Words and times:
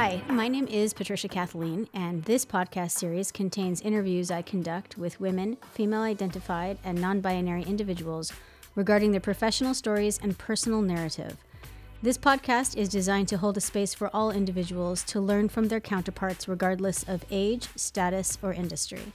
Hi, 0.00 0.22
my 0.28 0.46
name 0.46 0.68
is 0.68 0.94
Patricia 0.94 1.26
Kathleen, 1.26 1.88
and 1.92 2.22
this 2.22 2.46
podcast 2.46 2.92
series 2.92 3.32
contains 3.32 3.80
interviews 3.80 4.30
I 4.30 4.42
conduct 4.42 4.96
with 4.96 5.18
women, 5.18 5.56
female 5.72 6.02
identified, 6.02 6.78
and 6.84 7.00
non 7.00 7.20
binary 7.20 7.64
individuals 7.64 8.32
regarding 8.76 9.10
their 9.10 9.20
professional 9.20 9.74
stories 9.74 10.20
and 10.22 10.38
personal 10.38 10.82
narrative. 10.82 11.36
This 12.00 12.16
podcast 12.16 12.76
is 12.76 12.88
designed 12.88 13.26
to 13.26 13.38
hold 13.38 13.56
a 13.56 13.60
space 13.60 13.92
for 13.92 14.08
all 14.14 14.30
individuals 14.30 15.02
to 15.02 15.18
learn 15.18 15.48
from 15.48 15.66
their 15.66 15.80
counterparts 15.80 16.46
regardless 16.46 17.02
of 17.02 17.24
age, 17.32 17.66
status, 17.74 18.38
or 18.40 18.52
industry. 18.52 19.12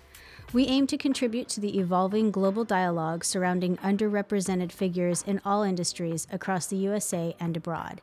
We 0.52 0.68
aim 0.68 0.88
to 0.88 0.98
contribute 0.98 1.48
to 1.50 1.62
the 1.62 1.80
evolving 1.80 2.30
global 2.30 2.66
dialogue 2.66 3.24
surrounding 3.24 3.78
underrepresented 3.78 4.74
figures 4.74 5.24
in 5.26 5.40
all 5.46 5.64
industries 5.64 6.28
across 6.30 6.68
the 6.68 6.76
USA 6.76 7.38
and 7.40 7.56
abroad. 7.56 8.02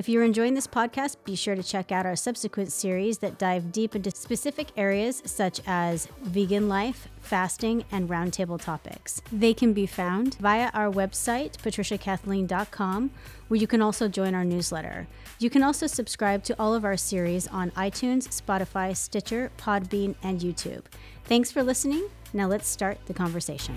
If 0.00 0.08
you're 0.08 0.24
enjoying 0.24 0.54
this 0.54 0.66
podcast, 0.66 1.16
be 1.26 1.36
sure 1.36 1.54
to 1.54 1.62
check 1.62 1.92
out 1.92 2.06
our 2.06 2.16
subsequent 2.16 2.72
series 2.72 3.18
that 3.18 3.36
dive 3.36 3.70
deep 3.70 3.94
into 3.94 4.10
specific 4.10 4.68
areas 4.74 5.20
such 5.26 5.60
as 5.66 6.08
vegan 6.22 6.70
life, 6.70 7.08
fasting, 7.20 7.84
and 7.92 8.08
roundtable 8.08 8.58
topics. 8.58 9.20
They 9.30 9.52
can 9.52 9.74
be 9.74 9.84
found 9.84 10.36
via 10.36 10.70
our 10.72 10.90
website, 10.90 11.58
patriciakathleen.com, 11.58 13.10
where 13.48 13.60
you 13.60 13.66
can 13.66 13.82
also 13.82 14.08
join 14.08 14.34
our 14.34 14.42
newsletter. 14.42 15.06
You 15.38 15.50
can 15.50 15.62
also 15.62 15.86
subscribe 15.86 16.44
to 16.44 16.58
all 16.58 16.74
of 16.74 16.86
our 16.86 16.96
series 16.96 17.46
on 17.48 17.70
iTunes, 17.72 18.26
Spotify, 18.28 18.96
Stitcher, 18.96 19.52
Podbean, 19.58 20.14
and 20.22 20.40
YouTube. 20.40 20.84
Thanks 21.24 21.52
for 21.52 21.62
listening. 21.62 22.08
Now 22.32 22.46
let's 22.46 22.68
start 22.68 22.96
the 23.04 23.12
conversation. 23.12 23.74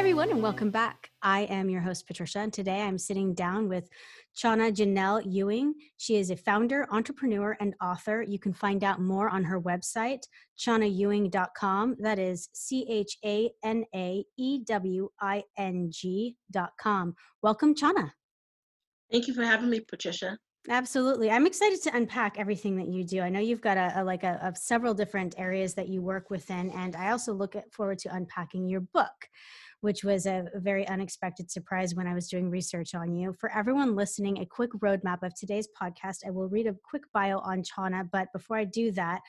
Everyone, 0.00 0.30
and 0.30 0.42
welcome 0.42 0.70
back. 0.70 1.10
I 1.20 1.40
am 1.40 1.68
your 1.68 1.82
host, 1.82 2.06
Patricia, 2.06 2.38
and 2.38 2.50
today 2.50 2.80
I'm 2.80 2.96
sitting 2.96 3.34
down 3.34 3.68
with 3.68 3.86
Chana 4.34 4.74
Janelle 4.74 5.22
Ewing. 5.30 5.74
She 5.98 6.16
is 6.16 6.30
a 6.30 6.36
founder, 6.36 6.86
entrepreneur, 6.90 7.54
and 7.60 7.74
author. 7.82 8.22
You 8.22 8.38
can 8.38 8.54
find 8.54 8.82
out 8.82 9.02
more 9.02 9.28
on 9.28 9.44
her 9.44 9.60
website, 9.60 10.22
chanaewing.com. 10.58 11.96
That 11.98 12.18
is 12.18 12.48
C 12.54 12.86
H 12.88 13.18
A 13.26 13.50
N 13.62 13.84
A 13.94 14.24
E 14.38 14.60
W 14.64 15.10
I 15.20 15.44
N 15.58 15.90
G.com. 15.90 17.14
Welcome, 17.42 17.74
Chana. 17.74 18.12
Thank 19.12 19.28
you 19.28 19.34
for 19.34 19.44
having 19.44 19.68
me, 19.68 19.80
Patricia. 19.80 20.38
Absolutely. 20.70 21.30
I'm 21.30 21.46
excited 21.46 21.82
to 21.82 21.94
unpack 21.94 22.38
everything 22.38 22.76
that 22.76 22.88
you 22.88 23.04
do. 23.04 23.20
I 23.20 23.28
know 23.28 23.40
you've 23.40 23.60
got 23.60 23.76
a, 23.76 24.00
a 24.00 24.04
like 24.04 24.24
a, 24.24 24.40
of 24.42 24.56
several 24.56 24.94
different 24.94 25.34
areas 25.36 25.74
that 25.74 25.88
you 25.88 26.00
work 26.00 26.30
within, 26.30 26.70
and 26.70 26.96
I 26.96 27.10
also 27.10 27.34
look 27.34 27.54
forward 27.70 27.98
to 27.98 28.14
unpacking 28.14 28.66
your 28.66 28.80
book 28.80 29.28
which 29.80 30.04
was 30.04 30.26
a, 30.26 30.44
very 30.56 30.86
unexpected 30.88 31.50
surprise 31.50 31.94
when 31.94 32.06
I 32.06 32.14
was 32.14 32.28
doing 32.28 32.50
research 32.50 32.94
on 32.94 33.14
you. 33.14 33.34
For 33.38 33.50
everyone 33.52 33.96
listening, 33.96 34.38
a 34.38 34.46
quick 34.46 34.70
roadmap 34.82 35.22
of 35.22 35.34
today's 35.34 35.68
podcast. 35.80 36.18
I 36.26 36.30
will 36.30 36.48
read 36.48 36.66
a 36.66 36.76
quick 36.82 37.02
bio 37.14 37.38
on 37.38 37.62
Chana, 37.62 38.08
but 38.10 38.28
before 38.32 38.56
I 38.58 38.64
do 38.64 38.92
that, 38.92 39.20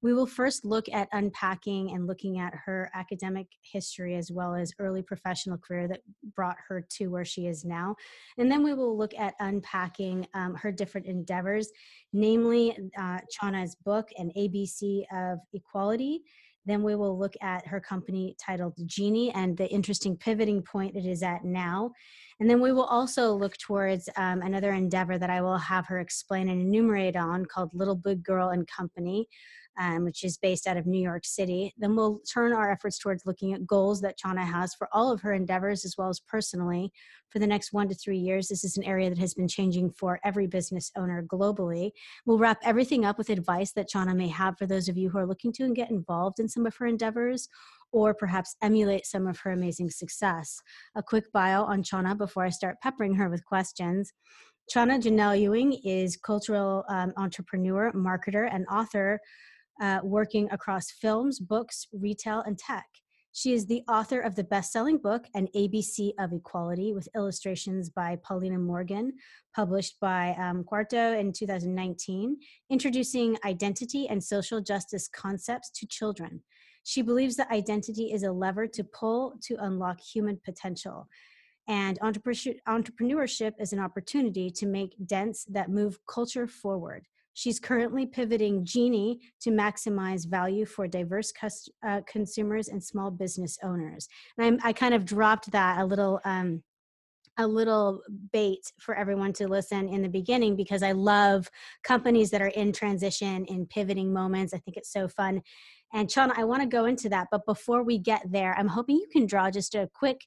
we 0.00 0.14
will 0.14 0.26
first 0.26 0.64
look 0.64 0.88
at 0.92 1.08
unpacking 1.12 1.90
and 1.90 2.06
looking 2.06 2.38
at 2.38 2.54
her 2.54 2.90
academic 2.94 3.48
history 3.62 4.14
as 4.14 4.30
well 4.30 4.54
as 4.54 4.72
early 4.78 5.02
professional 5.02 5.58
career 5.58 5.88
that 5.88 6.00
brought 6.36 6.56
her 6.68 6.84
to 6.88 7.08
where 7.08 7.24
she 7.24 7.46
is 7.46 7.64
now. 7.64 7.96
And 8.38 8.50
then 8.50 8.62
we 8.62 8.74
will 8.74 8.96
look 8.96 9.12
at 9.18 9.34
unpacking 9.40 10.26
um, 10.34 10.54
her 10.54 10.70
different 10.70 11.06
endeavors, 11.06 11.70
namely 12.12 12.76
uh, 12.96 13.18
Chana's 13.30 13.74
book, 13.84 14.08
An 14.16 14.30
ABC 14.36 15.02
of 15.12 15.40
Equality 15.52 16.22
then 16.66 16.82
we 16.82 16.94
will 16.94 17.18
look 17.18 17.34
at 17.40 17.66
her 17.66 17.80
company 17.80 18.36
titled 18.44 18.74
Genie 18.86 19.32
and 19.32 19.56
the 19.56 19.68
interesting 19.68 20.16
pivoting 20.16 20.62
point 20.62 20.96
it 20.96 21.06
is 21.06 21.22
at 21.22 21.44
now. 21.44 21.92
And 22.40 22.48
then 22.48 22.60
we 22.60 22.72
will 22.72 22.84
also 22.84 23.32
look 23.32 23.56
towards 23.56 24.08
um, 24.16 24.42
another 24.42 24.72
endeavor 24.72 25.18
that 25.18 25.30
I 25.30 25.40
will 25.40 25.58
have 25.58 25.86
her 25.86 25.98
explain 25.98 26.48
and 26.48 26.60
enumerate 26.60 27.16
on 27.16 27.46
called 27.46 27.70
Little 27.72 27.96
Big 27.96 28.22
Girl 28.22 28.50
and 28.50 28.66
Company, 28.68 29.26
um, 29.78 30.04
which 30.04 30.24
is 30.24 30.36
based 30.36 30.66
out 30.66 30.76
of 30.76 30.86
New 30.86 31.00
York 31.00 31.24
City. 31.24 31.72
Then 31.78 31.94
we'll 31.94 32.20
turn 32.30 32.52
our 32.52 32.70
efforts 32.70 32.98
towards 32.98 33.24
looking 33.24 33.54
at 33.54 33.66
goals 33.66 34.00
that 34.00 34.18
Chana 34.18 34.44
has 34.44 34.74
for 34.74 34.88
all 34.92 35.12
of 35.12 35.20
her 35.20 35.32
endeavors 35.32 35.84
as 35.84 35.96
well 35.96 36.08
as 36.08 36.20
personally 36.20 36.92
for 37.30 37.38
the 37.38 37.46
next 37.46 37.72
one 37.72 37.88
to 37.88 37.94
three 37.94 38.18
years. 38.18 38.48
This 38.48 38.64
is 38.64 38.76
an 38.76 38.84
area 38.84 39.08
that 39.08 39.18
has 39.18 39.34
been 39.34 39.48
changing 39.48 39.90
for 39.90 40.18
every 40.24 40.46
business 40.46 40.90
owner 40.96 41.22
globally. 41.22 41.92
We'll 42.26 42.38
wrap 42.38 42.58
everything 42.64 43.04
up 43.04 43.18
with 43.18 43.30
advice 43.30 43.72
that 43.72 43.88
Chana 43.88 44.16
may 44.16 44.28
have 44.28 44.58
for 44.58 44.66
those 44.66 44.88
of 44.88 44.96
you 44.96 45.10
who 45.10 45.18
are 45.18 45.26
looking 45.26 45.52
to 45.54 45.64
and 45.64 45.76
get 45.76 45.90
involved 45.90 46.40
in 46.40 46.48
some 46.48 46.66
of 46.66 46.76
her 46.76 46.86
endeavors 46.86 47.48
or 47.92 48.14
perhaps 48.14 48.56
emulate 48.62 49.06
some 49.06 49.26
of 49.26 49.38
her 49.40 49.52
amazing 49.52 49.90
success. 49.90 50.60
A 50.94 51.02
quick 51.02 51.30
bio 51.32 51.64
on 51.64 51.82
Chana 51.82 52.16
before 52.16 52.44
I 52.44 52.50
start 52.50 52.80
peppering 52.82 53.14
her 53.14 53.28
with 53.30 53.44
questions. 53.44 54.12
Chana 54.74 55.00
Janelle 55.00 55.40
Ewing 55.40 55.72
is 55.84 56.18
cultural 56.18 56.84
um, 56.90 57.14
entrepreneur, 57.16 57.90
marketer, 57.92 58.48
and 58.52 58.66
author 58.70 59.18
uh, 59.80 60.00
working 60.02 60.48
across 60.50 60.90
films, 60.90 61.38
books, 61.38 61.86
retail, 61.92 62.40
and 62.40 62.58
tech. 62.58 62.86
She 63.32 63.52
is 63.52 63.66
the 63.66 63.82
author 63.88 64.20
of 64.20 64.34
the 64.34 64.42
best 64.42 64.72
selling 64.72 64.98
book, 64.98 65.26
An 65.34 65.46
ABC 65.54 66.12
of 66.18 66.32
Equality, 66.32 66.92
with 66.92 67.08
illustrations 67.14 67.88
by 67.88 68.18
Paulina 68.24 68.58
Morgan, 68.58 69.12
published 69.54 70.00
by 70.00 70.34
um, 70.40 70.64
Quarto 70.64 71.12
in 71.16 71.32
2019, 71.32 72.36
introducing 72.70 73.36
identity 73.44 74.08
and 74.08 74.22
social 74.22 74.60
justice 74.60 75.08
concepts 75.08 75.70
to 75.70 75.86
children. 75.86 76.42
She 76.82 77.02
believes 77.02 77.36
that 77.36 77.50
identity 77.50 78.12
is 78.12 78.22
a 78.22 78.32
lever 78.32 78.66
to 78.66 78.82
pull 78.82 79.34
to 79.42 79.56
unlock 79.60 80.00
human 80.00 80.40
potential. 80.44 81.06
And 81.68 82.00
entrepreneurship 82.00 83.52
is 83.60 83.74
an 83.74 83.78
opportunity 83.78 84.50
to 84.50 84.66
make 84.66 84.96
dents 85.06 85.44
that 85.50 85.68
move 85.68 85.98
culture 86.08 86.46
forward. 86.48 87.06
She's 87.38 87.60
currently 87.60 88.04
pivoting 88.04 88.64
Genie 88.64 89.20
to 89.42 89.50
maximize 89.50 90.26
value 90.26 90.66
for 90.66 90.88
diverse 90.88 91.30
cus- 91.30 91.68
uh, 91.86 92.00
consumers 92.04 92.66
and 92.66 92.82
small 92.82 93.12
business 93.12 93.56
owners. 93.62 94.08
And 94.36 94.44
I'm, 94.44 94.58
i 94.64 94.72
kind 94.72 94.92
of 94.92 95.04
dropped 95.04 95.52
that 95.52 95.78
a 95.78 95.84
little. 95.84 96.20
Um, 96.24 96.64
a 97.40 97.46
little 97.46 98.02
bait 98.32 98.72
for 98.80 98.96
everyone 98.96 99.32
to 99.32 99.46
listen 99.46 99.88
in 99.88 100.02
the 100.02 100.08
beginning 100.08 100.56
because 100.56 100.82
I 100.82 100.90
love 100.90 101.48
companies 101.84 102.32
that 102.32 102.42
are 102.42 102.48
in 102.48 102.72
transition 102.72 103.44
in 103.44 103.64
pivoting 103.66 104.12
moments. 104.12 104.52
I 104.52 104.58
think 104.58 104.76
it's 104.76 104.92
so 104.92 105.06
fun. 105.06 105.42
And 105.92 106.08
Chana, 106.08 106.32
I 106.36 106.44
want 106.44 106.62
to 106.62 106.68
go 106.68 106.84
into 106.84 107.08
that, 107.08 107.28
but 107.30 107.46
before 107.46 107.82
we 107.82 107.98
get 107.98 108.22
there, 108.30 108.54
I'm 108.58 108.68
hoping 108.68 108.96
you 108.96 109.06
can 109.10 109.26
draw 109.26 109.50
just 109.50 109.74
a 109.74 109.88
quick 109.94 110.20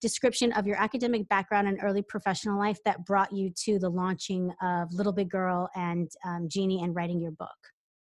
description 0.00 0.52
of 0.52 0.66
your 0.66 0.76
academic 0.76 1.28
background 1.28 1.68
and 1.68 1.78
early 1.82 2.02
professional 2.02 2.58
life 2.58 2.78
that 2.84 3.04
brought 3.04 3.32
you 3.32 3.50
to 3.64 3.78
the 3.78 3.88
launching 3.88 4.52
of 4.60 4.92
Little 4.92 5.12
Big 5.12 5.30
Girl 5.30 5.68
and 5.76 6.10
um, 6.24 6.48
Genie 6.48 6.82
and 6.82 6.96
writing 6.96 7.20
your 7.20 7.30
book. 7.30 7.48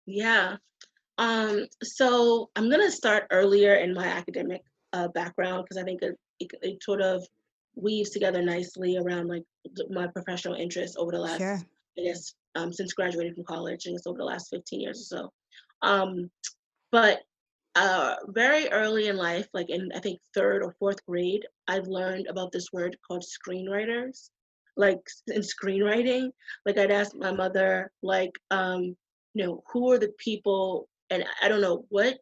Yeah. 0.05 0.57
Um, 1.19 1.67
so 1.83 2.51
I'm 2.57 2.69
going 2.69 2.83
to 2.83 2.91
start 2.91 3.27
earlier 3.31 3.77
in 3.77 3.95
my 3.95 4.07
academic 4.07 4.63
uh, 4.93 5.09
background 5.09 5.65
because 5.65 5.81
I 5.81 5.85
think 5.85 6.03
it, 6.03 6.17
it, 6.41 6.51
it, 6.63 6.83
sort 6.83 7.01
of 7.01 7.25
weaves 7.75 8.11
together 8.11 8.43
nicely 8.43 8.99
around 8.99 9.29
like 9.29 9.45
my 9.91 10.07
professional 10.09 10.55
interests 10.55 10.97
over 10.99 11.13
the 11.13 11.19
last, 11.19 11.39
sure. 11.39 11.63
I 11.99 12.03
guess, 12.03 12.35
um, 12.55 12.73
since 12.73 12.93
graduating 12.93 13.35
from 13.35 13.45
college, 13.45 13.87
and 13.87 13.97
it's 13.97 14.07
over 14.07 14.19
the 14.19 14.25
last 14.25 14.49
15 14.51 14.81
years 14.81 15.01
or 15.01 15.17
so. 15.17 15.33
Um, 15.83 16.31
but 16.97 17.21
uh, 17.75 18.15
very 18.29 18.71
early 18.71 19.09
in 19.09 19.19
life, 19.19 19.47
like 19.53 19.69
in 19.69 19.91
I 19.95 19.99
think 19.99 20.19
third 20.35 20.63
or 20.63 20.75
fourth 20.79 21.05
grade, 21.05 21.45
I 21.69 21.81
learned 21.81 22.27
about 22.27 22.53
this 22.53 22.73
word 22.73 22.97
called 23.07 23.23
screenwriters. 23.23 24.31
Like 24.79 25.01
in 25.27 25.43
screenwriting, 25.43 26.31
like 26.65 26.79
I'd 26.79 26.91
ask 26.91 27.15
my 27.15 27.33
mother, 27.33 27.93
like, 28.03 28.31
um, 28.51 28.97
you 29.35 29.45
know, 29.45 29.63
who 29.71 29.93
are 29.93 29.99
the 29.99 30.15
people, 30.17 30.89
and 31.11 31.23
I 31.43 31.49
don't 31.49 31.61
know 31.61 31.85
what, 31.91 32.17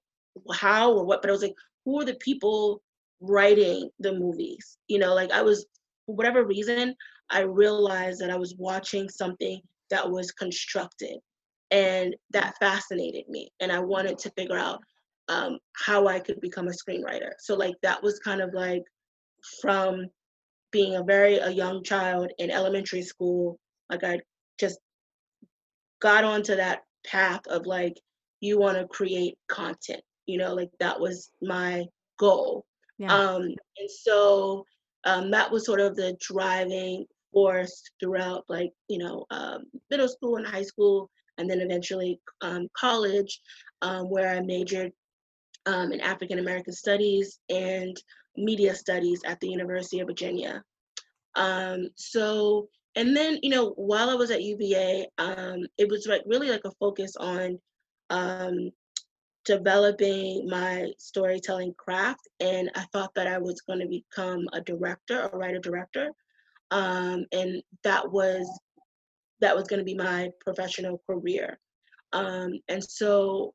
how 0.53 0.93
or 0.93 1.05
what, 1.05 1.23
but 1.23 1.31
I 1.31 1.32
was 1.32 1.43
like, 1.43 1.55
who 1.85 2.00
are 2.00 2.05
the 2.05 2.17
people 2.17 2.82
writing 3.21 3.91
the 4.00 4.12
movies? 4.12 4.76
You 4.88 4.99
know, 4.99 5.15
like 5.15 5.31
I 5.31 5.43
was, 5.43 5.67
for 6.05 6.17
whatever 6.17 6.44
reason, 6.44 6.97
I 7.31 7.43
realized 7.43 8.21
that 8.23 8.31
I 8.31 8.37
was 8.37 8.56
watching 8.59 9.09
something 9.09 9.61
that 9.91 10.11
was 10.11 10.32
constructed 10.32 11.21
and 11.75 12.15
that 12.31 12.55
fascinated 12.61 13.29
me 13.29 13.50
and 13.61 13.73
i 13.73 13.79
wanted 13.79 14.17
to 14.17 14.31
figure 14.31 14.59
out 14.59 14.79
um, 15.29 15.59
how 15.73 16.06
i 16.06 16.21
could 16.21 16.41
become 16.41 16.69
a 16.69 16.71
screenwriter 16.71 17.32
so 17.38 17.55
like 17.55 17.75
that 17.82 18.03
was 18.03 18.19
kind 18.21 18.41
of 18.41 18.55
like 18.55 18.82
from 19.61 20.06
being 20.71 20.97
a 20.97 21.03
very 21.03 21.37
a 21.38 21.50
young 21.50 21.82
child 21.82 22.31
in 22.38 22.50
elementary 22.50 23.03
school 23.03 23.59
like 23.91 24.05
i 24.05 24.19
just 24.59 24.79
got 26.00 26.25
onto 26.25 26.55
that 26.55 26.82
path 27.06 27.41
of 27.49 27.67
like 27.67 27.94
you 28.41 28.59
want 28.59 28.76
to 28.79 28.87
create 28.87 29.35
content 29.49 30.03
you 30.26 30.38
know 30.38 30.55
like 30.55 30.71
that 30.79 30.99
was 30.99 31.31
my 31.43 31.85
goal 32.19 32.65
yeah. 32.99 33.12
um 33.12 33.43
and 33.43 33.91
so 33.91 34.65
um, 35.06 35.31
that 35.31 35.50
was 35.50 35.67
sort 35.67 35.81
of 35.81 35.97
the 35.97 36.17
driving 36.19 37.05
force 37.31 37.82
throughout 38.00 38.44
like 38.49 38.71
you 38.88 38.99
know 38.99 39.26
um, 39.31 39.65
middle 39.91 40.09
school 40.09 40.37
and 40.37 40.47
high 40.47 40.62
school 40.62 41.11
and 41.38 41.48
then 41.48 41.60
eventually 41.60 42.20
um, 42.40 42.69
college, 42.76 43.40
um, 43.82 44.10
where 44.10 44.28
I 44.31 44.40
majored 44.40 44.92
um, 45.66 45.92
in 45.92 46.00
African 46.00 46.38
American 46.38 46.72
Studies 46.72 47.38
and 47.48 47.96
Media 48.36 48.75
Studies 48.75 49.20
at 49.25 49.40
the 49.40 49.48
University 49.48 50.00
of 50.00 50.08
Virginia. 50.08 50.62
Um, 51.36 51.88
so, 51.96 52.69
and 52.96 53.16
then, 53.16 53.38
you 53.42 53.50
know, 53.50 53.70
while 53.70 54.10
I 54.10 54.14
was 54.14 54.31
at 54.31 54.42
UVA, 54.42 55.08
um, 55.19 55.66
it 55.78 55.88
was 55.88 56.06
like 56.06 56.22
really 56.26 56.50
like 56.50 56.64
a 56.64 56.72
focus 56.78 57.16
on 57.16 57.58
developing 59.44 60.48
my 60.48 60.90
storytelling 60.98 61.75
craft. 61.76 62.28
And 62.40 62.70
I 62.75 62.84
thought 62.92 63.14
that 63.14 63.26
I 63.26 63.38
was 63.38 63.60
going 63.62 63.80
to 63.80 63.87
become 63.87 64.46
a 64.52 64.60
director, 64.60 65.28
a 65.32 65.37
writer 65.37 65.58
director. 65.58 66.10
Um, 66.70 67.26
and 67.32 67.62
that 67.82 68.10
was 68.10 68.48
that 69.44 69.55
was 69.55 69.69
going 69.69 69.79
to 69.79 69.85
be 69.85 69.94
my 69.94 70.31
professional 70.41 71.02
career. 71.06 71.58
Um, 72.14 72.55
and 72.69 72.82
so 72.82 73.52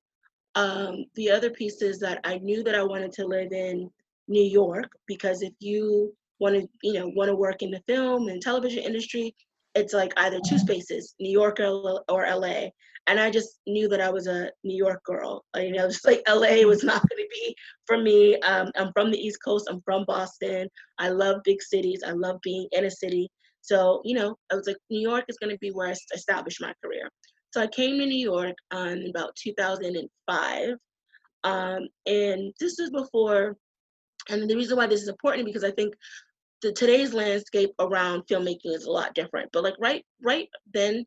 um, 0.54 1.06
the 1.16 1.32
other 1.32 1.50
piece 1.50 1.82
is 1.82 2.00
that 2.02 2.20
I 2.24 2.38
knew 2.38 2.64
that 2.64 2.76
I 2.76 2.84
wanted 2.84 3.12
to 3.14 3.26
live 3.26 3.52
in 3.52 3.90
New 4.28 4.44
York 4.44 4.92
because 5.08 5.42
if 5.42 5.54
you 5.60 6.14
want 6.40 6.56
to, 6.56 6.68
you 6.84 6.94
know, 6.94 7.12
want 7.16 7.30
to 7.30 7.36
work 7.36 7.64
in 7.64 7.72
the 7.72 7.82
film 7.88 8.28
and 8.28 8.40
television 8.40 8.84
industry, 8.84 9.36
it's 9.74 9.94
like 9.94 10.14
either 10.18 10.40
two 10.48 10.60
spaces, 10.60 11.16
New 11.20 11.32
York 11.32 11.60
or, 11.60 12.04
or 12.08 12.28
LA. 12.30 12.70
And 13.08 13.20
I 13.20 13.32
just 13.32 13.60
knew 13.66 13.88
that 13.88 14.02
I 14.02 14.12
was 14.12 14.28
a 14.28 14.52
New 14.64 14.78
York 14.78 15.04
girl. 15.04 15.44
You 15.56 15.72
know, 15.72 15.88
just 15.88 16.06
like 16.06 16.22
LA 16.30 16.62
was 16.68 16.84
not 16.84 17.02
going 17.10 17.24
to 17.24 17.30
be 17.32 17.56
for 17.88 17.98
me. 17.98 18.40
Um, 18.42 18.70
I'm 18.76 18.92
from 18.94 19.10
the 19.10 19.18
East 19.18 19.40
Coast. 19.44 19.68
I'm 19.72 19.82
from 19.82 20.06
Boston. 20.06 20.70
I 21.00 21.10
love 21.10 21.38
big 21.44 21.64
cities. 21.64 22.04
I 22.06 22.12
love 22.12 22.38
being 22.44 22.68
in 22.74 22.86
a 22.86 22.92
city. 22.92 23.32
So, 23.62 24.02
you 24.04 24.16
know, 24.16 24.36
I 24.52 24.56
was 24.56 24.68
like, 24.68 24.78
New 24.90 25.02
York 25.02 25.26
is 25.28 25.38
going 25.38 25.52
to 25.52 25.60
be 25.60 25.70
where 25.70 25.90
I 25.90 25.96
establish 26.14 26.60
my 26.60 26.74
career. 26.84 27.10
So 27.52 27.62
I 27.62 27.68
came 27.68 27.98
to 27.98 28.06
New 28.06 28.18
York 28.18 28.56
um, 28.72 28.90
in 28.90 29.10
about 29.10 29.36
2005. 29.36 30.70
Um, 31.44 31.88
and 32.06 32.54
this 32.60 32.80
is 32.80 32.90
before, 32.90 33.56
and 34.30 34.50
the 34.50 34.56
reason 34.56 34.78
why 34.78 34.88
this 34.88 35.02
is 35.02 35.08
important 35.08 35.46
because 35.46 35.64
I 35.64 35.72
think 35.72 35.94
the 36.62 36.72
today's 36.72 37.14
landscape 37.14 37.72
around 37.80 38.24
filmmaking 38.28 38.76
is 38.76 38.86
a 38.86 38.92
lot 38.92 39.16
different. 39.16 39.50
But 39.54 39.64
like 39.64 39.76
right 39.80 40.06
right 40.22 40.50
then, 40.74 41.06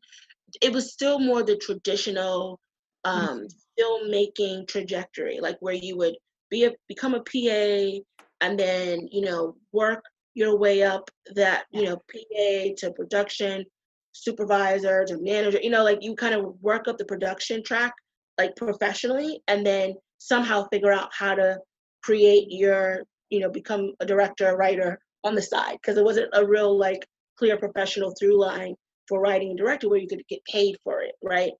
it 0.61 0.73
was 0.73 0.91
still 0.91 1.19
more 1.19 1.43
the 1.43 1.57
traditional 1.57 2.59
um, 3.05 3.47
mm-hmm. 3.47 4.09
filmmaking 4.09 4.67
trajectory, 4.67 5.39
like 5.39 5.57
where 5.59 5.73
you 5.73 5.97
would 5.97 6.15
be 6.49 6.65
a 6.65 6.71
become 6.87 7.13
a 7.13 7.21
PA 7.21 8.01
and 8.41 8.59
then 8.59 9.07
you 9.11 9.21
know 9.21 9.55
work 9.71 10.03
your 10.33 10.57
way 10.57 10.83
up 10.83 11.09
that 11.35 11.65
you 11.71 11.83
know 11.83 11.95
PA 11.95 12.73
to 12.77 12.93
production 12.95 13.63
supervisor 14.11 15.03
to 15.05 15.17
manager 15.21 15.59
you 15.61 15.69
know 15.71 15.83
like 15.83 15.99
you 16.01 16.15
kind 16.15 16.35
of 16.35 16.53
work 16.61 16.87
up 16.87 16.97
the 16.97 17.05
production 17.05 17.63
track 17.63 17.93
like 18.37 18.55
professionally 18.55 19.41
and 19.47 19.65
then 19.65 19.93
somehow 20.17 20.67
figure 20.71 20.91
out 20.91 21.09
how 21.11 21.33
to 21.35 21.57
create 22.03 22.47
your 22.49 23.03
you 23.29 23.39
know 23.39 23.49
become 23.49 23.93
a 23.99 24.05
director 24.05 24.47
a 24.47 24.55
writer 24.55 24.99
on 25.23 25.35
the 25.35 25.41
side. 25.41 25.77
Because 25.81 25.97
it 25.97 26.03
wasn't 26.03 26.29
a 26.33 26.45
real 26.45 26.77
like 26.77 27.05
clear 27.37 27.57
professional 27.57 28.13
through 28.19 28.39
line 28.39 28.75
for 29.07 29.19
writing 29.19 29.49
and 29.49 29.57
directing 29.57 29.89
where 29.89 29.99
you 29.99 30.07
could 30.07 30.21
get 30.29 30.43
paid 30.45 30.75
for 30.83 31.01
it 31.01 31.15
right? 31.23 31.51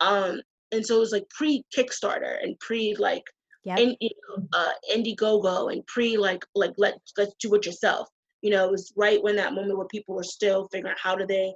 Um 0.00 0.40
and 0.72 0.84
so 0.84 0.96
it 0.96 1.00
was 1.00 1.12
like 1.12 1.28
pre 1.30 1.64
kickstarter 1.76 2.42
and 2.42 2.58
pre 2.58 2.96
like 2.98 3.22
yep. 3.64 3.78
in, 3.78 3.96
you 4.00 4.10
know, 4.28 4.46
uh, 4.52 4.72
indiegogo 4.94 5.72
and 5.72 5.86
pre 5.86 6.16
like 6.16 6.44
like 6.54 6.72
let 6.76 6.94
let's 7.16 7.34
do 7.40 7.54
it 7.54 7.66
yourself 7.66 8.08
you 8.42 8.50
know 8.50 8.64
it 8.66 8.70
was 8.70 8.92
right 8.96 9.22
when 9.22 9.36
that 9.36 9.54
moment 9.54 9.76
where 9.76 9.86
people 9.86 10.14
were 10.14 10.22
still 10.22 10.68
figuring 10.68 10.92
out 10.92 10.98
how 11.00 11.14
do 11.14 11.26
they 11.26 11.52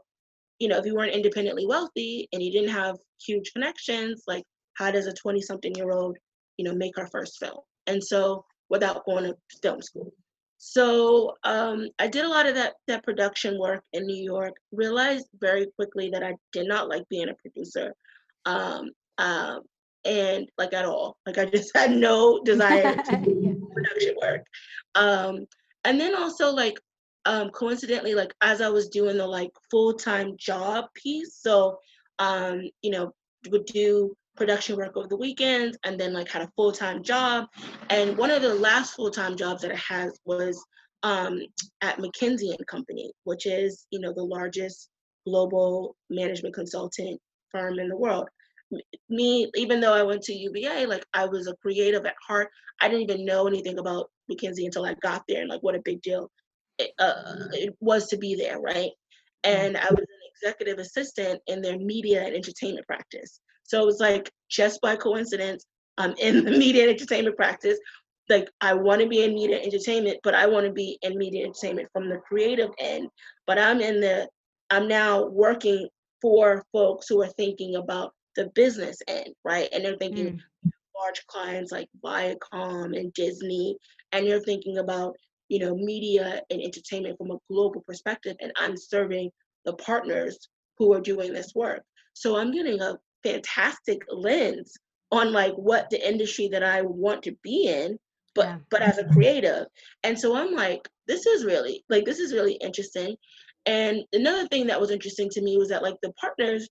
you 0.61 0.69
know, 0.69 0.79
if 0.79 0.87
you 0.87 0.95
weren't 0.95 1.15
independently 1.15 1.67
wealthy 1.67 2.29
and 2.33 2.43
you 2.43 2.53
didn't 2.53 2.69
have 2.69 2.99
huge 3.27 3.53
connections, 3.53 4.23
like 4.29 4.45
how 4.75 4.91
does 4.91 5.07
a 5.07 5.13
20 5.13 5.41
something 5.41 5.75
year 5.75 5.91
old, 5.91 6.17
you 6.59 6.65
know, 6.65 6.75
make 6.75 6.97
her 6.97 7.09
first 7.11 7.39
film? 7.41 7.59
And 7.87 8.05
so 8.05 8.45
without 8.69 9.05
going 9.07 9.25
to 9.25 9.37
film 9.63 9.83
school. 9.83 10.13
So 10.59 11.35
um, 11.43 11.89
I 11.99 12.07
did 12.07 12.27
a 12.27 12.29
lot 12.29 12.47
of 12.47 12.55
that 12.55 12.75
that 12.87 13.03
production 13.03 13.59
work 13.59 13.83
in 13.95 14.07
New 14.07 14.23
York. 14.23 14.53
Realized 14.73 15.27
very 15.41 15.67
quickly 15.77 16.11
that 16.11 16.23
I 16.23 16.35
did 16.53 16.69
not 16.69 16.87
like 16.87 17.09
being 17.09 17.31
a 17.31 17.35
producer, 17.35 17.95
um, 18.45 18.91
um, 19.17 19.63
and 20.05 20.51
like 20.59 20.75
at 20.75 20.85
all. 20.85 21.17
Like 21.25 21.39
I 21.39 21.47
just 21.47 21.75
had 21.75 21.93
no 21.93 22.43
desire 22.45 22.95
to 22.95 23.17
do 23.17 23.71
production 23.75 24.15
work. 24.21 24.47
And 25.85 26.01
then 26.01 26.15
also 26.15 26.53
like 26.53 26.79
um, 27.27 27.51
coincidentally, 27.51 28.15
like 28.15 28.35
as 28.41 28.61
I 28.61 28.69
was 28.69 28.89
doing 28.89 29.19
the 29.19 29.27
like 29.27 29.51
full 29.71 29.95
time 29.95 30.37
job 30.39 30.87
piece, 30.95 31.37
so 31.41 31.79
um, 32.19 32.63
you 32.83 32.91
know, 32.91 33.13
would 33.51 33.67
do 33.67 34.17
production 34.37 34.77
work 34.77 34.97
over 34.97 35.09
the 35.09 35.17
weekends 35.17 35.77
and 35.85 36.01
then 36.01 36.13
like 36.13 36.29
had 36.29 36.43
a 36.43 36.51
full 36.57 36.73
time 36.73 37.03
job. 37.03 37.47
And 37.91 38.17
one 38.17 38.31
of 38.31 38.43
the 38.43 38.55
last 38.55 38.95
full 38.95 39.11
time 39.11 39.37
jobs 39.37 39.63
that 39.63 39.73
I 39.73 39.77
had 39.77 40.11
was 40.25 40.65
um, 41.03 41.41
at 41.83 41.99
McKinsey 41.99 42.55
and 42.57 42.67
Company, 42.67 43.13
which 43.25 43.47
is 43.47 43.87
you 43.91 44.01
know 44.01 44.13
the 44.15 44.25
largest 44.25 44.89
global 45.27 45.97
management 46.09 46.55
consultant 46.55 47.21
firm 47.51 47.79
in 47.79 47.89
the 47.89 47.97
world. 47.97 48.29
Me, 49.09 49.51
even 49.57 49.81
though 49.81 49.95
I 49.95 50.03
went 50.03 50.23
to 50.23 50.33
UVA, 50.33 50.87
like 50.87 51.05
I 51.13 51.27
was 51.27 51.49
a 51.49 51.57
creative 51.57 52.07
at 52.07 52.15
heart. 52.27 52.49
I 52.81 52.89
didn't 52.89 53.03
even 53.03 53.25
know 53.25 53.47
anything 53.47 53.79
about 53.79 54.11
McKinsey 54.31 54.65
until 54.65 54.85
I 54.85 54.95
got 55.03 55.25
there, 55.29 55.41
and 55.41 55.51
like 55.51 55.63
what 55.63 55.75
a 55.75 55.83
big 55.85 56.01
deal 56.03 56.31
uh, 56.99 57.47
it 57.53 57.75
was 57.81 58.07
to 58.09 58.17
be 58.17 58.35
there, 58.35 58.59
right? 58.59 58.91
And 59.45 59.77
I 59.77 59.87
was 59.91 60.01
an 60.01 60.07
executive 60.35 60.79
assistant 60.79 61.41
in 61.47 61.63
their 61.63 61.79
media 61.79 62.23
and 62.25 62.35
entertainment 62.35 62.87
practice. 62.87 63.41
So 63.65 63.83
it 63.83 63.87
was 63.87 64.01
like 64.01 64.31
just 64.51 64.81
by 64.81 64.97
coincidence, 64.97 65.65
I'm 65.99 66.15
in 66.19 66.45
the 66.45 66.51
media 66.59 66.85
and 66.85 66.93
entertainment 66.93 67.37
practice. 67.37 67.79
Like 68.29 68.49
I 68.61 68.75
want 68.75 69.01
to 69.01 69.09
be 69.09 69.25
in 69.25 69.35
media 69.35 69.57
and 69.57 69.67
entertainment, 69.67 70.19
but 70.23 70.35
I 70.35 70.47
want 70.47 70.67
to 70.67 70.73
be 70.73 70.99
in 71.03 71.19
media 71.19 71.45
and 71.45 71.55
entertainment 71.55 71.89
from 71.93 72.09
the 72.09 72.19
creative 72.19 72.71
end. 72.79 73.09
But 73.47 73.59
I'm 73.59 73.81
in 73.81 74.01
the, 74.01 74.29
I'm 74.71 74.87
now 74.87 75.27
working 75.27 75.89
for 76.23 76.65
folks 76.73 77.09
who 77.09 77.23
are 77.23 77.31
thinking 77.37 77.77
about 77.77 78.13
the 78.41 78.51
business 78.55 78.99
end, 79.07 79.35
right? 79.45 79.69
And 79.73 79.85
they're 79.85 79.97
thinking 79.97 80.41
mm. 80.67 80.71
large 80.97 81.27
clients 81.27 81.73
like 81.73 81.89
Viacom 82.05 82.99
and 82.99 83.13
Disney, 83.13 83.77
and 84.13 84.27
you're 84.27 84.41
thinking 84.41 84.79
about 84.79 85.17
you 85.51 85.59
know, 85.59 85.75
media 85.75 86.41
and 86.49 86.63
entertainment 86.63 87.19
from 87.19 87.33
a 87.33 87.39
global 87.51 87.83
perspective, 87.83 88.37
and 88.41 88.53
I'm 88.57 88.77
serving 88.77 89.31
the 89.65 89.75
partners 89.75 90.49
who 90.79 90.95
are 90.95 91.01
doing 91.01 91.35
this 91.35 91.53
work. 91.55 91.83
So 92.15 92.37
I'm 92.37 92.53
getting 92.53 92.81
a 92.81 92.97
fantastic 93.25 94.01
lens 94.09 94.73
on 95.11 95.33
like 95.33 95.53
what 95.55 95.91
the 95.91 96.09
industry 96.09 96.49
that 96.53 96.63
I 96.63 96.83
want 96.83 97.25
to 97.25 97.37
be 97.43 97.67
in, 97.67 97.99
but 98.35 98.47
yeah. 98.47 98.59
but 98.71 98.81
as 98.81 98.99
a 98.99 99.09
creative. 99.09 99.67
And 100.05 100.19
so 100.19 100.37
I'm 100.37 100.55
like, 100.55 100.89
this 101.09 101.27
is 101.27 101.45
really 101.45 101.85
like 101.91 102.05
this 102.05 102.21
is 102.21 102.33
really 102.33 102.55
interesting. 102.55 103.17
And 103.67 104.05
another 104.13 104.47
thing 104.47 104.69
that 104.69 104.81
was 104.81 104.93
interesting 104.93 105.29
to 105.31 105.43
me 105.43 105.59
was 105.59 105.69
that 105.71 105.83
like 105.83 105.97
the 106.01 106.13
partners 106.13 106.69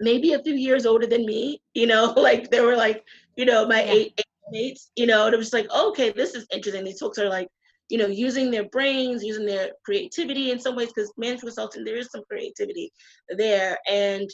maybe 0.00 0.32
a 0.32 0.42
few 0.42 0.54
years 0.54 0.86
older 0.86 1.06
than 1.06 1.26
me, 1.26 1.60
you 1.74 1.86
know, 1.86 2.12
like 2.16 2.50
they 2.50 2.60
were 2.60 2.76
like, 2.76 3.04
you 3.36 3.44
know, 3.44 3.66
my 3.66 3.82
yeah. 3.84 3.92
eight, 3.92 4.14
eight 4.18 4.26
mates, 4.50 4.90
you 4.96 5.06
know, 5.06 5.26
and 5.26 5.34
it 5.34 5.38
was 5.38 5.52
like, 5.52 5.70
okay, 5.70 6.10
this 6.10 6.34
is 6.34 6.46
interesting. 6.52 6.84
These 6.84 6.98
folks 6.98 7.18
are 7.18 7.28
like 7.28 7.48
you 7.90 7.98
know, 7.98 8.06
using 8.06 8.50
their 8.50 8.68
brains, 8.68 9.24
using 9.24 9.44
their 9.44 9.72
creativity 9.84 10.52
in 10.52 10.60
some 10.60 10.76
ways, 10.76 10.92
because 10.94 11.12
management 11.18 11.56
consulting, 11.56 11.84
there 11.84 11.96
is 11.96 12.08
some 12.10 12.22
creativity 12.30 12.92
there. 13.36 13.76
And, 13.88 14.30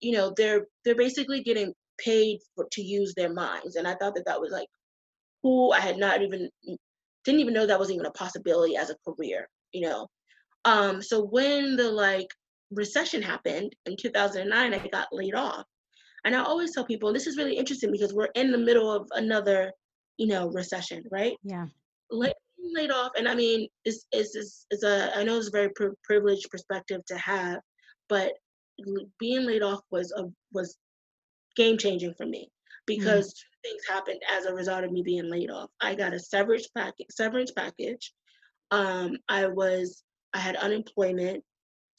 you 0.00 0.12
know, 0.12 0.32
they're 0.36 0.66
they're 0.84 0.94
basically 0.94 1.42
getting 1.42 1.74
paid 1.98 2.38
for, 2.54 2.66
to 2.70 2.80
use 2.80 3.12
their 3.14 3.32
minds. 3.32 3.74
And 3.76 3.88
I 3.88 3.96
thought 3.96 4.14
that 4.14 4.24
that 4.26 4.40
was 4.40 4.52
like 4.52 4.68
cool. 5.42 5.72
I 5.72 5.80
had 5.80 5.98
not 5.98 6.22
even 6.22 6.48
didn't 7.24 7.40
even 7.40 7.54
know 7.54 7.66
that 7.66 7.78
was 7.78 7.90
even 7.90 8.06
a 8.06 8.12
possibility 8.12 8.76
as 8.76 8.90
a 8.90 8.96
career, 9.04 9.48
you 9.72 9.82
know. 9.82 10.06
Um, 10.64 11.02
so 11.02 11.24
when 11.24 11.74
the 11.74 11.90
like 11.90 12.28
recession 12.72 13.22
happened 13.22 13.74
in 13.86 13.96
2009, 13.96 14.74
I 14.74 14.88
got 14.88 15.08
laid 15.12 15.34
off. 15.34 15.64
And 16.24 16.36
I 16.36 16.42
always 16.42 16.72
tell 16.72 16.84
people, 16.84 17.12
this 17.12 17.26
is 17.26 17.36
really 17.36 17.56
interesting 17.56 17.90
because 17.90 18.14
we're 18.14 18.28
in 18.34 18.52
the 18.52 18.58
middle 18.58 18.92
of 18.92 19.08
another, 19.12 19.72
you 20.18 20.28
know, 20.28 20.48
recession, 20.48 21.02
right? 21.10 21.36
Yeah 21.42 21.66
laid 22.74 22.90
off, 22.90 23.12
and 23.16 23.28
I 23.28 23.34
mean, 23.34 23.68
is 23.84 24.06
it's, 24.12 24.64
it's 24.70 24.82
a 24.82 25.16
I 25.16 25.24
know 25.24 25.36
it's 25.36 25.48
a 25.48 25.52
very 25.52 25.70
pri- 25.70 25.94
privileged 26.04 26.50
perspective 26.50 27.00
to 27.06 27.16
have, 27.18 27.60
but 28.08 28.32
being 29.18 29.44
laid 29.44 29.62
off 29.62 29.80
was 29.90 30.12
a 30.16 30.24
was 30.52 30.76
game 31.56 31.76
changing 31.76 32.14
for 32.14 32.26
me 32.26 32.48
because 32.86 33.28
mm. 33.28 33.34
two 33.34 33.68
things 33.68 33.82
happened 33.88 34.20
as 34.30 34.46
a 34.46 34.54
result 34.54 34.84
of 34.84 34.92
me 34.92 35.02
being 35.02 35.30
laid 35.30 35.50
off. 35.50 35.70
I 35.80 35.94
got 35.94 36.14
a 36.14 36.18
severance 36.18 36.68
package. 36.76 37.06
Severance 37.10 37.52
package. 37.52 38.12
Um, 38.70 39.18
I 39.28 39.46
was 39.46 40.02
I 40.32 40.38
had 40.38 40.56
unemployment. 40.56 41.44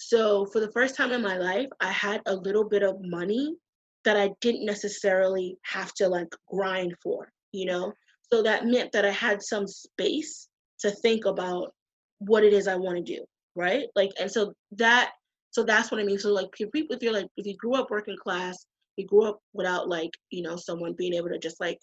So 0.08 0.46
for 0.48 0.60
the 0.60 0.72
first 0.72 0.96
time 0.96 1.12
in 1.12 1.22
my 1.22 1.38
life, 1.38 1.68
I 1.80 1.92
had 1.92 2.22
a 2.26 2.36
little 2.36 2.68
bit 2.68 2.84
of 2.84 2.98
money 3.02 3.56
that 4.04 4.18
I 4.18 4.32
didn't 4.42 4.66
necessarily 4.66 5.58
have 5.64 5.94
to 5.96 6.10
like 6.10 6.28
grind 6.50 6.94
for, 7.02 7.30
you 7.54 7.66
know? 7.66 7.94
So 8.32 8.44
that 8.44 8.66
meant 8.66 8.92
that 8.92 9.06
I 9.06 9.12
had 9.12 9.42
some 9.42 9.66
space 9.66 10.50
to 10.80 10.92
think 10.92 11.26
about 11.26 11.74
what 12.20 12.44
it 12.44 12.52
is 12.52 12.68
I 12.68 12.76
want 12.76 12.98
to 12.98 13.04
do, 13.04 13.24
right? 13.56 13.86
Like, 13.96 14.12
and 14.20 14.30
so 14.30 14.54
that, 14.72 15.12
so 15.52 15.64
that's 15.64 15.90
what 15.90 16.02
I 16.02 16.04
mean. 16.04 16.20
So 16.20 16.34
like, 16.34 16.50
if 16.60 16.72
people, 16.72 16.96
if 16.96 17.02
you're 17.02 17.14
like, 17.14 17.28
if 17.38 17.46
you 17.46 17.56
grew 17.56 17.76
up 17.76 17.90
working 17.90 18.18
class, 18.22 18.66
you 18.98 19.08
grew 19.08 19.24
up 19.24 19.40
without 19.54 19.88
like, 19.88 20.12
you 20.32 20.42
know, 20.42 20.58
someone 20.58 20.96
being 20.98 21.14
able 21.14 21.30
to 21.30 21.40
just 21.40 21.62
like 21.62 21.80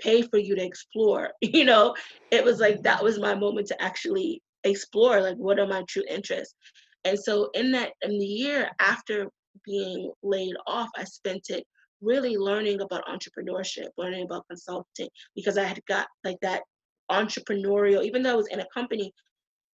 pay 0.00 0.22
for 0.22 0.38
you 0.38 0.54
to 0.54 0.64
explore, 0.64 1.30
you 1.40 1.64
know, 1.64 1.94
it 2.30 2.44
was 2.44 2.60
like 2.60 2.82
that 2.82 2.96
mm-hmm. 2.96 3.04
was 3.04 3.18
my 3.18 3.34
moment 3.34 3.66
to 3.68 3.82
actually 3.82 4.40
explore 4.62 5.20
like 5.20 5.36
what 5.36 5.58
are 5.58 5.66
my 5.66 5.82
true 5.88 6.04
interests. 6.08 6.54
And 7.04 7.18
so 7.18 7.50
in 7.54 7.70
that 7.72 7.92
in 8.02 8.18
the 8.18 8.26
year 8.26 8.70
after 8.80 9.28
being 9.64 10.12
laid 10.22 10.54
off, 10.66 10.88
I 10.96 11.04
spent 11.04 11.50
it 11.50 11.64
really 12.00 12.36
learning 12.36 12.80
about 12.80 13.04
entrepreneurship, 13.06 13.88
learning 13.96 14.24
about 14.24 14.46
consulting, 14.48 15.08
because 15.34 15.58
I 15.58 15.64
had 15.64 15.80
got 15.86 16.06
like 16.22 16.38
that 16.42 16.62
entrepreneurial, 17.10 18.04
even 18.04 18.22
though 18.22 18.32
I 18.32 18.36
was 18.36 18.48
in 18.48 18.60
a 18.60 18.66
company, 18.72 19.12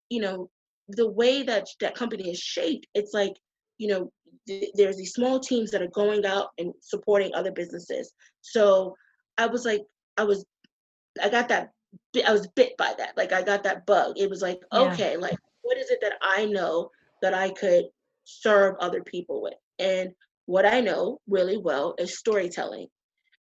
you 0.09 0.21
know, 0.21 0.49
the 0.89 1.09
way 1.09 1.43
that 1.43 1.67
that 1.81 1.95
company 1.95 2.31
is 2.31 2.39
shaped, 2.39 2.87
it's 2.93 3.13
like, 3.13 3.33
you 3.77 3.87
know, 3.87 4.11
th- 4.47 4.71
there's 4.75 4.97
these 4.97 5.13
small 5.13 5.39
teams 5.39 5.71
that 5.71 5.81
are 5.81 5.87
going 5.93 6.25
out 6.25 6.49
and 6.57 6.73
supporting 6.81 7.33
other 7.33 7.51
businesses. 7.51 8.11
So 8.41 8.95
I 9.37 9.45
was 9.45 9.65
like, 9.65 9.81
I 10.17 10.23
was, 10.23 10.45
I 11.21 11.29
got 11.29 11.47
that, 11.49 11.71
I 12.25 12.31
was 12.31 12.47
bit 12.55 12.75
by 12.77 12.93
that. 12.97 13.15
Like 13.17 13.31
I 13.31 13.43
got 13.43 13.63
that 13.63 13.85
bug. 13.85 14.17
It 14.17 14.29
was 14.29 14.41
like, 14.41 14.59
Yeah. 14.73 14.91
okay, 14.93 15.17
like 15.17 15.37
what 15.61 15.77
is 15.77 15.91
it 15.91 15.99
that 16.01 16.13
I 16.21 16.45
know 16.45 16.89
that 17.21 17.33
I 17.33 17.49
could 17.51 17.85
serve 18.25 18.75
other 18.79 19.03
people 19.03 19.41
with? 19.41 19.55
And 19.79 20.11
what 20.45 20.65
I 20.65 20.81
know 20.81 21.19
really 21.27 21.57
well 21.57 21.95
is 21.97 22.17
storytelling. 22.17 22.87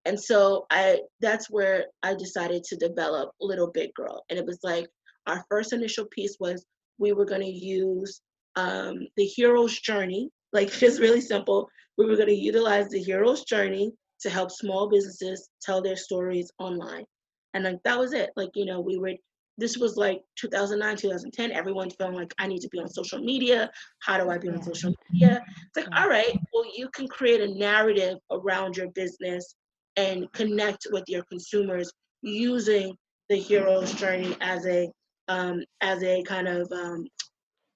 And 0.05 0.19
so 0.19 0.65
I 0.71 0.99
that's 1.19 1.49
where 1.49 1.87
I 2.03 2.13
decided 2.13 2.63
to 2.65 2.77
develop 2.77 3.31
Little 3.41 3.71
Big 3.71 3.93
Girl. 3.93 4.23
And 4.29 4.39
it 4.39 4.45
was 4.45 4.59
like 4.63 4.87
our 5.25 5.43
first 5.49 5.73
initial 5.73 6.05
piece 6.05 6.37
was 6.39 6.65
we 6.97 7.13
were 7.13 7.25
going 7.25 7.41
to 7.41 7.47
use 7.47 8.21
um, 8.55 8.95
the 9.17 9.25
hero's 9.25 9.79
journey, 9.79 10.29
like 10.53 10.71
just 10.79 10.99
really 10.99 11.21
simple. 11.21 11.69
We 11.97 12.05
were 12.05 12.15
going 12.15 12.29
to 12.29 12.35
utilize 12.35 12.89
the 12.89 13.01
hero's 13.01 13.43
journey 13.43 13.91
to 14.21 14.29
help 14.29 14.51
small 14.51 14.89
businesses 14.89 15.49
tell 15.61 15.81
their 15.81 15.95
stories 15.95 16.51
online. 16.59 17.05
And 17.53 17.63
like 17.63 17.79
that 17.83 17.99
was 17.99 18.13
it. 18.13 18.31
Like, 18.35 18.49
you 18.55 18.65
know, 18.65 18.81
we 18.81 18.97
would 18.97 19.17
this 19.57 19.77
was 19.77 19.97
like 19.97 20.21
2009, 20.35 20.97
2010. 20.97 21.51
Everyone's 21.51 21.95
feeling 21.95 22.15
like 22.15 22.33
I 22.37 22.47
need 22.47 22.59
to 22.61 22.69
be 22.69 22.79
on 22.79 22.87
social 22.87 23.19
media. 23.19 23.69
How 23.99 24.17
do 24.23 24.29
I 24.29 24.37
be 24.37 24.49
on 24.49 24.61
social 24.61 24.93
media? 25.11 25.43
It's 25.47 25.77
like, 25.77 25.87
Yeah. 25.91 26.03
all 26.03 26.09
right, 26.09 26.39
well, 26.53 26.65
you 26.75 26.89
can 26.89 27.07
create 27.07 27.41
a 27.41 27.53
narrative 27.53 28.17
around 28.31 28.77
your 28.77 28.89
business 28.91 29.55
and 29.95 30.31
connect 30.33 30.87
with 30.91 31.03
your 31.07 31.23
consumers 31.23 31.91
using 32.21 32.95
the 33.29 33.37
hero's 33.37 33.93
journey 33.93 34.35
as 34.41 34.65
a 34.65 34.89
um, 35.27 35.63
as 35.81 36.01
a 36.03 36.23
kind 36.23 36.47
of 36.47 36.71
um, 36.71 37.05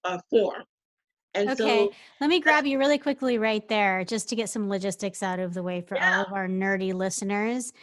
a 0.06 0.22
form. 0.30 0.64
And 1.34 1.50
Okay, 1.50 1.86
so, 1.86 1.92
let 2.20 2.30
me 2.30 2.40
grab 2.40 2.66
you 2.66 2.78
really 2.78 2.98
quickly 2.98 3.38
right 3.38 3.68
there 3.68 4.04
just 4.04 4.30
to 4.30 4.36
get 4.36 4.50
some 4.50 4.70
logistics 4.70 5.24
out 5.24 5.40
of 5.40 5.54
the 5.54 5.64
way 5.64 5.82
for 5.82 6.02
all 6.02 6.26
of 6.26 6.34
our 6.34 6.48
nerdy 6.48 6.94
listeners. 6.94 7.74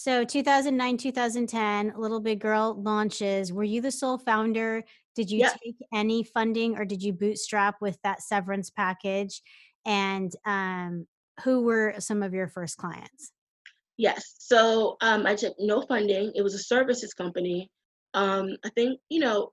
So 0.00 0.22
2009, 0.22 0.96
2010, 0.96 1.94
Little 1.96 2.20
Big 2.20 2.38
Girl 2.38 2.80
launches. 2.80 3.52
Were 3.52 3.64
you 3.64 3.80
the 3.80 3.90
sole 3.90 4.16
founder? 4.16 4.84
Did 5.16 5.28
you 5.28 5.40
yeah, 5.40 5.48
take 5.48 5.74
any 5.92 6.22
funding 6.22 6.78
or 6.78 6.84
did 6.84 7.02
you 7.02 7.12
bootstrap 7.12 7.80
with 7.80 7.98
that 8.04 8.22
severance 8.22 8.70
package? 8.70 9.42
And 9.84 10.30
um, 10.46 11.08
who 11.42 11.62
were 11.62 11.96
some 11.98 12.22
of 12.22 12.32
your 12.32 12.46
first 12.46 12.76
clients? 12.76 13.32
yes. 13.96 14.36
So 14.38 14.98
um, 15.00 15.26
I 15.26 15.34
took 15.34 15.56
no 15.58 15.82
funding. 15.82 16.30
It 16.36 16.42
was 16.42 16.54
a 16.54 16.60
services 16.60 17.12
company. 17.12 17.68
Um, 18.14 18.50
I 18.64 18.68
think 18.76 19.00
you 19.08 19.18
know 19.18 19.50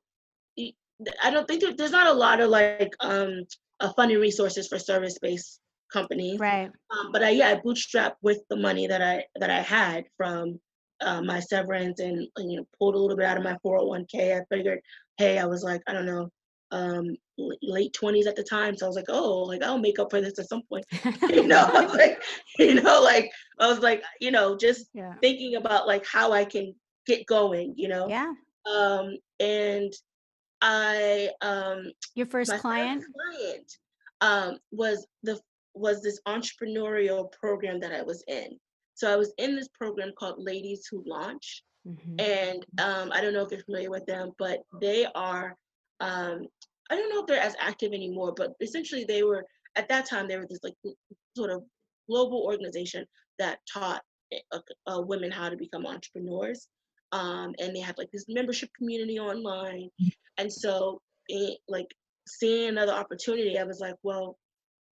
I 1.24 1.32
don't 1.32 1.48
think 1.48 1.62
there, 1.62 1.74
there's 1.74 1.90
not 1.90 2.06
a 2.06 2.14
lot 2.14 2.40
of 2.40 2.52
like 2.52 2.94
um, 3.00 3.46
uh, 3.80 3.92
funding 3.94 4.20
resources 4.20 4.68
for 4.68 4.78
service-based 4.78 5.60
companies. 5.92 6.40
Right. 6.40 6.72
Um, 6.92 7.12
but 7.12 7.24
I 7.24 7.30
yeah, 7.32 7.50
I 7.50 7.56
bootstrapped 7.56 8.16
with 8.22 8.40
the 8.50 8.56
money 8.56 8.88
that 8.88 9.02
I 9.02 9.26
that 9.40 9.50
I 9.50 9.62
had 9.62 10.06
from 10.18 10.60
uh, 11.02 11.22
my 11.22 11.40
severance 11.40 12.00
and 12.00 12.28
you 12.38 12.58
know 12.58 12.68
pulled 12.80 12.96
a 12.96 12.98
little 12.98 13.18
bit 13.18 13.26
out 13.26 13.38
of 13.38 13.44
my 13.44 13.58
401k. 13.66 14.40
I 14.40 14.56
figured, 14.56 14.80
hey, 15.18 15.40
I 15.40 15.46
was 15.46 15.64
like 15.64 15.82
I 15.88 15.94
don't 15.94 16.06
know, 16.06 16.30
um, 16.72 17.16
late 17.62 17.94
20s 18.02 18.28
at 18.28 18.36
the 18.36 18.44
time, 18.44 18.76
so 18.78 18.86
I 18.86 18.90
was 18.90 18.96
like, 18.96 19.10
oh, 19.10 19.42
like 19.44 19.64
I'll 19.64 19.78
make 19.78 20.00
up 20.00 20.10
for 20.12 20.22
this 20.22 20.40
at 20.40 20.50
some 20.50 20.64
point. 20.70 20.86
you 21.30 21.48
know, 21.48 21.70
like 21.94 22.22
you 22.60 22.82
know, 22.82 23.02
like 23.02 23.32
I 23.60 23.68
was 23.68 23.80
like 23.80 24.04
you 24.22 24.32
know 24.32 24.58
just 24.58 24.88
yeah. 24.94 25.14
thinking 25.22 25.56
about 25.56 25.88
like 25.88 26.06
how 26.06 26.32
I 26.32 26.46
can 26.46 26.74
get 27.06 27.26
going. 27.28 27.74
You 27.78 27.90
know, 27.90 28.08
Yeah. 28.08 28.34
um, 28.72 29.16
and 29.40 29.94
I 30.62 31.30
um 31.42 31.92
Your 32.16 32.26
first 32.26 32.50
my 32.50 32.56
first 32.56 32.62
client? 32.62 33.04
client 33.14 33.72
um 34.22 34.58
was 34.72 35.06
the 35.24 35.40
was 35.76 36.02
this 36.02 36.20
entrepreneurial 36.28 37.32
program 37.32 37.80
that 37.82 37.92
I 37.92 38.02
was 38.02 38.24
in. 38.28 38.58
So 38.94 39.12
I 39.12 39.18
was 39.18 39.34
in 39.38 39.56
this 39.56 39.68
program 39.68 40.12
called 40.18 40.36
Ladies 40.38 40.88
Who 40.90 41.04
Launch, 41.06 41.64
hmm 41.86 42.16
and 42.18 42.66
um, 42.80 43.12
I 43.12 43.22
don't 43.22 43.34
know 43.34 43.44
if 43.44 43.52
you're 43.52 43.62
familiar 43.62 43.92
with 43.92 44.06
them, 44.08 44.32
but 44.40 44.62
they 44.82 45.06
are 45.14 45.56
um, 46.00 46.48
I 46.90 46.96
don't 46.96 47.10
know 47.10 47.22
if 47.22 47.28
they're 47.28 47.40
as 47.40 47.56
active 47.60 47.94
anymore, 47.94 48.34
but 48.36 48.54
essentially 48.62 49.06
they 49.06 49.24
were 49.24 49.46
at 49.76 49.90
that 49.90 50.08
time 50.08 50.28
they 50.28 50.38
were 50.38 50.48
this 50.50 50.64
like 50.64 50.76
sort 51.36 51.52
of 51.52 51.64
global 52.10 52.44
organization 52.44 53.06
that 53.40 53.60
taught 53.72 54.02
eh, 54.32 54.40
uh, 54.52 54.60
uh, 54.88 55.02
women 55.02 55.32
how 55.32 55.50
to 55.50 55.58
become 55.58 55.86
entrepreneurs, 55.86 56.68
um, 57.12 57.54
and 57.60 57.76
they 57.76 57.82
had 57.82 57.98
like 57.98 58.12
this 58.12 58.26
membership 58.28 58.70
community 58.78 59.20
online, 59.20 59.90
and 60.38 60.52
so 60.52 61.02
it, 61.28 61.60
like 61.68 61.88
seeing 62.28 62.70
another 62.70 62.94
opportunity, 62.94 63.58
I 63.58 63.64
was 63.64 63.80
like, 63.80 63.96
well, 64.04 64.38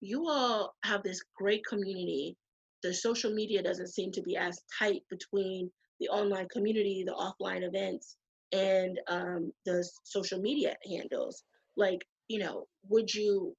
you 0.03 0.29
all 0.29 0.75
have 0.85 1.03
this 1.03 1.23
great 1.39 1.65
community. 1.65 2.37
The 2.83 2.93
social 2.93 3.33
media 3.33 3.63
doesn't 3.63 3.95
seem 3.95 4.11
to 4.13 4.23
be 4.23 4.37
as 4.37 4.61
tight 4.79 5.03
between 5.09 5.71
the 6.01 6.09
online 6.09 6.49
community, 6.49 7.05
the 7.07 7.13
offline 7.13 7.63
events, 7.63 8.17
and 8.53 8.99
um, 9.09 9.53
the 9.65 9.89
social 10.03 10.41
media 10.41 10.75
handles. 10.91 11.45
Like, 11.77 12.05
you 12.29 12.41
know, 12.41 12.67
would 12.89 13.15
you 13.15 13.55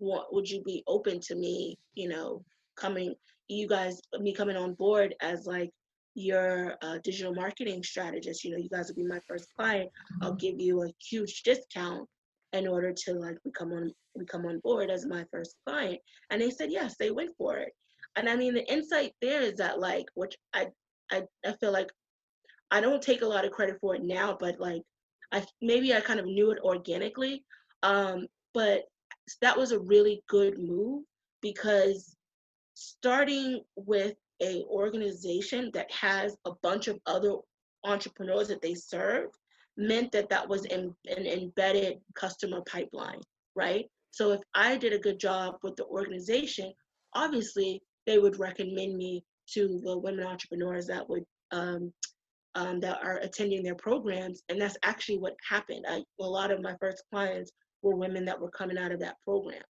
want? 0.00 0.26
Would 0.32 0.50
you 0.50 0.62
be 0.64 0.82
open 0.88 1.20
to 1.28 1.36
me? 1.36 1.78
You 1.94 2.08
know, 2.08 2.44
coming, 2.76 3.14
you 3.46 3.68
guys, 3.68 4.00
me 4.18 4.34
coming 4.34 4.56
on 4.56 4.74
board 4.74 5.14
as 5.22 5.46
like 5.46 5.70
your 6.16 6.74
uh, 6.82 6.98
digital 7.04 7.32
marketing 7.32 7.84
strategist. 7.84 8.42
You 8.42 8.50
know, 8.50 8.58
you 8.58 8.68
guys 8.68 8.88
will 8.88 8.96
be 8.96 9.08
my 9.08 9.20
first 9.28 9.46
client. 9.56 9.90
I'll 10.22 10.34
give 10.34 10.58
you 10.58 10.82
a 10.82 10.92
huge 11.08 11.42
discount 11.44 12.08
in 12.54 12.68
order 12.68 12.92
to 12.92 13.14
like 13.14 13.36
become 13.44 13.72
on 13.72 13.92
become 14.16 14.46
on 14.46 14.60
board 14.60 14.88
as 14.88 15.04
my 15.04 15.24
first 15.32 15.56
client 15.66 15.98
and 16.30 16.40
they 16.40 16.50
said 16.50 16.70
yes 16.70 16.94
they 16.98 17.10
went 17.10 17.30
for 17.36 17.56
it. 17.56 17.72
And 18.16 18.28
i 18.28 18.36
mean 18.36 18.54
the 18.54 18.72
insight 18.72 19.12
there 19.20 19.42
is 19.42 19.56
that 19.56 19.80
like 19.80 20.06
which 20.14 20.36
i 20.54 20.68
i, 21.10 21.24
I 21.44 21.52
feel 21.60 21.72
like 21.72 21.90
i 22.70 22.80
don't 22.80 23.02
take 23.02 23.22
a 23.22 23.26
lot 23.26 23.44
of 23.44 23.50
credit 23.50 23.78
for 23.80 23.96
it 23.96 24.04
now 24.04 24.36
but 24.38 24.60
like 24.60 24.82
i 25.32 25.44
maybe 25.60 25.92
i 25.92 26.00
kind 26.00 26.20
of 26.20 26.26
knew 26.26 26.52
it 26.52 26.60
organically 26.62 27.44
um 27.82 28.26
but 28.52 28.84
that 29.40 29.58
was 29.58 29.72
a 29.72 29.80
really 29.80 30.22
good 30.28 30.58
move 30.58 31.02
because 31.42 32.16
starting 32.74 33.62
with 33.76 34.14
a 34.40 34.62
organization 34.70 35.70
that 35.74 35.90
has 35.90 36.36
a 36.44 36.52
bunch 36.62 36.86
of 36.86 37.00
other 37.06 37.34
entrepreneurs 37.84 38.48
that 38.48 38.62
they 38.62 38.74
serve 38.74 39.30
meant 39.76 40.12
that 40.12 40.28
that 40.28 40.48
was 40.48 40.64
in, 40.66 40.94
an 41.06 41.26
embedded 41.26 41.98
customer 42.14 42.60
pipeline 42.66 43.20
right? 43.56 43.86
So 44.10 44.32
if 44.32 44.40
i 44.54 44.76
did 44.76 44.92
a 44.92 44.98
good 44.98 45.18
job 45.18 45.56
with 45.62 45.76
the 45.76 45.84
organization 45.86 46.72
obviously 47.14 47.80
they 48.06 48.18
would 48.18 48.38
recommend 48.38 48.96
me 48.96 49.24
to 49.52 49.80
the 49.84 49.98
women 49.98 50.26
entrepreneurs 50.26 50.86
that 50.86 51.08
would 51.08 51.24
um, 51.52 51.92
um, 52.56 52.80
that 52.80 52.98
are 53.02 53.18
attending 53.18 53.62
their 53.62 53.74
programs 53.74 54.42
and 54.48 54.60
that's 54.60 54.76
actually 54.84 55.18
what 55.18 55.34
happened. 55.48 55.84
I, 55.88 56.02
a 56.20 56.24
lot 56.24 56.52
of 56.52 56.62
my 56.62 56.74
first 56.80 57.02
clients 57.12 57.50
were 57.82 57.96
women 57.96 58.24
that 58.26 58.40
were 58.40 58.50
coming 58.50 58.78
out 58.78 58.92
of 58.92 59.00
that 59.00 59.16
program 59.24 59.62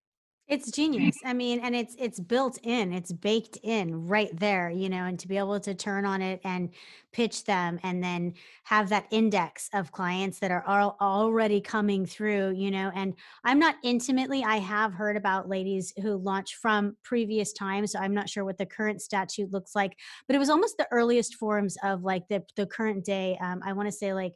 It's 0.46 0.70
genius. 0.70 1.16
I 1.24 1.32
mean, 1.32 1.60
and 1.60 1.74
it's 1.74 1.96
it's 1.98 2.20
built 2.20 2.58
in, 2.62 2.92
it's 2.92 3.10
baked 3.12 3.56
in 3.62 4.06
right 4.06 4.28
there, 4.38 4.68
you 4.68 4.90
know, 4.90 5.04
and 5.06 5.18
to 5.20 5.26
be 5.26 5.38
able 5.38 5.58
to 5.60 5.74
turn 5.74 6.04
on 6.04 6.20
it 6.20 6.38
and 6.44 6.68
pitch 7.12 7.44
them 7.44 7.80
and 7.82 8.04
then 8.04 8.34
have 8.64 8.90
that 8.90 9.06
index 9.10 9.70
of 9.72 9.90
clients 9.90 10.40
that 10.40 10.50
are 10.50 10.62
all 10.66 10.98
already 11.00 11.62
coming 11.62 12.04
through, 12.04 12.50
you 12.50 12.70
know, 12.70 12.92
and 12.94 13.14
I'm 13.42 13.58
not 13.58 13.76
intimately, 13.82 14.44
I 14.44 14.56
have 14.58 14.92
heard 14.92 15.16
about 15.16 15.48
ladies 15.48 15.94
who 16.02 16.16
launch 16.18 16.56
from 16.56 16.94
previous 17.02 17.54
times, 17.54 17.92
so 17.92 17.98
I'm 17.98 18.12
not 18.12 18.28
sure 18.28 18.44
what 18.44 18.58
the 18.58 18.66
current 18.66 19.00
statute 19.00 19.50
looks 19.50 19.74
like, 19.74 19.96
but 20.26 20.36
it 20.36 20.40
was 20.40 20.50
almost 20.50 20.76
the 20.76 20.88
earliest 20.90 21.36
forms 21.36 21.78
of 21.82 22.02
like 22.02 22.28
the 22.28 22.44
the 22.54 22.66
current 22.66 23.02
day 23.06 23.38
um 23.40 23.62
I 23.64 23.72
want 23.72 23.88
to 23.88 23.92
say 23.92 24.12
like 24.12 24.34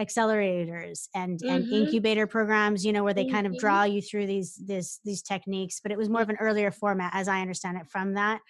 accelerators 0.00 1.08
and 1.14 1.40
and 1.42 1.64
mm-hmm, 1.64 1.74
incubator 1.74 2.26
programs 2.26 2.84
you 2.84 2.92
know 2.92 3.04
where 3.04 3.12
they 3.12 3.26
kind 3.26 3.46
of 3.46 3.52
mm-hmm, 3.52 3.60
draw 3.60 3.84
you 3.84 4.00
through 4.00 4.26
these 4.26 4.60
this 4.66 5.00
these 5.04 5.22
techniques 5.22 5.80
but 5.82 5.92
it 5.92 5.98
was 5.98 6.08
more 6.08 6.22
of 6.22 6.30
an 6.30 6.36
earlier 6.40 6.70
format 6.70 7.10
as 7.14 7.28
i 7.28 7.40
understand 7.40 7.76
it 7.76 7.86
from 7.88 8.14
that. 8.14 8.40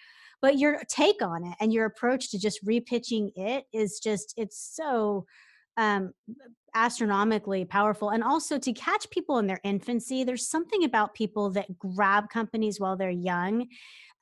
But 0.41 0.57
your 0.57 0.81
take 0.89 1.21
on 1.21 1.45
it 1.45 1.55
and 1.61 1.71
your 1.71 1.85
approach 1.85 2.31
to 2.31 2.39
just 2.39 2.65
repitching 2.65 3.31
it 3.35 3.63
is 3.73 3.99
just 3.99 4.33
it's 4.37 4.59
so 4.75 5.25
um 5.77 6.13
astronomically 6.75 7.65
powerful. 7.65 8.09
And 8.09 8.23
also 8.23 8.57
to 8.57 8.73
catch 8.73 9.09
people 9.09 9.37
in 9.37 9.47
their 9.47 9.61
infancy 9.63 10.23
there's 10.23 10.47
something 10.47 10.83
about 10.83 11.13
people 11.13 11.49
that 11.51 11.77
grab 11.77 12.29
companies 12.29 12.79
while 12.79 12.97
they're 12.97 13.09
young 13.09 13.67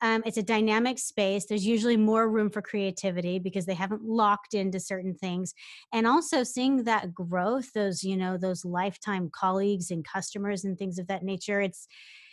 Um, 0.02 0.22
it's 0.26 0.36
a 0.36 0.42
dynamic 0.42 0.98
space. 0.98 1.46
There's 1.46 1.64
usually 1.64 1.96
more 1.96 2.28
room 2.28 2.50
for 2.50 2.60
creativity 2.60 3.38
because 3.38 3.66
they 3.66 3.74
haven't 3.74 4.04
locked 4.04 4.52
into 4.52 4.80
certain 4.80 5.14
things. 5.14 5.54
And 5.92 6.06
also 6.06 6.42
seeing 6.42 6.84
that 6.84 7.14
growth, 7.14 7.72
those, 7.72 8.02
you 8.02 8.16
know, 8.16 8.36
those 8.36 8.64
lifetime 8.64 9.30
colleagues 9.32 9.90
and 9.90 10.04
customers 10.04 10.64
and 10.64 10.76
things 10.76 10.98
of 10.98 11.06
that 11.06 11.22
nature. 11.22 11.60
It's 11.60 11.86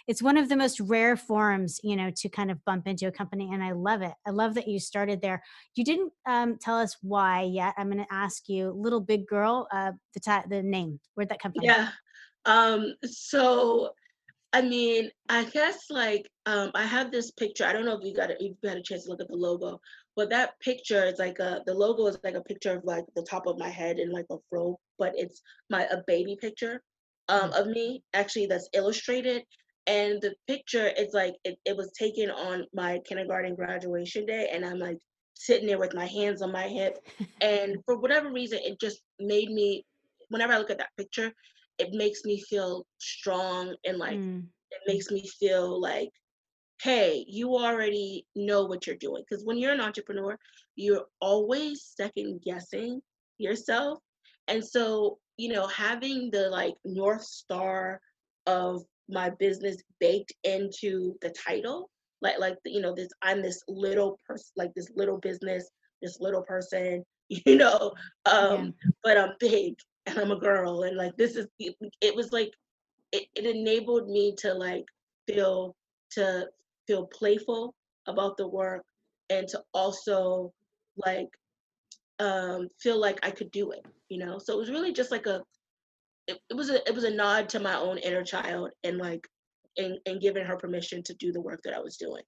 it's 0.08 0.24
one 0.24 0.38
of 0.38 0.50
the 0.50 0.56
most 0.56 0.80
rare 0.80 1.16
forums 1.16 1.80
you 1.84 1.96
know 1.96 2.10
to 2.16 2.28
kind 2.30 2.50
of 2.50 2.66
bump 2.66 2.88
into 2.88 3.06
a 3.06 3.12
company 3.12 3.52
and 3.54 3.64
i 3.64 3.72
love 3.72 4.02
it 4.02 4.14
i 4.26 4.32
love 4.32 4.56
that 4.56 4.68
you 4.68 4.80
started 4.80 5.22
there 5.22 5.44
you 5.76 5.84
didn't 5.84 6.12
um, 6.28 6.58
tell 6.60 6.80
us 6.80 6.98
why 7.02 7.44
yet 7.44 7.76
i'm 7.78 7.92
going 7.92 8.04
to 8.04 8.12
ask 8.14 8.50
you 8.50 8.72
little 8.72 9.02
big 9.02 9.28
girl 9.28 9.68
uh, 9.72 9.92
the, 10.16 10.20
ta- 10.20 10.46
the 10.50 10.64
name 10.64 11.00
where'd 11.14 11.30
that 11.30 11.40
come 11.40 11.52
from 11.52 11.64
Yeah. 11.64 11.90
Um, 12.46 12.96
so 13.04 13.92
I 14.54 14.62
mean, 14.62 15.10
I 15.30 15.44
guess 15.46 15.86
like 15.90 16.28
um 16.46 16.72
I 16.74 16.86
have 16.86 17.12
this 17.12 17.32
picture. 17.32 17.66
I 17.66 17.74
don't 17.74 17.86
know 17.86 17.98
if 17.98 18.04
you 18.04 18.16
got 18.16 18.32
a, 18.32 18.34
if 18.44 18.56
you 18.62 18.70
had 18.70 18.78
a 18.78 18.84
chance 18.84 19.04
to 19.06 19.10
look 19.12 19.22
at 19.22 19.28
the 19.28 19.36
logo, 19.36 19.80
but 20.16 20.30
that 20.32 20.60
picture 20.60 21.06
is 21.06 21.20
like 21.20 21.40
a 21.40 21.62
the 21.66 21.74
logo 21.74 22.08
is 22.08 22.18
like 22.24 22.36
a 22.36 22.42
picture 22.42 22.76
of 22.78 22.84
like 22.84 23.06
the 23.16 23.24
top 23.24 23.46
of 23.48 23.60
my 23.60 23.70
head 23.70 24.00
in 24.00 24.12
like 24.12 24.26
a 24.32 24.38
fro, 24.50 24.80
but 24.98 25.14
it's 25.16 25.42
my 25.70 25.84
a 25.86 25.98
baby 26.08 26.38
picture 26.40 26.82
um 27.30 27.52
of 27.54 27.68
me 27.68 28.04
actually 28.14 28.48
that's 28.48 28.70
illustrated. 28.74 29.44
And 29.88 30.22
the 30.22 30.36
picture 30.48 30.88
is 30.88 31.14
like 31.14 31.36
it, 31.44 31.58
it 31.66 31.76
was 31.78 31.92
taken 31.98 32.30
on 32.30 32.66
my 32.74 33.00
kindergarten 33.08 33.56
graduation 33.56 34.26
day, 34.26 34.50
and 34.52 34.66
I'm 34.66 34.80
like 34.80 34.98
sitting 35.36 35.68
there 35.68 35.80
with 35.80 35.96
my 35.96 36.06
hands 36.06 36.42
on 36.42 36.52
my 36.52 36.68
hip. 36.68 36.98
And 37.42 37.78
for 37.86 37.98
whatever 37.98 38.32
reason, 38.32 38.60
it 38.64 38.80
just 38.80 39.02
made 39.20 39.50
me 39.50 39.86
whenever 40.30 40.54
I 40.54 40.58
look 40.58 40.70
at 40.70 40.78
that 40.80 40.96
picture, 40.98 41.32
it 41.80 41.94
makes 41.94 42.24
me 42.26 42.42
feel 42.42 42.86
strong 43.00 43.76
and 43.86 43.98
like 43.98 44.20
Mm, 44.20 44.46
it 44.72 44.82
makes 44.88 45.10
me 45.10 45.28
feel 45.40 45.82
like 45.82 46.10
hey 46.82 47.26
you 47.28 47.56
already 47.56 48.26
know 48.36 48.66
what 48.66 48.86
you're 48.86 48.96
doing. 48.96 49.24
Because 49.28 49.44
when 49.46 49.58
you're 49.58 49.74
an 49.74 49.82
entrepreneur 49.82 50.38
you're 50.76 51.06
always 51.20 51.92
second 51.96 52.42
guessing 52.44 53.02
yourself. 53.38 54.00
And 54.48 54.64
so 54.64 55.18
you 55.38 55.52
know 55.54 55.68
having 55.68 56.30
the 56.32 56.50
like 56.50 56.76
north 56.84 57.24
star 57.24 58.02
of 58.46 58.84
my 59.10 59.30
business 59.40 59.78
baked 60.00 60.34
into 60.44 61.16
the 61.22 61.30
title 61.30 61.90
like 62.22 62.38
like 62.40 62.58
you 62.66 62.82
know 62.82 62.94
this 62.94 63.10
i'm 63.22 63.42
this 63.42 63.64
little 63.68 64.20
person 64.28 64.52
like 64.58 64.72
this 64.76 64.90
little 64.96 65.18
business 65.18 65.70
this 66.02 66.20
little 66.20 66.44
person 66.44 67.04
you 67.30 67.56
know 67.56 67.94
yeah. 68.26 68.34
um 68.34 68.74
but 69.04 69.18
i'm 69.18 69.32
big 69.40 69.76
and 70.06 70.18
i'm 70.18 70.32
a 70.32 70.40
girl 70.40 70.84
and 70.84 70.98
like 70.98 71.16
this 71.18 71.36
is 71.36 71.48
it, 71.60 71.76
it 72.02 72.16
was 72.16 72.32
like 72.32 72.52
it, 73.12 73.26
it 73.36 73.46
enabled 73.46 74.08
me 74.10 74.36
to 74.38 74.54
like 74.54 74.86
feel 75.28 75.76
to 76.12 76.48
feel 76.88 77.06
playful 77.08 77.74
about 78.08 78.38
the 78.38 78.48
work 78.48 78.84
and 79.30 79.48
to 79.48 79.62
also 79.74 80.52
like 80.98 81.28
um 82.20 82.68
feel 82.82 83.00
like 83.00 83.20
I 83.24 83.32
could 83.32 83.52
do 83.52 83.72
it, 83.72 83.86
you 84.10 84.18
know. 84.18 84.40
So 84.40 84.54
it 84.54 84.58
was 84.58 84.70
really 84.70 84.92
just 84.92 85.12
like 85.12 85.26
a 85.26 85.42
it, 86.28 86.38
it 86.50 86.54
was 86.56 86.70
a 86.70 86.88
it 86.88 86.94
was 86.94 87.04
a 87.04 87.12
nod 87.12 87.50
to 87.50 87.60
my 87.60 87.76
own 87.76 87.98
inner 88.00 88.24
child 88.24 88.72
and 88.84 88.98
like 88.98 89.26
and, 89.78 89.98
and 90.06 90.20
giving 90.20 90.46
her 90.46 90.58
permission 90.58 91.02
to 91.04 91.14
do 91.16 91.32
the 91.32 91.42
work 91.42 91.62
that 91.64 91.74
I 91.74 91.80
was 91.80 91.98
doing. 91.98 92.24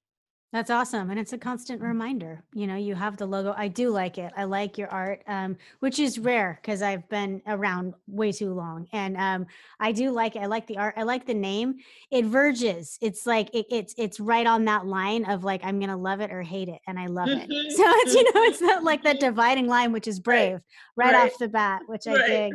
That's 0.51 0.69
awesome, 0.69 1.09
and 1.09 1.17
it's 1.17 1.31
a 1.31 1.37
constant 1.37 1.81
reminder. 1.81 2.43
You 2.53 2.67
know, 2.67 2.75
you 2.75 2.93
have 2.93 3.15
the 3.15 3.25
logo. 3.25 3.53
I 3.57 3.69
do 3.69 3.89
like 3.89 4.17
it. 4.17 4.33
I 4.35 4.43
like 4.43 4.77
your 4.77 4.89
art, 4.89 5.23
um, 5.25 5.55
which 5.79 5.97
is 5.97 6.19
rare 6.19 6.59
because 6.61 6.81
I've 6.81 7.07
been 7.07 7.41
around 7.47 7.93
way 8.07 8.33
too 8.33 8.53
long, 8.53 8.85
and 8.91 9.15
um, 9.15 9.45
I 9.79 9.93
do 9.93 10.11
like 10.11 10.35
it. 10.35 10.39
I 10.39 10.47
like 10.47 10.67
the 10.67 10.77
art. 10.77 10.95
I 10.97 11.03
like 11.03 11.25
the 11.25 11.33
name. 11.33 11.75
It 12.11 12.25
verges. 12.25 12.97
It's 12.99 13.25
like 13.25 13.49
it, 13.53 13.65
it's 13.71 13.95
it's 13.97 14.19
right 14.19 14.45
on 14.45 14.65
that 14.65 14.85
line 14.85 15.23
of 15.23 15.45
like 15.45 15.61
I'm 15.63 15.79
gonna 15.79 15.95
love 15.95 16.19
it 16.19 16.31
or 16.31 16.41
hate 16.41 16.67
it, 16.67 16.81
and 16.85 16.99
I 16.99 17.05
love 17.07 17.29
it. 17.29 17.47
So 17.71 17.83
it's 17.85 18.13
you 18.13 18.23
know 18.23 18.43
it's 18.43 18.61
not 18.61 18.83
like 18.83 19.03
that 19.03 19.17
mhm. 19.17 19.21
dividing 19.21 19.67
line, 19.67 19.93
which 19.93 20.07
is 20.07 20.19
brave 20.19 20.59
right 20.97 21.13
right, 21.13 21.31
off 21.31 21.37
the 21.39 21.47
bat, 21.47 21.83
which 21.87 22.07
I 22.07 22.13
right, 22.13 22.27
dig. 22.27 22.53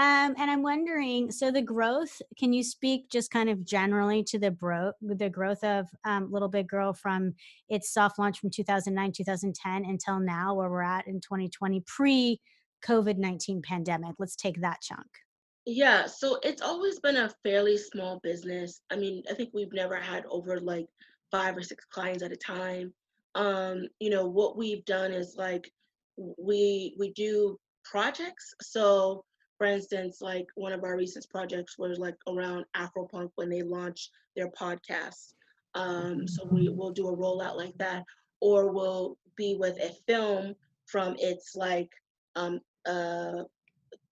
Um, 0.00 0.34
and 0.38 0.50
I'm 0.50 0.62
wondering, 0.62 1.30
so 1.30 1.50
the 1.50 1.60
growth, 1.60 2.22
can 2.38 2.54
you 2.54 2.64
speak 2.64 3.10
just 3.10 3.30
kind 3.30 3.50
of 3.50 3.66
generally 3.66 4.24
to 4.24 4.38
the 4.38 4.50
bro 4.50 4.92
the 5.02 5.28
growth 5.28 5.62
of 5.62 5.88
um, 6.06 6.32
Little 6.32 6.48
Big 6.48 6.68
Girl 6.68 6.94
from 6.94 7.34
its 7.68 7.92
soft 7.92 8.18
launch 8.18 8.40
from 8.40 8.48
2009, 8.48 9.12
2010 9.12 9.84
until 9.84 10.18
now, 10.18 10.54
where 10.54 10.70
we're 10.70 10.80
at 10.80 11.06
in 11.06 11.20
2020, 11.20 11.82
pre 11.86 12.40
COVID-19 12.82 13.62
pandemic? 13.62 14.14
Let's 14.18 14.36
take 14.36 14.62
that 14.62 14.80
chunk. 14.80 15.06
Yeah, 15.66 16.06
so 16.06 16.38
it's 16.42 16.62
always 16.62 16.98
been 16.98 17.18
a 17.18 17.34
fairly 17.42 17.76
small 17.76 18.20
business. 18.22 18.80
I 18.90 18.96
mean, 18.96 19.22
I 19.30 19.34
think 19.34 19.50
we've 19.52 19.74
never 19.74 19.96
had 19.96 20.24
over 20.30 20.58
like 20.60 20.86
five 21.30 21.54
or 21.58 21.62
six 21.62 21.84
clients 21.84 22.22
at 22.22 22.32
a 22.32 22.36
time. 22.36 22.94
Um, 23.34 23.86
you 23.98 24.08
know, 24.08 24.26
what 24.26 24.56
we've 24.56 24.84
done 24.86 25.12
is 25.12 25.34
like 25.36 25.70
we 26.16 26.96
we 26.98 27.12
do 27.12 27.58
projects. 27.84 28.54
So, 28.62 29.24
for 29.60 29.66
instance, 29.66 30.22
like 30.22 30.46
one 30.54 30.72
of 30.72 30.84
our 30.84 30.96
recent 30.96 31.28
projects 31.28 31.78
was 31.78 31.98
like 31.98 32.16
around 32.26 32.64
Afropunk 32.74 33.30
when 33.34 33.50
they 33.50 33.60
launched 33.60 34.10
their 34.34 34.48
podcast. 34.52 35.34
Um, 35.74 36.26
so 36.26 36.48
we 36.50 36.70
will 36.70 36.92
do 36.92 37.08
a 37.08 37.16
rollout 37.16 37.58
like 37.58 37.76
that, 37.76 38.04
or 38.40 38.72
we'll 38.72 39.18
be 39.36 39.56
with 39.60 39.78
a 39.78 39.92
film 40.08 40.54
from 40.86 41.14
its 41.18 41.54
like 41.56 41.90
um 42.36 42.60
uh 42.86 43.42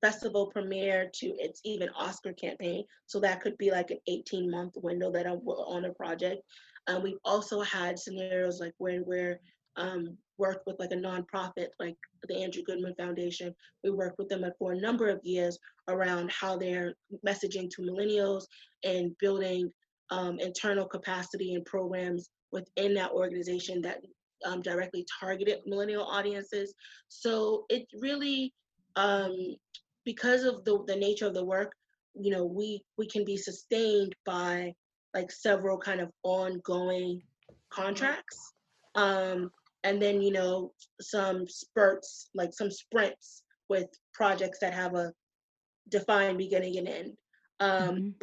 festival 0.02 0.48
premiere 0.48 1.11
to 1.14 1.28
its 1.38 1.62
even 1.64 1.88
Oscar 1.96 2.34
campaign. 2.34 2.84
So 3.06 3.18
that 3.20 3.40
could 3.40 3.56
be 3.56 3.70
like 3.70 3.90
an 3.90 4.00
18 4.06 4.50
month 4.50 4.74
window 4.76 5.11
that 5.12 5.26
I'm 5.26 5.38
on 5.38 5.87
a 5.87 5.94
project. 5.94 6.42
Um, 6.88 7.02
we've 7.02 7.24
also 7.24 7.62
had 7.62 7.98
scenarios 7.98 8.61
like 8.61 8.74
when 8.76 9.02
we're 9.06 9.40
um, 9.78 10.16
worked 10.36 10.66
with 10.66 10.76
like 10.78 10.92
a 10.92 10.96
nonprofit 10.96 11.68
like 11.80 11.96
the 12.28 12.36
Andrew 12.36 12.62
Goodman 12.62 12.94
Foundation. 12.96 13.54
We 13.82 13.90
worked 13.90 14.18
with 14.18 14.28
them 14.28 14.44
for 14.58 14.72
a 14.72 14.80
number 14.80 15.08
of 15.08 15.20
years 15.22 15.58
around 15.88 16.30
how 16.30 16.56
they're 16.56 16.94
messaging 17.26 17.70
to 17.70 17.82
millennials 17.82 18.44
and 18.84 19.16
building 19.18 19.72
um, 20.10 20.38
internal 20.38 20.86
capacity 20.86 21.54
and 21.54 21.64
programs 21.64 22.30
within 22.52 22.94
that 22.94 23.12
organization 23.12 23.80
that 23.82 23.98
um, 24.44 24.62
directly 24.62 25.06
targeted 25.20 25.58
millennial 25.66 26.04
audiences. 26.04 26.74
So 27.08 27.64
it 27.68 27.86
really 28.00 28.52
um, 28.96 29.56
because 30.04 30.44
of 30.44 30.64
the, 30.64 30.82
the 30.86 30.96
nature 30.96 31.26
of 31.26 31.34
the 31.34 31.44
work, 31.44 31.72
you 32.14 32.30
know, 32.30 32.44
we 32.44 32.82
we 32.96 33.06
can 33.06 33.24
be 33.24 33.36
sustained 33.36 34.14
by 34.24 34.72
like 35.14 35.30
several 35.30 35.78
kind 35.78 36.00
of 36.00 36.10
ongoing 36.22 37.22
contracts. 37.70 38.52
Um, 38.94 39.50
and 39.88 40.03
then, 40.03 40.20
you 40.20 40.31
know, 40.31 40.74
some 41.01 41.48
spurts, 41.48 42.29
like 42.35 42.53
some 42.53 42.70
sprints 42.70 43.42
with 43.70 43.88
projects 44.12 44.59
that 44.61 44.74
have 44.74 44.94
a 44.94 45.14
defined 45.88 46.37
beginning 46.37 46.77
and 46.79 46.88
end. 46.88 47.18
Um, 47.61 47.94
Mhm. 47.94 48.14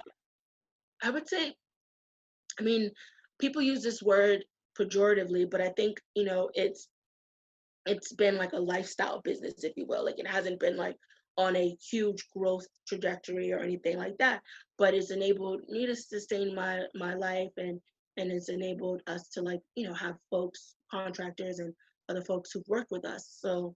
I 1.02 1.10
would 1.10 1.28
say, 1.28 1.56
I 2.60 2.64
mean, 2.64 2.92
people 3.40 3.62
use 3.64 3.82
this 3.84 4.04
word 4.04 4.46
pejoratively, 4.80 5.50
but 5.50 5.62
I 5.62 5.70
think, 5.70 6.02
you 6.16 6.24
know, 6.26 6.52
it's 6.54 6.88
it's 7.86 8.14
been 8.14 8.38
like 8.38 8.54
a 8.54 8.60
lifestyle 8.60 9.22
business, 9.22 9.64
if 9.64 9.74
you 9.78 9.86
will. 9.88 10.06
Like 10.06 10.20
it 10.20 10.28
hasn't 10.28 10.60
been 10.60 10.78
like 10.78 10.98
on 11.38 11.56
a 11.56 11.76
huge 11.92 12.28
growth 12.30 12.68
trajectory 12.88 13.52
or 13.52 13.60
anything 13.60 13.98
like 13.98 14.18
that, 14.20 14.44
but 14.78 14.94
it's 14.94 15.12
enabled 15.12 15.62
me 15.68 15.86
to 15.88 15.96
sustain 15.96 16.56
my 16.56 16.88
my 16.96 17.16
life 17.16 17.52
and 17.58 17.82
and 18.18 18.32
it's 18.32 18.50
enabled 18.50 19.02
us 19.08 19.30
to 19.30 19.42
like 19.42 19.62
you 19.76 19.88
know 19.88 19.94
have 19.94 20.16
folks, 20.30 20.76
contractors, 20.92 21.60
and 21.60 21.74
other 22.10 22.22
folks 22.22 22.52
who've 22.52 22.68
worked 22.68 22.92
with 22.92 23.06
us. 23.06 23.38
So 23.40 23.76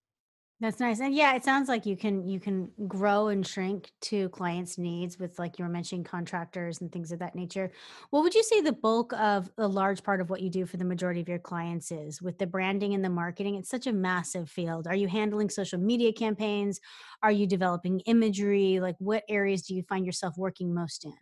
That's 0.61 0.81
nice. 0.81 0.99
And 0.99 1.15
yeah, 1.15 1.35
it 1.35 1.45
sounds 1.45 1.69
like 1.69 1.85
you 1.85 1.95
can 1.95 2.27
you 2.27 2.37
can 2.37 2.69
grow 2.85 3.29
and 3.29 3.47
shrink 3.47 3.91
to 4.01 4.27
clients' 4.29 4.77
needs 4.77 5.17
with 5.17 5.39
like 5.39 5.57
you 5.57 5.63
were 5.63 5.71
mentioning 5.71 6.03
contractors 6.03 6.81
and 6.81 6.91
things 6.91 7.13
of 7.13 7.19
that 7.19 7.33
nature. 7.33 7.71
What 8.09 8.23
would 8.23 8.35
you 8.35 8.43
say 8.43 8.59
the 8.59 8.73
bulk 8.73 9.13
of 9.13 9.49
a 9.57 9.67
large 9.67 10.03
part 10.03 10.19
of 10.19 10.29
what 10.29 10.41
you 10.41 10.49
do 10.49 10.65
for 10.65 10.75
the 10.75 10.83
majority 10.83 11.21
of 11.21 11.29
your 11.29 11.39
clients 11.39 11.91
is 11.93 12.21
with 12.21 12.37
the 12.39 12.47
branding 12.47 12.93
and 12.93 13.05
the 13.05 13.09
marketing? 13.09 13.55
It's 13.55 13.69
such 13.69 13.87
a 13.87 13.93
massive 13.93 14.49
field. 14.49 14.85
Are 14.85 14.95
you 14.95 15.07
handling 15.07 15.49
social 15.49 15.79
media 15.79 16.11
campaigns? 16.11 16.81
Are 17.23 17.31
you 17.31 17.47
developing 17.47 18.01
imagery? 18.01 18.81
Like 18.81 18.95
what 18.99 19.23
areas 19.29 19.61
do 19.61 19.75
you 19.75 19.83
find 19.83 20.05
yourself 20.05 20.37
working 20.37 20.73
most 20.73 21.05
in? 21.05 21.13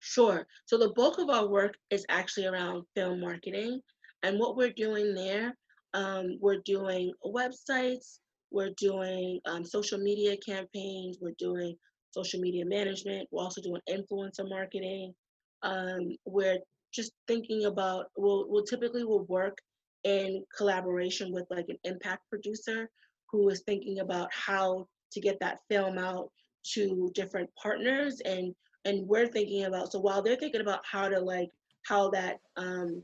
Sure. 0.00 0.46
So 0.66 0.78
the 0.78 0.92
bulk 0.94 1.18
of 1.18 1.30
our 1.30 1.48
work 1.48 1.74
is 1.90 2.04
actually 2.08 2.46
around 2.46 2.84
film 2.94 3.20
marketing. 3.20 3.80
And 4.22 4.38
what 4.38 4.56
we're 4.56 4.72
doing 4.72 5.14
there, 5.14 5.56
um, 5.94 6.38
we're 6.40 6.60
doing 6.64 7.12
websites, 7.24 8.18
we're 8.50 8.72
doing 8.78 9.40
um, 9.46 9.64
social 9.64 9.98
media 9.98 10.36
campaigns, 10.44 11.18
we're 11.20 11.34
doing 11.38 11.76
social 12.10 12.40
media 12.40 12.64
management, 12.64 13.28
we're 13.30 13.42
also 13.42 13.60
doing 13.60 13.80
influencer 13.88 14.48
marketing. 14.48 15.14
Um, 15.62 16.16
we're 16.24 16.58
just 16.92 17.12
thinking 17.26 17.66
about, 17.66 18.06
we'll, 18.16 18.46
we'll 18.48 18.64
typically 18.64 19.04
will 19.04 19.24
work 19.24 19.58
in 20.04 20.44
collaboration 20.56 21.32
with 21.32 21.44
like 21.50 21.66
an 21.68 21.76
impact 21.84 22.22
producer 22.30 22.88
who 23.30 23.48
is 23.50 23.62
thinking 23.66 23.98
about 23.98 24.28
how 24.32 24.86
to 25.12 25.20
get 25.20 25.38
that 25.40 25.58
film 25.68 25.98
out 25.98 26.30
to 26.64 27.10
different 27.14 27.50
partners 27.60 28.20
and 28.24 28.54
and 28.84 29.06
we're 29.06 29.26
thinking 29.26 29.64
about 29.64 29.92
so 29.92 29.98
while 29.98 30.22
they're 30.22 30.36
thinking 30.36 30.60
about 30.60 30.80
how 30.90 31.08
to 31.08 31.18
like 31.18 31.48
how 31.86 32.10
that 32.10 32.38
um 32.56 33.02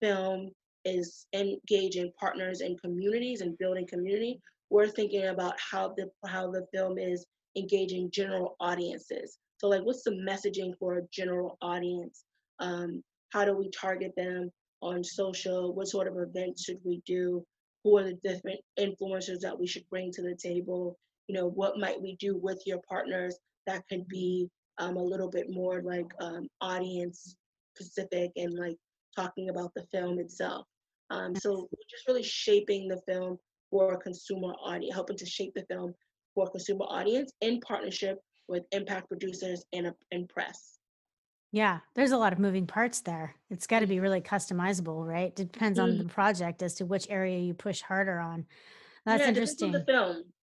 film 0.00 0.50
is 0.84 1.26
engaging 1.34 2.12
partners 2.18 2.60
and 2.60 2.80
communities 2.80 3.40
and 3.40 3.56
building 3.58 3.86
community, 3.86 4.40
we're 4.70 4.88
thinking 4.88 5.26
about 5.26 5.54
how 5.58 5.94
the 5.96 6.10
how 6.26 6.50
the 6.50 6.66
film 6.72 6.98
is 6.98 7.24
engaging 7.56 8.10
general 8.10 8.56
audiences. 8.60 9.38
So 9.58 9.68
like 9.68 9.82
what's 9.82 10.02
the 10.02 10.10
messaging 10.10 10.76
for 10.78 10.98
a 10.98 11.08
general 11.12 11.56
audience? 11.62 12.24
Um, 12.58 13.02
how 13.30 13.44
do 13.44 13.56
we 13.56 13.70
target 13.70 14.12
them 14.16 14.50
on 14.82 15.02
social? 15.02 15.74
What 15.74 15.88
sort 15.88 16.08
of 16.08 16.16
events 16.18 16.64
should 16.64 16.78
we 16.84 17.02
do? 17.06 17.44
Who 17.82 17.98
are 17.98 18.04
the 18.04 18.18
different 18.22 18.60
influencers 18.78 19.40
that 19.40 19.58
we 19.58 19.66
should 19.66 19.88
bring 19.90 20.10
to 20.12 20.22
the 20.22 20.36
table? 20.36 20.98
You 21.28 21.36
know, 21.36 21.48
what 21.48 21.78
might 21.78 22.00
we 22.00 22.16
do 22.16 22.36
with 22.36 22.62
your 22.66 22.80
partners 22.88 23.38
that 23.66 23.84
could 23.88 24.06
be 24.08 24.48
um, 24.78 24.96
a 24.96 25.02
little 25.02 25.30
bit 25.30 25.50
more 25.50 25.82
like 25.82 26.06
um, 26.20 26.48
audience 26.60 27.36
specific 27.76 28.30
and 28.36 28.54
like 28.54 28.76
talking 29.16 29.50
about 29.50 29.72
the 29.74 29.84
film 29.92 30.18
itself. 30.18 30.66
Um, 31.10 31.34
so 31.34 31.52
we're 31.52 31.88
just 31.90 32.06
really 32.08 32.22
shaping 32.22 32.88
the 32.88 33.00
film 33.06 33.38
for 33.70 33.92
a 33.92 33.98
consumer 33.98 34.52
audience, 34.62 34.94
helping 34.94 35.16
to 35.16 35.26
shape 35.26 35.52
the 35.54 35.64
film 35.70 35.94
for 36.34 36.46
a 36.46 36.50
consumer 36.50 36.84
audience 36.86 37.32
in 37.40 37.60
partnership 37.60 38.18
with 38.48 38.64
impact 38.72 39.08
producers 39.08 39.64
and, 39.72 39.92
and 40.10 40.28
press. 40.28 40.78
Yeah, 41.52 41.80
there's 41.94 42.10
a 42.10 42.16
lot 42.16 42.32
of 42.32 42.40
moving 42.40 42.66
parts 42.66 43.00
there. 43.00 43.36
It's 43.48 43.66
got 43.68 43.80
to 43.80 43.86
be 43.86 44.00
really 44.00 44.20
customizable, 44.20 45.06
right? 45.06 45.26
It 45.28 45.36
depends 45.36 45.78
on 45.78 45.90
Mm, 45.90 45.98
the 45.98 46.04
project 46.04 46.62
as 46.62 46.74
to 46.74 46.86
which 46.86 47.06
area 47.08 47.38
you 47.38 47.54
push 47.54 47.80
harder 47.82 48.18
on. 48.18 48.46
That's 49.06 49.20
Yeah, 49.20 49.28
on 49.28 49.34
the 49.34 49.38
interesting. 49.38 49.84
film. 49.86 50.33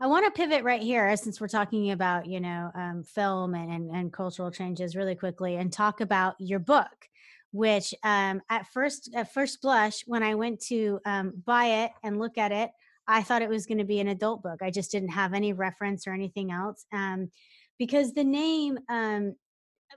I 0.00 0.06
want 0.06 0.24
to 0.24 0.30
pivot 0.30 0.64
right 0.64 0.82
here 0.82 1.16
since 1.16 1.40
we're 1.40 1.48
talking 1.48 1.90
about, 1.90 2.26
you 2.26 2.40
know, 2.40 2.70
um, 2.74 3.02
film 3.02 3.54
and, 3.54 3.70
and, 3.70 3.90
and 3.90 4.12
cultural 4.12 4.50
changes 4.50 4.96
really 4.96 5.14
quickly 5.14 5.56
and 5.56 5.72
talk 5.72 6.00
about 6.00 6.34
your 6.38 6.58
book, 6.58 7.08
which 7.52 7.94
um, 8.02 8.40
at 8.48 8.66
first, 8.72 9.10
at 9.14 9.32
first 9.32 9.62
blush, 9.62 10.02
when 10.06 10.22
I 10.22 10.34
went 10.34 10.60
to 10.66 11.00
um, 11.04 11.32
buy 11.44 11.84
it 11.84 11.92
and 12.02 12.18
look 12.18 12.38
at 12.38 12.52
it, 12.52 12.70
I 13.06 13.22
thought 13.22 13.42
it 13.42 13.48
was 13.48 13.66
going 13.66 13.78
to 13.78 13.84
be 13.84 14.00
an 14.00 14.08
adult 14.08 14.42
book. 14.42 14.62
I 14.62 14.70
just 14.70 14.90
didn't 14.90 15.10
have 15.10 15.34
any 15.34 15.52
reference 15.52 16.06
or 16.06 16.12
anything 16.12 16.52
else. 16.52 16.86
Um, 16.92 17.30
because 17.78 18.12
the 18.12 18.24
name 18.24 18.78
um, 18.88 19.34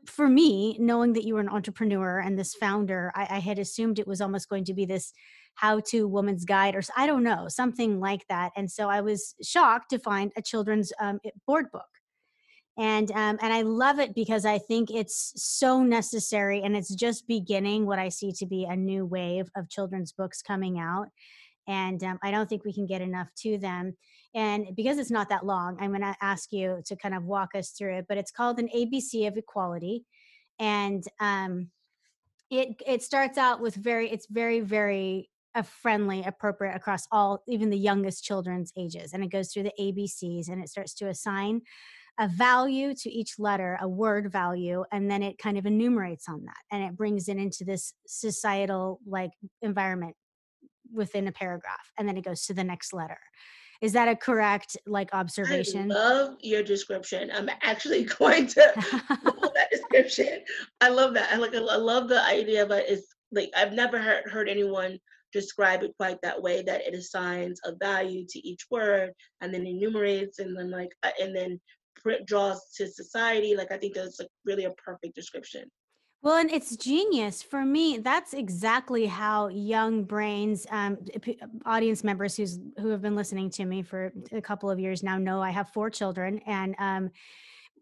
for 0.07 0.27
me, 0.27 0.77
knowing 0.79 1.13
that 1.13 1.23
you 1.23 1.35
were 1.35 1.39
an 1.39 1.49
entrepreneur 1.49 2.19
and 2.19 2.37
this 2.37 2.53
founder, 2.53 3.11
I, 3.15 3.27
I 3.29 3.39
had 3.39 3.59
assumed 3.59 3.99
it 3.99 4.07
was 4.07 4.21
almost 4.21 4.49
going 4.49 4.65
to 4.65 4.73
be 4.73 4.85
this 4.85 5.13
how 5.55 5.79
to 5.79 6.07
woman's 6.07 6.45
guide 6.45 6.75
or 6.75 6.81
I 6.97 7.07
don't 7.07 7.23
know, 7.23 7.47
something 7.47 7.99
like 7.99 8.27
that. 8.27 8.51
And 8.57 8.69
so 8.69 8.89
I 8.89 9.01
was 9.01 9.35
shocked 9.41 9.89
to 9.91 9.99
find 9.99 10.31
a 10.37 10.41
children's 10.41 10.91
um, 10.99 11.19
board 11.47 11.71
book. 11.71 11.83
And 12.77 13.09
um, 13.11 13.37
and 13.41 13.53
I 13.53 13.61
love 13.61 13.99
it 13.99 14.13
because 14.13 14.45
I 14.45 14.57
think 14.57 14.91
it's 14.91 15.31
so 15.37 15.81
necessary, 15.81 16.61
and 16.61 16.75
it's 16.75 16.93
just 16.93 17.25
beginning 17.25 17.85
what 17.85 17.99
I 17.99 18.09
see 18.09 18.33
to 18.33 18.45
be 18.45 18.65
a 18.65 18.75
new 18.75 19.05
wave 19.05 19.49
of 19.55 19.69
children's 19.69 20.11
books 20.11 20.41
coming 20.41 20.77
out 20.77 21.07
and 21.67 22.03
um, 22.03 22.19
I 22.23 22.31
don't 22.31 22.47
think 22.47 22.63
we 22.63 22.73
can 22.73 22.85
get 22.85 23.01
enough 23.01 23.29
to 23.39 23.57
them. 23.57 23.95
And 24.33 24.67
because 24.75 24.97
it's 24.97 25.11
not 25.11 25.29
that 25.29 25.45
long, 25.45 25.77
I'm 25.79 25.91
going 25.91 26.01
to 26.01 26.15
ask 26.21 26.51
you 26.51 26.81
to 26.85 26.95
kind 26.95 27.15
of 27.15 27.23
walk 27.23 27.55
us 27.55 27.69
through 27.71 27.97
it. 27.97 28.05
But 28.07 28.17
it's 28.17 28.31
called 28.31 28.59
an 28.59 28.69
ABC 28.75 29.27
of 29.27 29.37
Equality, 29.37 30.05
and 30.59 31.03
um, 31.19 31.69
it 32.49 32.81
it 32.85 33.03
starts 33.03 33.37
out 33.37 33.61
with 33.61 33.75
very 33.75 34.09
it's 34.09 34.27
very 34.29 34.59
very 34.59 35.29
uh, 35.55 35.61
friendly, 35.61 36.23
appropriate 36.23 36.75
across 36.75 37.07
all, 37.11 37.41
even 37.47 37.69
the 37.69 37.77
youngest 37.77 38.23
children's 38.23 38.71
ages, 38.77 39.13
and 39.13 39.23
it 39.23 39.31
goes 39.31 39.51
through 39.51 39.63
the 39.63 39.73
ABCs 39.79 40.49
and 40.49 40.61
it 40.61 40.69
starts 40.69 40.93
to 40.95 41.07
assign 41.07 41.61
a 42.17 42.29
value 42.29 42.93
to 42.93 43.09
each 43.09 43.37
letter, 43.39 43.77
a 43.81 43.89
word 43.89 44.31
value, 44.31 44.85
and 44.91 45.11
then 45.11 45.21
it 45.21 45.37
kind 45.37 45.57
of 45.57 45.65
enumerates 45.65 46.29
on 46.29 46.43
that, 46.43 46.57
and 46.71 46.83
it 46.83 46.97
brings 46.97 47.29
it 47.29 47.37
into 47.37 47.63
this 47.63 47.93
societal 48.05 48.99
like 49.07 49.31
environment 49.61 50.15
within 50.95 51.27
a 51.27 51.31
paragraph 51.31 51.91
and 51.97 52.07
then 52.07 52.17
it 52.17 52.23
goes 52.23 52.45
to 52.45 52.53
the 52.53 52.63
next 52.63 52.93
letter. 52.93 53.19
Is 53.81 53.93
that 53.93 54.07
a 54.07 54.15
correct 54.15 54.77
like 54.85 55.13
observation? 55.13 55.91
I 55.91 55.95
love 55.95 56.35
your 56.41 56.63
description. 56.63 57.29
I'm 57.33 57.49
actually 57.61 58.03
going 58.19 58.47
to 58.47 58.73
that 58.75 59.67
description. 59.71 60.39
I 60.81 60.89
love 60.89 61.13
that. 61.15 61.31
I 61.31 61.37
like. 61.37 61.53
I 61.53 61.59
love 61.75 62.07
the 62.07 62.23
idea 62.23 62.63
of. 62.63 62.71
It's 62.71 63.07
like 63.31 63.49
I've 63.55 63.73
never 63.73 63.99
heard 63.99 64.29
heard 64.29 64.49
anyone 64.49 64.97
describe 65.33 65.83
it 65.83 65.93
quite 65.99 66.21
that 66.21 66.41
way. 66.41 66.63
That 66.63 66.87
it 66.87 66.93
assigns 66.93 67.59
a 67.65 67.73
value 67.75 68.25
to 68.29 68.47
each 68.47 68.65
word 68.71 69.11
and 69.41 69.53
then 69.53 69.67
enumerates 69.67 70.39
and 70.39 70.57
then 70.57 70.71
like 70.71 70.91
uh, 71.03 71.11
and 71.21 71.35
then 71.35 71.59
draws 72.25 72.71
to 72.77 72.87
society. 72.87 73.55
Like 73.55 73.71
I 73.71 73.77
think 73.77 73.95
that's 73.95 74.19
like 74.19 74.29
really 74.45 74.65
a 74.65 74.71
perfect 74.71 75.15
description. 75.15 75.69
Well, 76.25 76.37
and 76.37 76.51
it's 76.51 76.75
genius 76.75 77.43
for 77.43 77.63
me. 77.63 77.99
That's 77.99 78.33
exactly 78.33 79.05
how 79.05 79.47
young 79.49 80.05
brains, 80.05 80.65
um, 80.71 80.97
audience 81.67 82.03
members 82.03 82.35
who's 82.35 82.59
who 82.79 82.89
have 82.89 83.03
been 83.03 83.15
listening 83.15 83.51
to 83.51 83.65
me 83.65 83.83
for 83.83 84.11
a 84.31 84.41
couple 84.41 84.71
of 84.71 84.79
years 84.79 85.03
now 85.03 85.19
know 85.19 85.39
I 85.39 85.51
have 85.51 85.69
four 85.69 85.91
children, 85.91 86.39
and 86.47 86.75
um, 86.79 87.11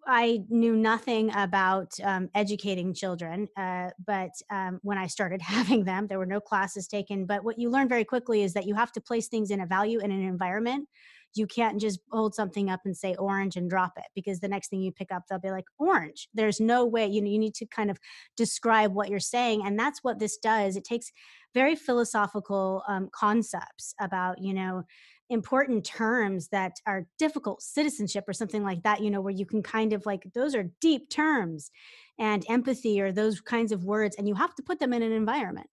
I 0.06 0.43
knew 0.49 0.75
nothing 0.75 1.34
about 1.36 1.93
um, 2.03 2.29
educating 2.36 2.93
children, 2.93 3.47
uh, 3.58 3.91
but 4.06 4.32
um, 4.51 4.82
when 4.84 4.97
I 4.97 5.08
started 5.08 5.41
having 5.43 5.86
them, 5.86 6.08
there 6.08 6.19
were 6.19 6.25
no 6.25 6.41
classes 6.41 6.88
taken. 6.88 7.25
But 7.25 7.45
what 7.45 7.58
you 7.58 7.69
learn 7.69 7.88
very 7.88 8.06
quickly 8.06 8.43
is 8.43 8.53
that 8.56 8.67
you 8.67 8.75
have 8.75 8.91
to 8.93 9.01
place 9.01 9.29
things 9.29 9.51
in 9.51 9.62
a 9.62 9.65
value 9.65 9.99
in 9.99 10.12
an 10.12 10.23
environment. 10.23 10.89
You 11.36 11.48
can't 11.48 11.80
just 11.80 12.00
hold 12.12 12.36
something 12.36 12.69
up 12.69 12.82
and 12.86 12.96
say 12.96 13.15
orange 13.15 13.56
and 13.56 13.69
drop 13.69 13.93
it 13.98 14.06
because 14.15 14.39
the 14.39 14.48
next 14.48 14.69
thing 14.69 14.82
you 14.82 14.91
pick 14.91 15.12
up, 15.12 15.24
they'll 15.30 15.39
be 15.39 15.52
like 15.52 15.65
orange. 15.80 16.30
There's 16.34 16.60
no 16.60 16.86
way, 16.86 17.08
you 17.08 17.22
know, 17.22 17.30
you 17.30 17.39
need 17.39 17.56
to 17.56 17.65
kind 17.65 17.89
of 17.91 17.98
describe 18.38 18.93
what 18.93 19.10
you're 19.10 19.19
saying. 19.19 19.63
And 19.65 19.78
that's 19.78 20.04
what 20.04 20.19
this 20.19 20.38
does. 20.38 20.76
It 20.76 20.84
takes 20.84 21.12
very 21.54 21.76
philosophical 21.76 22.84
um, 22.88 23.10
concepts 23.13 23.93
about, 24.00 24.41
you 24.41 24.54
know, 24.54 24.84
important 25.30 25.86
terms 25.86 26.50
that 26.50 26.74
are 26.86 27.08
difficult 27.17 27.62
citizenship 27.62 28.26
or 28.28 28.34
something 28.34 28.63
like 28.63 28.84
that 28.84 29.02
you 29.02 29.10
know 29.10 29.22
where 29.22 29.34
you 29.34 29.46
can 29.46 29.63
kind 29.63 29.93
of 29.93 30.06
like 30.06 30.24
those 30.36 30.54
are 30.54 30.69
deep 30.82 31.10
terms 31.10 31.72
and 32.19 32.46
empathy 32.50 33.02
or 33.02 33.12
those 33.12 33.41
kinds 33.41 33.72
of 33.72 33.84
words 33.84 34.15
and 34.17 34.28
you 34.28 34.36
have 34.36 34.54
to 34.54 34.62
put 34.62 34.80
them 34.80 34.93
in 34.93 35.02
an 35.02 35.12
environment 35.12 35.67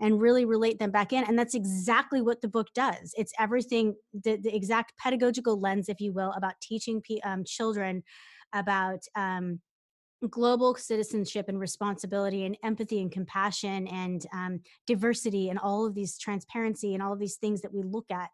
and 0.00 0.20
really 0.20 0.44
relate 0.44 0.78
them 0.78 0.90
back 0.90 1.12
in 1.12 1.24
and 1.24 1.38
that's 1.38 1.54
exactly 1.54 2.20
what 2.20 2.40
the 2.40 2.48
book 2.48 2.68
does 2.74 3.12
it's 3.16 3.32
everything 3.38 3.94
the, 4.24 4.36
the 4.36 4.54
exact 4.54 4.92
pedagogical 4.98 5.60
lens 5.60 5.88
if 5.88 6.00
you 6.00 6.12
will 6.12 6.32
about 6.36 6.54
teaching 6.60 7.00
pe- 7.00 7.20
um, 7.20 7.44
children 7.44 8.02
about 8.52 9.00
um, 9.16 9.60
global 10.30 10.74
citizenship 10.76 11.46
and 11.48 11.58
responsibility 11.58 12.44
and 12.44 12.56
empathy 12.62 13.00
and 13.00 13.10
compassion 13.10 13.88
and 13.88 14.26
um, 14.32 14.60
diversity 14.86 15.48
and 15.48 15.58
all 15.58 15.86
of 15.86 15.94
these 15.94 16.16
transparency 16.16 16.94
and 16.94 17.02
all 17.02 17.12
of 17.12 17.18
these 17.18 17.36
things 17.36 17.60
that 17.60 17.74
we 17.74 17.82
look 17.82 18.06
at 18.10 18.30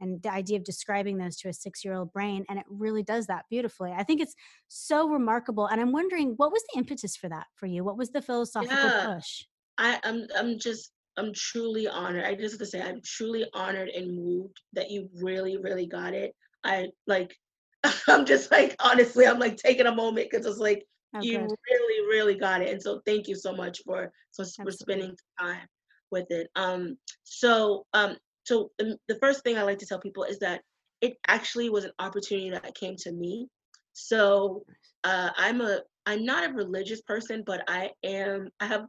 and 0.00 0.22
the 0.22 0.32
idea 0.32 0.56
of 0.56 0.64
describing 0.64 1.18
those 1.18 1.36
to 1.36 1.48
a 1.48 1.52
six 1.52 1.84
year 1.84 1.94
old 1.94 2.12
brain 2.12 2.44
and 2.48 2.58
it 2.58 2.64
really 2.68 3.02
does 3.02 3.26
that 3.26 3.44
beautifully 3.50 3.92
i 3.92 4.02
think 4.02 4.20
it's 4.20 4.34
so 4.68 5.08
remarkable 5.08 5.66
and 5.66 5.80
i'm 5.80 5.92
wondering 5.92 6.34
what 6.36 6.52
was 6.52 6.62
the 6.72 6.78
impetus 6.78 7.16
for 7.16 7.28
that 7.28 7.46
for 7.56 7.66
you 7.66 7.82
what 7.82 7.98
was 7.98 8.10
the 8.10 8.22
philosophical 8.22 8.76
Yeah, 8.76 9.14
push 9.14 9.44
I, 9.78 9.98
I'm. 10.04 10.26
I'm 10.36 10.58
just. 10.58 10.92
I'm 11.16 11.32
truly 11.34 11.88
honored. 11.88 12.24
I 12.24 12.34
just 12.34 12.54
have 12.54 12.60
to 12.60 12.66
say, 12.66 12.80
I'm 12.80 13.00
truly 13.04 13.44
honored 13.52 13.88
and 13.88 14.16
moved 14.16 14.60
that 14.72 14.90
you 14.90 15.08
really, 15.20 15.56
really 15.56 15.86
got 15.86 16.14
it. 16.14 16.34
I 16.64 16.88
like. 17.06 17.36
I'm 18.08 18.24
just 18.24 18.50
like 18.50 18.76
honestly, 18.80 19.26
I'm 19.26 19.40
like 19.40 19.56
taking 19.56 19.86
a 19.86 19.94
moment 19.94 20.28
because 20.30 20.46
it's 20.46 20.58
like 20.58 20.84
oh 21.14 21.20
you 21.20 21.38
good 21.38 21.56
really, 21.70 22.06
really 22.08 22.34
got 22.34 22.62
it. 22.62 22.70
And 22.70 22.82
so 22.82 23.00
thank 23.04 23.28
you 23.28 23.34
so 23.34 23.52
much 23.52 23.80
for 23.84 24.12
so 24.30 24.44
for 24.62 24.70
spending 24.70 25.16
time 25.38 25.66
with 26.10 26.26
it. 26.30 26.48
Um 26.54 26.96
so 27.24 27.86
um 27.92 28.16
so 28.44 28.70
the, 28.78 28.96
the 29.08 29.16
first 29.16 29.42
thing 29.42 29.58
I 29.58 29.62
like 29.62 29.78
to 29.78 29.86
tell 29.86 30.00
people 30.00 30.24
is 30.24 30.38
that 30.40 30.62
it 31.00 31.16
actually 31.26 31.70
was 31.70 31.84
an 31.84 31.92
opportunity 31.98 32.50
that 32.50 32.74
came 32.74 32.96
to 32.98 33.12
me. 33.12 33.48
So 33.92 34.64
uh 35.04 35.30
I'm 35.36 35.60
a 35.60 35.80
I'm 36.06 36.24
not 36.24 36.48
a 36.48 36.54
religious 36.54 37.00
person, 37.02 37.42
but 37.44 37.62
I 37.68 37.90
am 38.04 38.48
I 38.60 38.66
have 38.66 38.86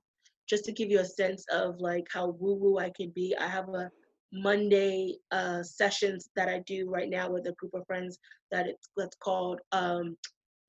just 0.53 0.65
to 0.65 0.71
give 0.71 0.91
you 0.91 0.99
a 0.99 1.05
sense 1.05 1.43
of 1.51 1.79
like 1.79 2.05
how 2.13 2.27
woo 2.39 2.53
woo 2.53 2.77
I 2.77 2.91
can 2.95 3.09
be. 3.15 3.35
I 3.39 3.47
have 3.47 3.69
a 3.69 3.89
Monday 4.31 5.17
uh 5.31 5.63
sessions 5.63 6.29
that 6.35 6.47
I 6.47 6.59
do 6.73 6.89
right 6.89 7.09
now 7.09 7.31
with 7.31 7.47
a 7.47 7.53
group 7.53 7.73
of 7.73 7.85
friends 7.87 8.19
that 8.51 8.67
it's 8.67 8.89
that's 8.95 9.17
called 9.17 9.59
um 9.71 10.15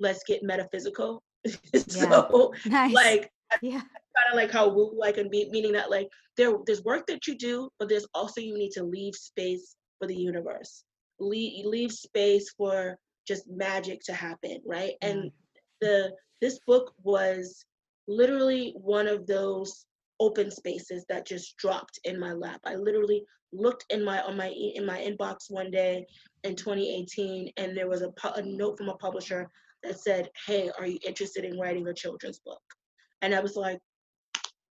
let's 0.00 0.22
get 0.26 0.42
metaphysical. 0.42 1.22
so 1.88 2.54
nice 2.66 2.94
like 2.94 3.30
yeah 3.60 3.82
kind 4.16 4.30
of 4.32 4.36
like 4.36 4.50
how 4.50 4.68
woo 4.68 4.90
woo 4.92 5.02
I 5.02 5.12
can 5.12 5.28
be, 5.28 5.48
meaning 5.50 5.72
that 5.72 5.90
like 5.90 6.08
there 6.38 6.54
there's 6.66 6.84
work 6.84 7.06
that 7.08 7.26
you 7.26 7.36
do, 7.36 7.68
but 7.78 7.88
there's 7.90 8.06
also 8.14 8.40
you 8.40 8.56
need 8.56 8.72
to 8.72 8.84
leave 8.84 9.14
space 9.14 9.76
for 9.98 10.06
the 10.06 10.16
universe. 10.16 10.84
Leave 11.20 11.66
leave 11.66 11.92
space 11.92 12.46
for 12.56 12.96
just 13.28 13.44
magic 13.48 14.00
to 14.06 14.14
happen, 14.14 14.58
right? 14.66 14.94
yeah 15.02 15.08
And 15.08 15.30
the 15.82 16.12
this 16.40 16.58
book 16.66 16.94
was 17.02 17.64
literally 18.06 18.74
one 18.76 19.06
of 19.06 19.26
those 19.26 19.86
open 20.20 20.50
spaces 20.50 21.04
that 21.08 21.26
just 21.26 21.56
dropped 21.56 21.98
in 22.04 22.18
my 22.18 22.32
lap. 22.32 22.60
I 22.64 22.76
literally 22.76 23.24
looked 23.52 23.84
in 23.90 24.04
my 24.04 24.20
on 24.22 24.36
my 24.36 24.48
in 24.48 24.84
my 24.84 24.98
inbox 24.98 25.48
one 25.48 25.70
day 25.70 26.04
in 26.42 26.56
2018 26.56 27.52
and 27.56 27.76
there 27.76 27.88
was 27.88 28.02
a, 28.02 28.12
a 28.34 28.42
note 28.42 28.76
from 28.78 28.88
a 28.88 28.96
publisher 28.96 29.48
that 29.82 30.00
said, 30.00 30.28
"Hey, 30.46 30.70
are 30.78 30.86
you 30.86 30.98
interested 31.06 31.44
in 31.44 31.58
writing 31.58 31.86
a 31.86 31.94
children's 31.94 32.40
book?" 32.40 32.62
And 33.22 33.34
I 33.34 33.40
was 33.40 33.56
like, 33.56 33.78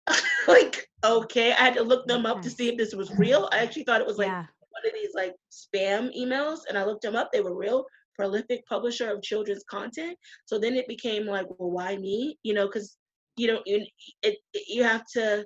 like 0.48 0.88
okay. 1.04 1.52
I 1.52 1.56
had 1.56 1.76
to 1.76 1.84
look 1.84 2.08
them 2.08 2.26
up 2.26 2.42
to 2.42 2.50
mm-hmm. 2.50 2.56
see 2.56 2.70
if 2.70 2.78
this 2.78 2.94
was 2.94 3.12
real. 3.18 3.50
I 3.52 3.60
actually 3.60 3.84
thought 3.84 4.02
it 4.02 4.08
was 4.08 4.18
like 4.18 4.28
Yeah. 4.28 4.46
one 4.70 4.86
of 4.86 4.94
these 4.94 5.14
like 5.14 5.36
spam 5.52 6.16
emails, 6.18 6.60
and 6.68 6.78
I 6.78 6.86
looked 6.86 7.04
them 7.04 7.16
up. 7.16 7.32
They 7.32 7.42
were 7.42 7.56
real. 7.56 7.86
Prolific 8.16 8.66
publisher 8.68 9.10
of 9.10 9.24
children's 9.24 9.64
content. 9.64 10.18
So 10.46 10.60
then 10.60 10.76
it 10.76 10.88
became 10.88 11.26
like, 11.26 11.48
well, 11.58 11.72
why 11.72 11.98
me? 11.98 12.38
You 12.44 12.54
know, 12.54 12.68
because 12.68 12.98
you 13.36 13.48
don't 13.48 13.66
you 13.66 13.86
it, 14.22 14.38
it 14.54 14.64
you 14.68 14.84
have 14.84 15.06
to 15.14 15.46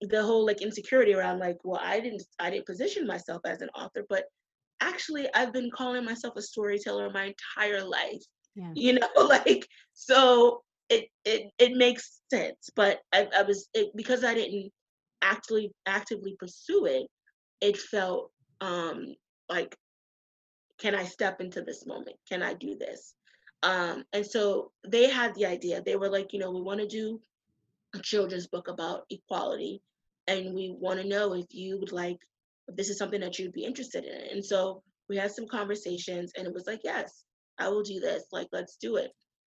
the 0.00 0.22
whole 0.22 0.46
like 0.46 0.62
insecurity 0.62 1.14
around 1.14 1.38
like, 1.38 1.56
well, 1.64 1.80
I 1.82 2.00
didn't 2.00 2.22
I 2.38 2.50
didn't 2.50 2.66
position 2.66 3.06
myself 3.06 3.42
as 3.46 3.60
an 3.62 3.68
author, 3.70 4.04
but 4.08 4.24
actually 4.80 5.28
I've 5.34 5.52
been 5.52 5.70
calling 5.74 6.04
myself 6.04 6.34
a 6.36 6.42
storyteller 6.42 7.10
my 7.10 7.34
entire 7.56 7.82
life. 7.82 8.22
Yeah. 8.54 8.70
You 8.74 8.92
know, 9.00 9.08
like 9.16 9.66
so 9.94 10.62
it 10.88 11.06
it 11.24 11.50
it 11.58 11.76
makes 11.76 12.20
sense. 12.30 12.70
But 12.76 13.00
I, 13.12 13.28
I 13.36 13.42
was 13.42 13.68
it, 13.74 13.90
because 13.96 14.24
I 14.24 14.34
didn't 14.34 14.70
actually 15.22 15.72
actively 15.86 16.36
pursue 16.38 16.86
it, 16.86 17.06
it 17.60 17.76
felt 17.76 18.30
um 18.60 19.14
like 19.48 19.76
can 20.80 20.94
I 20.94 21.04
step 21.04 21.40
into 21.40 21.62
this 21.62 21.86
moment? 21.86 22.16
Can 22.28 22.40
I 22.40 22.54
do 22.54 22.76
this? 22.76 23.14
Um, 23.64 24.04
and 24.12 24.24
so 24.24 24.70
they 24.86 25.10
had 25.10 25.34
the 25.34 25.46
idea. 25.46 25.82
They 25.82 25.96
were 25.96 26.08
like, 26.08 26.32
you 26.32 26.38
know, 26.38 26.52
we 26.52 26.62
want 26.62 26.78
to 26.78 26.86
do 26.86 27.20
a 27.98 28.02
children's 28.02 28.46
book 28.46 28.68
about 28.68 29.02
equality, 29.10 29.82
and 30.26 30.54
we 30.54 30.74
want 30.78 31.00
to 31.00 31.08
know 31.08 31.34
if 31.34 31.46
you 31.50 31.78
would 31.78 31.92
like, 31.92 32.18
if 32.68 32.76
this 32.76 32.90
is 32.90 32.98
something 32.98 33.20
that 33.20 33.38
you'd 33.38 33.52
be 33.52 33.64
interested 33.64 34.04
in. 34.04 34.36
And 34.36 34.44
so 34.44 34.82
we 35.08 35.16
had 35.16 35.32
some 35.32 35.46
conversations, 35.46 36.32
and 36.36 36.46
it 36.46 36.54
was 36.54 36.66
like, 36.66 36.80
yes, 36.84 37.24
I 37.58 37.68
will 37.68 37.82
do 37.82 38.00
this. 38.00 38.24
Like, 38.32 38.48
let's 38.52 38.76
do 38.76 38.96
it. 38.96 39.10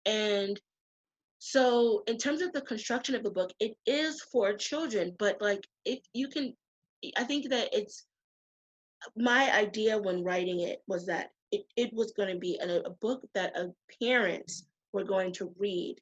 And 0.05 0.59
so, 1.39 2.03
in 2.07 2.17
terms 2.17 2.41
of 2.41 2.51
the 2.51 2.61
construction 2.61 3.15
of 3.15 3.23
the 3.23 3.31
book, 3.31 3.51
it 3.59 3.73
is 3.85 4.21
for 4.31 4.53
children, 4.53 5.15
but 5.17 5.41
like, 5.41 5.65
if 5.85 5.99
you 6.13 6.27
can, 6.27 6.53
I 7.17 7.23
think 7.23 7.49
that 7.49 7.69
it's 7.71 8.05
my 9.15 9.51
idea 9.55 9.97
when 9.97 10.23
writing 10.23 10.59
it 10.61 10.79
was 10.87 11.05
that 11.05 11.29
it, 11.51 11.61
it 11.77 11.93
was 11.93 12.11
going 12.11 12.33
to 12.33 12.39
be 12.39 12.59
a, 12.61 12.81
a 12.81 12.89
book 12.89 13.25
that 13.33 13.57
a 13.57 13.69
parents 14.03 14.65
were 14.93 15.03
going 15.03 15.31
to 15.33 15.53
read 15.57 15.95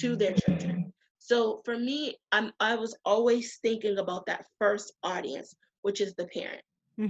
to 0.00 0.16
their 0.16 0.32
mm-hmm. 0.32 0.52
children. 0.52 0.92
So 1.24 1.62
for 1.64 1.78
me, 1.78 2.16
I'm 2.32 2.52
I 2.60 2.74
was 2.76 2.96
always 3.04 3.58
thinking 3.58 3.98
about 3.98 4.26
that 4.26 4.46
first 4.58 4.92
audience, 5.02 5.54
which 5.82 6.00
is 6.00 6.14
the 6.16 6.26
parent. 6.26 6.62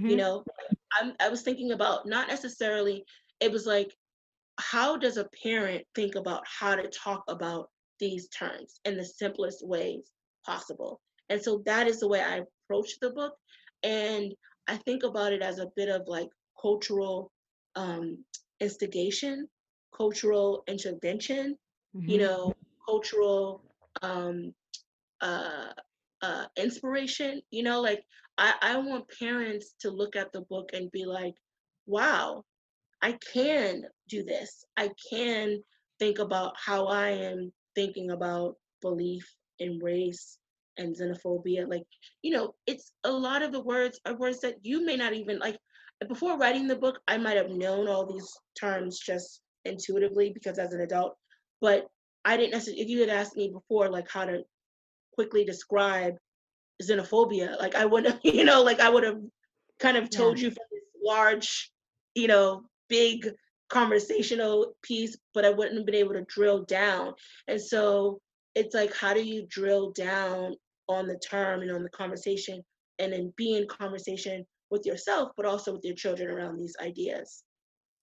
You 0.07 0.17
Mhm. 0.17 0.17
know, 0.17 0.45
I'm 0.93 1.15
I 1.19 1.29
was 1.29 1.41
thinking 1.41 1.71
about 1.71 2.05
not 2.07 2.27
necessarily 2.27 3.05
it 3.39 3.51
was 3.51 3.65
like 3.65 3.95
how 4.59 4.97
does 4.97 5.17
a 5.17 5.29
parent 5.43 5.85
think 5.95 6.15
about 6.15 6.43
how 6.47 6.75
to 6.75 6.87
talk 6.89 7.23
about 7.27 7.69
these 7.99 8.27
terms 8.29 8.79
in 8.85 8.97
the 8.97 9.05
simplest 9.05 9.65
ways 9.67 10.11
possible? 10.45 11.01
And 11.29 11.41
so 11.41 11.63
that 11.65 11.87
is 11.87 11.99
the 11.99 12.07
way 12.07 12.21
I 12.21 12.43
approach 12.67 12.99
the 13.01 13.11
book. 13.11 13.33
And 13.83 14.33
I 14.67 14.77
think 14.77 15.03
about 15.03 15.33
it 15.33 15.41
as 15.41 15.59
a 15.59 15.71
bit 15.75 15.89
of 15.89 16.03
like 16.07 16.29
cultural 16.61 17.31
um, 17.75 18.23
instigation, 18.59 19.49
cultural 19.95 20.63
intervention, 20.67 21.57
you 22.05 22.17
Mhm. 22.17 22.19
know, 22.19 22.53
cultural 22.85 23.63
um, 24.03 24.53
uh, 25.21 25.69
uh, 26.21 26.45
inspiration. 26.57 27.41
You 27.51 27.63
know, 27.63 27.81
like 27.81 28.03
I, 28.37 28.53
I 28.61 28.77
want 28.77 29.09
parents 29.19 29.73
to 29.81 29.89
look 29.89 30.15
at 30.15 30.31
the 30.31 30.41
book 30.41 30.71
and 30.73 30.91
be 30.91 31.05
like, 31.05 31.33
wow, 31.85 32.43
I 33.01 33.17
can 33.33 33.83
do 34.09 34.23
this. 34.23 34.65
I 34.77 34.89
can 35.11 35.63
think 35.99 36.19
about 36.19 36.53
how 36.63 36.85
I 36.87 37.09
am 37.09 37.51
thinking 37.75 38.11
about 38.11 38.55
belief 38.81 39.25
and 39.59 39.81
race 39.81 40.37
and 40.77 40.95
xenophobia. 40.95 41.69
Like, 41.69 41.83
you 42.21 42.31
know, 42.31 42.55
it's 42.67 42.93
a 43.03 43.11
lot 43.11 43.41
of 43.41 43.51
the 43.51 43.61
words 43.61 43.99
are 44.05 44.17
words 44.17 44.41
that 44.41 44.55
you 44.63 44.85
may 44.85 44.95
not 44.95 45.13
even 45.13 45.39
like. 45.39 45.57
Before 46.07 46.37
writing 46.37 46.67
the 46.67 46.75
book, 46.75 46.99
I 47.07 47.17
might 47.17 47.37
have 47.37 47.49
known 47.49 47.87
all 47.87 48.05
these 48.05 48.29
terms 48.59 48.99
just 48.99 49.41
intuitively 49.63 50.31
because 50.33 50.59
as 50.59 50.73
an 50.73 50.81
adult, 50.81 51.15
but 51.61 51.87
I 52.25 52.37
didn't 52.37 52.51
necessarily, 52.51 52.81
if 52.83 52.89
you 52.89 52.99
had 53.01 53.09
asked 53.09 53.35
me 53.35 53.49
before, 53.49 53.89
like 53.89 54.09
how 54.09 54.25
to 54.25 54.43
quickly 55.13 55.43
describe 55.45 56.15
xenophobia, 56.81 57.59
like 57.59 57.75
I 57.75 57.85
would 57.85 58.05
have, 58.05 58.19
you 58.23 58.43
know, 58.43 58.63
like 58.63 58.79
I 58.79 58.89
would 58.89 59.03
have 59.03 59.19
kind 59.79 59.97
of 59.97 60.09
Yeah. 60.11 60.17
told 60.17 60.39
you 60.39 60.49
from 60.51 60.65
this 60.71 60.83
large, 61.03 61.71
you 62.15 62.27
know, 62.27 62.63
big 62.89 63.29
conversational 63.69 64.75
piece, 64.81 65.17
but 65.33 65.45
I 65.45 65.49
wouldn't 65.49 65.77
have 65.77 65.85
been 65.85 65.95
able 65.95 66.13
to 66.13 66.25
drill 66.25 66.63
down. 66.63 67.13
And 67.47 67.61
so 67.61 68.19
it's 68.55 68.75
like, 68.75 68.93
how 68.95 69.13
do 69.13 69.23
you 69.23 69.45
drill 69.49 69.91
down 69.91 70.55
on 70.87 71.07
the 71.07 71.17
term 71.17 71.61
and 71.61 71.71
on 71.71 71.83
the 71.83 71.89
conversation 71.89 72.63
and 72.99 73.11
then 73.13 73.33
be 73.35 73.57
in 73.57 73.67
conversation 73.67 74.45
with 74.69 74.85
yourself, 74.85 75.31
but 75.35 75.45
also 75.45 75.73
with 75.73 75.83
your 75.83 75.95
children 75.95 76.29
around 76.29 76.57
these 76.57 76.75
ideas? 76.81 77.43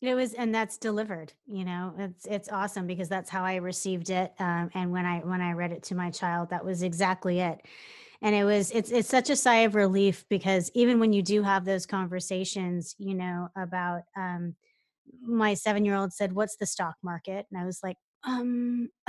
It 0.02 0.14
was, 0.14 0.32
and 0.32 0.54
that's 0.54 0.78
delivered. 0.78 1.34
You 1.46 1.64
know, 1.64 1.92
it's 1.98 2.24
it's 2.26 2.48
awesome 2.48 2.86
because 2.86 3.08
that's 3.10 3.28
how 3.28 3.44
I 3.44 3.56
received 3.56 4.08
it. 4.08 4.32
Um, 4.38 4.70
and 4.72 4.90
when 4.92 5.04
I 5.04 5.18
when 5.18 5.42
I 5.42 5.52
read 5.52 5.72
it 5.72 5.82
to 5.84 5.94
my 5.94 6.10
child, 6.10 6.50
that 6.50 6.64
was 6.64 6.82
exactly 6.82 7.40
it. 7.40 7.60
And 8.22 8.34
it 8.34 8.44
was 8.44 8.70
it's 8.70 8.90
it's 8.90 9.08
such 9.08 9.28
a 9.30 9.36
sigh 9.36 9.58
of 9.60 9.74
relief 9.74 10.24
because 10.30 10.70
even 10.74 11.00
when 11.00 11.12
you 11.12 11.22
do 11.22 11.42
have 11.42 11.66
those 11.66 11.84
conversations, 11.86 12.94
you 12.98 13.14
know, 13.14 13.48
about 13.56 14.02
um, 14.16 14.56
my 15.22 15.54
seven 15.54 15.84
year 15.84 15.96
old 15.96 16.12
said, 16.12 16.32
"What's 16.34 16.56
the 16.56 16.66
stock 16.66 16.96
market?" 17.02 17.46
And 17.50 17.60
I 17.60 17.66
was 17.66 17.80
like, 17.82 17.96
um, 18.24 18.88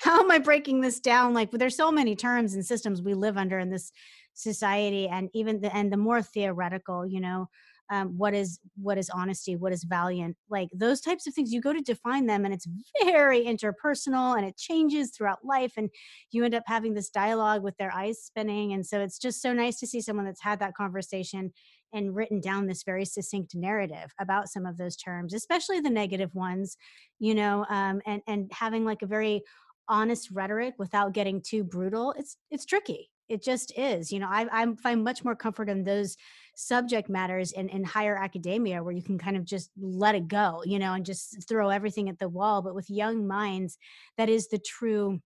how 0.00 0.20
am 0.20 0.30
I 0.30 0.38
breaking 0.38 0.80
this 0.80 1.00
down? 1.00 1.34
Like, 1.34 1.50
there's 1.50 1.76
so 1.76 1.92
many 1.92 2.16
terms 2.16 2.54
and 2.54 2.64
systems 2.64 3.02
we 3.02 3.14
live 3.14 3.36
under 3.38 3.58
in 3.58 3.70
this 3.70 3.92
society, 4.34 5.08
and 5.08 5.30
even 5.34 5.60
the 5.60 5.74
and 5.74 5.92
the 5.92 5.96
more 5.96 6.22
theoretical, 6.22 7.06
you 7.06 7.20
know, 7.20 7.48
um, 7.92 8.16
what 8.16 8.32
is 8.32 8.58
what 8.80 8.96
is 8.96 9.10
honesty, 9.10 9.54
what 9.54 9.72
is 9.72 9.84
valiant, 9.84 10.34
like 10.48 10.70
those 10.74 11.02
types 11.02 11.26
of 11.26 11.34
things. 11.34 11.52
You 11.52 11.60
go 11.60 11.74
to 11.74 11.80
define 11.82 12.24
them, 12.24 12.46
and 12.46 12.54
it's 12.54 12.66
very 13.04 13.44
interpersonal, 13.44 14.36
and 14.36 14.46
it 14.46 14.56
changes 14.56 15.10
throughout 15.10 15.44
life, 15.44 15.74
and 15.76 15.90
you 16.30 16.42
end 16.44 16.54
up 16.54 16.62
having 16.66 16.94
this 16.94 17.10
dialogue 17.10 17.62
with 17.62 17.76
their 17.76 17.94
eyes 17.94 18.18
spinning, 18.22 18.72
and 18.72 18.84
so 18.84 19.00
it's 19.00 19.18
just 19.18 19.42
so 19.42 19.52
nice 19.52 19.78
to 19.80 19.86
see 19.86 20.00
someone 20.00 20.24
that's 20.24 20.42
had 20.42 20.58
that 20.60 20.74
conversation 20.74 21.52
and 21.92 22.16
written 22.16 22.40
down 22.40 22.66
this 22.66 22.82
very 22.82 23.04
succinct 23.04 23.54
narrative 23.54 24.14
about 24.18 24.48
some 24.48 24.64
of 24.64 24.78
those 24.78 24.96
terms, 24.96 25.34
especially 25.34 25.80
the 25.80 25.90
negative 25.90 26.34
ones, 26.34 26.78
you 27.18 27.34
know, 27.34 27.66
um, 27.68 28.00
and 28.06 28.22
and 28.26 28.50
having 28.52 28.86
like 28.86 29.02
a 29.02 29.06
very 29.06 29.42
honest 29.88 30.30
rhetoric 30.30 30.72
without 30.78 31.12
getting 31.12 31.42
too 31.42 31.62
brutal. 31.62 32.14
It's 32.16 32.38
it's 32.50 32.64
tricky. 32.64 33.10
It 33.32 33.42
just 33.42 33.72
is. 33.78 34.12
You 34.12 34.20
know, 34.20 34.28
I 34.30 34.46
I 34.52 34.74
find 34.76 35.02
much 35.02 35.24
more 35.24 35.34
comfort 35.34 35.68
in 35.70 35.84
those 35.84 36.16
subject 36.54 37.08
matters 37.08 37.52
in, 37.52 37.68
in 37.70 37.82
higher 37.82 38.16
academia 38.16 38.82
where 38.82 38.92
you 38.92 39.02
can 39.02 39.18
kind 39.18 39.36
of 39.38 39.44
just 39.44 39.70
let 39.80 40.14
it 40.14 40.28
go, 40.28 40.62
you 40.66 40.78
know, 40.78 40.92
and 40.92 41.06
just 41.06 41.48
throw 41.48 41.70
everything 41.70 42.08
at 42.10 42.18
the 42.18 42.28
wall. 42.28 42.60
But 42.62 42.74
with 42.74 42.90
young 42.90 43.26
minds, 43.26 43.78
that 44.18 44.28
is 44.28 44.48
the 44.48 44.58
true 44.58 45.20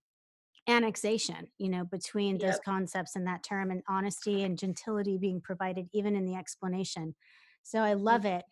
annexation, 0.68 1.48
you 1.58 1.68
know, 1.68 1.84
between 1.84 2.38
those 2.38 2.58
Yep. 2.58 2.64
concepts 2.64 3.16
and 3.16 3.26
that 3.26 3.42
term 3.42 3.70
and 3.70 3.82
honesty 3.88 4.42
and 4.42 4.58
gentility 4.58 5.18
being 5.18 5.40
provided 5.40 5.88
even 5.92 6.16
in 6.16 6.26
the 6.26 6.34
explanation. 6.36 7.14
So 7.62 7.80
I 7.80 7.94
Mm, 7.94 8.02
love 8.04 8.24
it. 8.24 8.44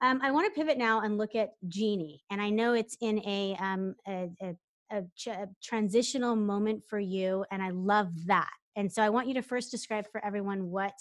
Um, 0.00 0.20
I 0.22 0.30
want 0.32 0.46
to 0.52 0.58
pivot 0.58 0.78
now 0.78 1.00
and 1.00 1.18
look 1.18 1.34
at 1.34 1.50
Genie, 1.68 2.22
and 2.30 2.40
I 2.42 2.50
know 2.50 2.72
it's 2.74 2.96
in 3.00 3.18
a 3.26 3.56
um, 3.60 3.94
a, 4.08 4.30
a, 4.42 4.56
a, 4.90 5.02
ch- 5.16 5.28
a 5.28 5.48
transitional 5.62 6.34
moment 6.36 6.82
for 6.88 6.98
you, 6.98 7.44
and 7.50 7.62
I 7.62 7.70
love 7.70 8.08
that. 8.26 8.50
And 8.76 8.92
so 8.92 9.02
I 9.02 9.10
want 9.10 9.28
you 9.28 9.34
to 9.34 9.42
first 9.42 9.70
describe 9.70 10.06
for 10.10 10.24
everyone 10.24 10.70
what 10.70 10.94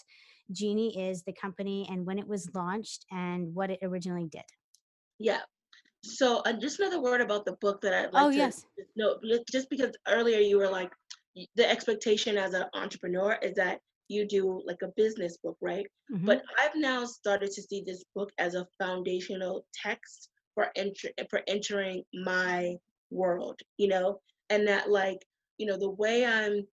Genie 0.52 1.10
is, 1.10 1.24
the 1.24 1.34
company, 1.34 1.88
and 1.90 2.06
when 2.06 2.20
it 2.20 2.28
was 2.28 2.50
launched, 2.54 3.06
and 3.12 3.54
what 3.56 3.70
it 3.70 3.80
originally 3.82 4.28
did. 4.28 4.44
Yeah. 5.20 5.42
So 6.04 6.40
uh, 6.46 6.54
just 6.54 6.80
another 6.80 7.02
word 7.02 7.22
about 7.22 7.46
the 7.46 7.54
book 7.54 7.82
that 7.82 7.94
I'd 7.94 8.10
Oh 8.14 8.26
like 8.26 8.32
to 8.32 8.38
yes. 8.38 8.66
No, 8.96 9.20
just 9.52 9.70
because 9.70 9.92
earlier 10.08 10.40
you 10.40 10.58
were 10.58 10.70
like, 10.70 10.92
the 11.56 11.70
expectation 11.70 12.38
as 12.38 12.54
an 12.54 12.66
entrepreneur 12.74 13.38
is 13.42 13.54
that 13.56 13.80
you 14.10 14.28
do 14.28 14.62
like 14.66 14.82
a 14.84 14.92
business 14.98 15.38
book, 15.38 15.58
right? 15.62 15.86
hmm 16.10 16.26
But 16.26 16.44
I've 16.60 16.76
now 16.76 17.06
started 17.06 17.52
to 17.52 17.62
see 17.62 17.84
this 17.86 18.04
book 18.16 18.32
as 18.38 18.56
a 18.56 18.68
foundational 18.78 19.66
text 19.74 20.30
for 20.56 20.70
enter- 20.76 21.14
for 21.30 21.42
entering 21.48 22.04
my 22.14 22.76
world, 23.10 23.60
you 23.78 23.88
know, 23.88 24.20
and 24.50 24.68
that 24.68 24.90
like, 24.90 25.20
you 25.58 25.66
know, 25.66 25.78
the 25.78 25.90
way 25.90 26.26
I'm 26.26 26.68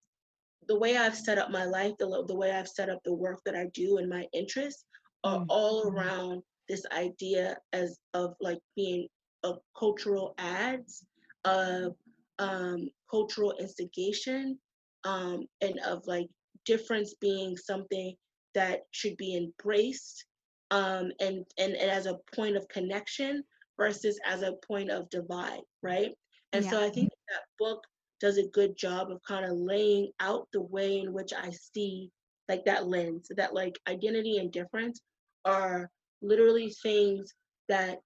the 0.68 0.78
way 0.78 0.96
I've 0.96 1.16
set 1.16 1.38
up 1.38 1.50
my 1.50 1.64
life, 1.64 1.92
the, 1.98 2.24
the 2.26 2.36
way 2.36 2.52
I've 2.52 2.68
set 2.68 2.90
up 2.90 3.00
the 3.04 3.14
work 3.14 3.40
that 3.44 3.56
I 3.56 3.66
do 3.74 3.98
and 3.98 4.08
my 4.08 4.26
interests 4.32 4.84
are 5.24 5.40
Mm, 5.40 5.46
all 5.48 5.88
around 5.88 6.42
this 6.68 6.84
idea 6.92 7.56
as 7.72 7.98
of 8.14 8.34
like 8.40 8.60
being 8.76 9.08
of 9.42 9.58
cultural 9.76 10.34
ads, 10.38 11.04
of 11.44 11.96
um, 12.38 12.88
cultural 13.10 13.54
instigation, 13.58 14.58
um, 15.04 15.46
and 15.60 15.78
of 15.80 16.06
like 16.06 16.28
difference 16.64 17.14
being 17.20 17.56
something 17.56 18.14
that 18.54 18.80
should 18.90 19.16
be 19.16 19.36
embraced 19.36 20.24
um, 20.70 21.10
and, 21.20 21.44
and, 21.58 21.74
and 21.74 21.90
as 21.90 22.06
a 22.06 22.18
point 22.34 22.56
of 22.56 22.68
connection 22.68 23.42
versus 23.76 24.18
as 24.26 24.42
a 24.42 24.54
point 24.66 24.90
of 24.90 25.08
divide, 25.10 25.62
right? 25.82 26.12
And 26.52 26.64
yeah. 26.64 26.70
so 26.70 26.84
I 26.84 26.90
think 26.90 27.10
that 27.30 27.42
book 27.58 27.82
does 28.20 28.38
a 28.38 28.48
good 28.48 28.76
job 28.76 29.10
of 29.10 29.20
kind 29.26 29.44
of 29.44 29.52
laying 29.56 30.10
out 30.20 30.48
the 30.52 30.60
way 30.60 30.98
in 30.98 31.12
which 31.12 31.32
I 31.32 31.50
see 31.50 32.10
like 32.48 32.64
that 32.64 32.86
lens, 32.86 33.28
that 33.36 33.54
like 33.54 33.78
identity 33.88 34.38
and 34.38 34.50
difference 34.50 35.00
are 35.44 35.90
literally 36.22 36.70
things 36.82 37.32
that 37.68 37.98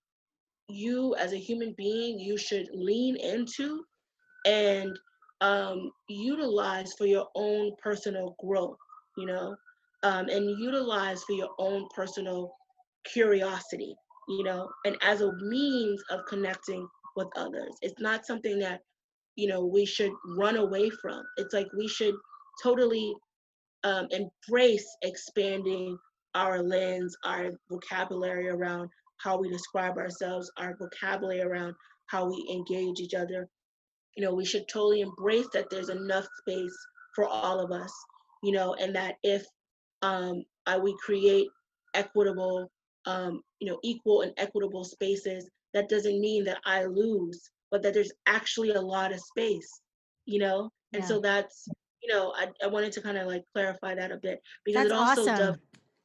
you 0.69 1.15
as 1.17 1.33
a 1.33 1.39
human 1.39 1.75
being 1.77 2.19
you 2.19 2.37
should 2.37 2.69
lean 2.73 3.17
into 3.17 3.85
and 4.47 4.99
um, 5.41 5.91
utilize 6.09 6.93
for 6.95 7.07
your 7.07 7.29
own 7.35 7.73
personal 7.83 8.35
growth 8.41 8.77
you 9.17 9.27
know? 9.27 9.55
Um, 10.05 10.29
and 10.29 10.51
utilize 10.59 11.23
for 11.25 11.33
your 11.33 11.51
own 11.59 11.87
personal 11.95 12.53
curiosity 13.05 13.95
you 14.29 14.45
know? 14.45 14.69
And 14.85 14.97
as 15.03 15.21
a 15.21 15.33
means 15.43 16.03
of 16.11 16.21
connecting 16.29 16.87
with 17.17 17.29
others. 17.37 17.77
It's 17.83 18.01
not 18.01 18.27
something 18.27 18.59
that 18.61 18.81
you 19.37 19.49
know 19.49 19.65
we 19.65 19.85
should 19.85 20.13
run 20.37 20.57
away 20.57 20.91
from. 20.91 21.23
It's 21.37 21.55
like 21.55 21.69
we 21.77 21.89
should 21.89 22.15
totally 22.63 23.15
um, 23.85 24.09
embrace 24.11 24.87
expanding 25.03 25.99
our 26.35 26.63
lens 26.63 27.17
our 27.25 27.51
vocabulary 27.71 28.49
around 28.49 28.89
how 29.19 29.39
we 29.39 29.49
describe 29.51 29.99
ourselves 29.99 30.51
our 30.57 30.77
vocabulary 30.79 31.43
around 31.43 31.75
how 32.07 32.27
we 32.27 32.47
engage 32.51 33.01
each 33.01 33.15
other. 33.15 33.49
You 34.17 34.25
know 34.25 34.35
we 34.35 34.45
should 34.45 34.69
totally 34.69 35.01
embrace 35.01 35.49
that 35.53 35.71
there's 35.71 35.89
enough 35.89 36.27
space 36.41 36.77
for 37.15 37.27
all 37.27 37.61
of 37.61 37.73
us 37.73 37.93
you 38.43 38.53
know 38.53 38.75
and 38.75 38.95
that 38.95 39.15
if 39.23 39.45
um, 40.03 40.45
uh, 40.67 40.79
we 40.83 40.95
create 41.05 41.49
equitable 41.95 42.71
um, 43.07 43.41
you 43.61 43.71
know 43.71 43.79
equal 43.83 44.23
and 44.23 44.33
equitable 44.37 44.85
spaces 44.85 45.49
that 45.75 45.89
doesn't 45.89 46.21
mean 46.21 46.45
that 46.45 46.59
i 46.67 46.85
lose 46.85 47.51
but 47.73 47.83
that 47.83 47.93
there's 47.95 48.13
actually 48.27 48.71
a 48.71 48.81
lot 48.81 49.13
of 49.13 49.19
space 49.19 49.81
you 50.27 50.39
know 50.39 50.71
and 50.93 51.03
yeah. 51.03 51.09
so 51.09 51.21
that's 51.21 51.67
you 52.03 52.13
know 52.13 52.33
I, 52.37 52.47
I 52.63 52.69
wanted 52.69 52.93
to 52.93 53.01
kind 53.01 53.19
of 53.19 53.27
like 53.27 53.45
clarify 53.53 53.97
that 53.97 54.13
a 54.13 54.19
bit 54.19 54.41
because 54.65 54.89
that's 54.89 54.93
it 54.93 54.97
also 54.97 55.23
awesome. 55.23 55.37
does 55.37 55.57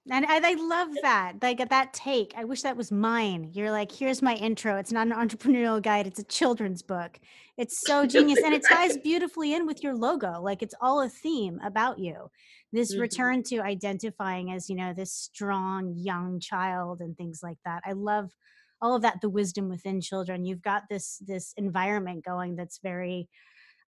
and 0.09 0.25
I, 0.25 0.51
I 0.51 0.53
love 0.53 0.89
that. 1.01 1.33
Like 1.41 1.69
that 1.69 1.93
take. 1.93 2.33
I 2.37 2.45
wish 2.45 2.61
that 2.61 2.77
was 2.77 2.91
mine. 2.91 3.49
You're 3.53 3.71
like, 3.71 3.91
here's 3.91 4.21
my 4.21 4.35
intro. 4.35 4.77
It's 4.77 4.91
not 4.91 5.07
an 5.07 5.13
entrepreneurial 5.13 5.81
guide, 5.81 6.07
it's 6.07 6.19
a 6.19 6.23
children's 6.23 6.81
book. 6.81 7.19
It's 7.57 7.81
so 7.85 8.05
genius. 8.07 8.39
and 8.43 8.53
it 8.53 8.63
ties 8.67 8.97
beautifully 8.97 9.53
in 9.53 9.65
with 9.65 9.83
your 9.83 9.95
logo. 9.95 10.41
Like 10.41 10.61
it's 10.61 10.75
all 10.79 11.01
a 11.01 11.09
theme 11.09 11.59
about 11.63 11.99
you. 11.99 12.29
This 12.71 12.93
mm-hmm. 12.93 13.01
return 13.01 13.43
to 13.43 13.59
identifying 13.59 14.51
as, 14.51 14.69
you 14.69 14.75
know, 14.75 14.93
this 14.93 15.11
strong 15.11 15.93
young 15.95 16.39
child 16.39 17.01
and 17.01 17.17
things 17.17 17.41
like 17.43 17.57
that. 17.65 17.83
I 17.85 17.93
love 17.93 18.31
all 18.81 18.95
of 18.95 19.01
that, 19.01 19.21
the 19.21 19.29
wisdom 19.29 19.69
within 19.69 20.01
children. 20.01 20.45
You've 20.45 20.61
got 20.61 20.83
this 20.89 21.21
this 21.25 21.53
environment 21.57 22.25
going 22.25 22.55
that's 22.55 22.79
very 22.81 23.29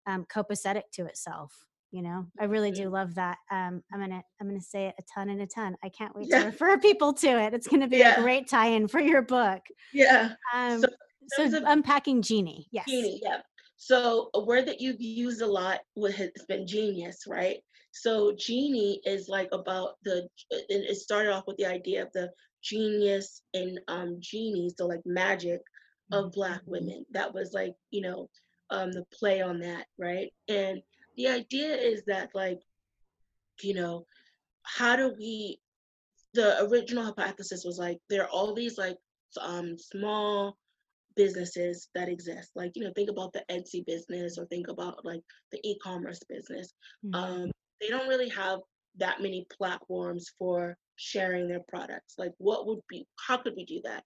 um, 0.07 0.25
copacetic 0.33 0.83
to 0.93 1.05
itself 1.05 1.53
you 1.91 2.01
know 2.01 2.25
i 2.39 2.45
really 2.45 2.71
do 2.71 2.89
love 2.89 3.15
that 3.15 3.37
um 3.51 3.81
i'm 3.93 3.99
gonna 3.99 4.21
i'm 4.39 4.47
gonna 4.47 4.61
say 4.61 4.87
it 4.87 4.95
a 4.99 5.03
ton 5.13 5.29
and 5.29 5.41
a 5.41 5.47
ton 5.47 5.75
i 5.83 5.89
can't 5.89 6.15
wait 6.15 6.27
yeah. 6.29 6.39
to 6.39 6.45
refer 6.47 6.77
people 6.77 7.13
to 7.13 7.27
it 7.27 7.53
it's 7.53 7.67
gonna 7.67 7.87
be 7.87 7.97
yeah. 7.97 8.19
a 8.19 8.21
great 8.21 8.47
tie-in 8.47 8.87
for 8.87 8.99
your 8.99 9.21
book 9.21 9.61
yeah 9.93 10.33
um 10.53 10.81
so, 10.81 11.49
so 11.49 11.61
unpacking 11.65 12.21
genie 12.21 12.67
yes 12.71 12.85
genie 12.87 13.19
yeah 13.23 13.37
so 13.77 14.29
a 14.35 14.39
word 14.39 14.67
that 14.67 14.81
you've 14.81 15.01
used 15.01 15.41
a 15.41 15.47
lot 15.47 15.79
has 16.15 16.29
been 16.47 16.67
genius 16.67 17.23
right 17.27 17.57
so 17.91 18.33
genie 18.37 19.01
is 19.05 19.27
like 19.27 19.49
about 19.51 19.95
the 20.03 20.27
it 20.51 20.95
started 20.95 21.31
off 21.31 21.45
with 21.47 21.57
the 21.57 21.65
idea 21.65 22.03
of 22.03 22.11
the 22.13 22.29
genius 22.61 23.41
and 23.53 23.79
um 23.87 24.17
genie 24.19 24.71
so 24.75 24.85
like 24.85 25.01
magic 25.05 25.61
of 26.11 26.31
black 26.31 26.61
mm-hmm. 26.61 26.71
women 26.71 27.05
that 27.11 27.33
was 27.33 27.53
like 27.53 27.73
you 27.91 28.01
know 28.01 28.29
um 28.69 28.91
the 28.91 29.05
play 29.13 29.41
on 29.41 29.59
that 29.59 29.85
right 29.97 30.31
and 30.47 30.81
the 31.17 31.27
idea 31.27 31.75
is 31.75 32.03
that 32.05 32.29
like 32.33 32.59
you 33.61 33.73
know 33.73 34.05
how 34.63 34.95
do 34.95 35.13
we 35.17 35.59
the 36.33 36.63
original 36.65 37.03
hypothesis 37.03 37.63
was 37.65 37.79
like 37.79 37.97
there 38.09 38.23
are 38.23 38.29
all 38.29 38.53
these 38.53 38.77
like 38.77 38.97
um 39.41 39.77
small 39.77 40.57
businesses 41.15 41.89
that 41.95 42.07
exist 42.07 42.51
like 42.55 42.71
you 42.75 42.83
know 42.83 42.91
think 42.95 43.09
about 43.09 43.33
the 43.33 43.43
etsy 43.51 43.85
business 43.85 44.37
or 44.37 44.45
think 44.45 44.67
about 44.67 45.03
like 45.03 45.21
the 45.51 45.59
e-commerce 45.63 46.21
business 46.29 46.73
mm-hmm. 47.05 47.15
um 47.15 47.51
they 47.81 47.87
don't 47.87 48.07
really 48.07 48.29
have 48.29 48.59
that 48.97 49.21
many 49.21 49.45
platforms 49.57 50.31
for 50.37 50.77
sharing 50.99 51.47
their 51.47 51.63
products 51.67 52.15
like 52.17 52.33
what 52.37 52.67
would 52.67 52.79
be 52.89 53.07
how 53.27 53.37
could 53.37 53.53
we 53.55 53.65
do 53.65 53.81
that 53.83 54.03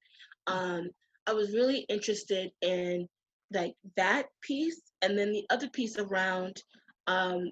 um 0.47 0.89
i 1.27 1.33
was 1.33 1.53
really 1.53 1.85
interested 1.89 2.51
in 2.61 3.07
like 3.51 3.75
that 3.95 4.27
piece 4.41 4.81
and 5.01 5.17
then 5.17 5.31
the 5.31 5.45
other 5.49 5.69
piece 5.69 5.97
around 5.97 6.61
um, 7.07 7.51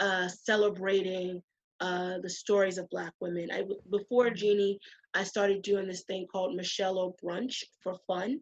uh, 0.00 0.28
celebrating 0.28 1.42
uh, 1.80 2.18
the 2.22 2.30
stories 2.30 2.78
of 2.78 2.88
Black 2.90 3.12
women. 3.20 3.50
I 3.52 3.64
before 3.90 4.30
Genie 4.30 4.78
I 5.14 5.24
started 5.24 5.62
doing 5.62 5.88
this 5.88 6.02
thing 6.02 6.26
called 6.30 6.54
Michelle 6.54 6.98
o 6.98 7.14
Brunch 7.22 7.64
for 7.82 7.96
fun, 8.06 8.40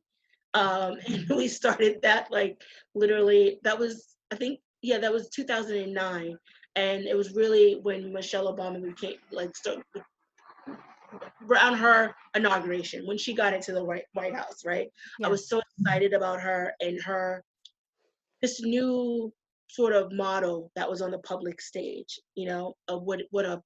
um, 0.54 0.96
and 1.06 1.28
we 1.30 1.48
started 1.48 2.02
that 2.02 2.30
like 2.30 2.60
literally. 2.94 3.58
That 3.62 3.78
was 3.78 4.16
I 4.30 4.36
think 4.36 4.60
yeah, 4.82 4.98
that 4.98 5.12
was 5.12 5.30
2009, 5.30 6.36
and 6.76 7.04
it 7.04 7.16
was 7.16 7.34
really 7.34 7.78
when 7.82 8.12
Michelle 8.12 8.54
Obama 8.54 8.82
became 8.82 9.16
like 9.32 9.56
started, 9.56 9.84
around 11.48 11.74
her 11.74 12.14
inauguration 12.34 13.06
when 13.06 13.18
she 13.18 13.34
got 13.34 13.54
into 13.54 13.72
the 13.72 13.84
White 13.84 14.04
White 14.12 14.34
House. 14.34 14.64
Right, 14.64 14.88
yeah. 15.18 15.26
I 15.26 15.30
was 15.30 15.48
so 15.48 15.60
excited 15.78 16.12
about 16.12 16.40
her 16.40 16.72
and 16.80 17.00
her 17.02 17.42
this 18.42 18.60
new 18.62 19.32
sort 19.68 19.92
of 19.92 20.12
model 20.12 20.70
that 20.74 20.88
was 20.88 21.00
on 21.00 21.10
the 21.10 21.18
public 21.18 21.60
stage, 21.60 22.18
you 22.34 22.46
know, 22.46 22.74
of 22.88 23.02
what 23.02 23.20
what 23.30 23.44
a 23.44 23.62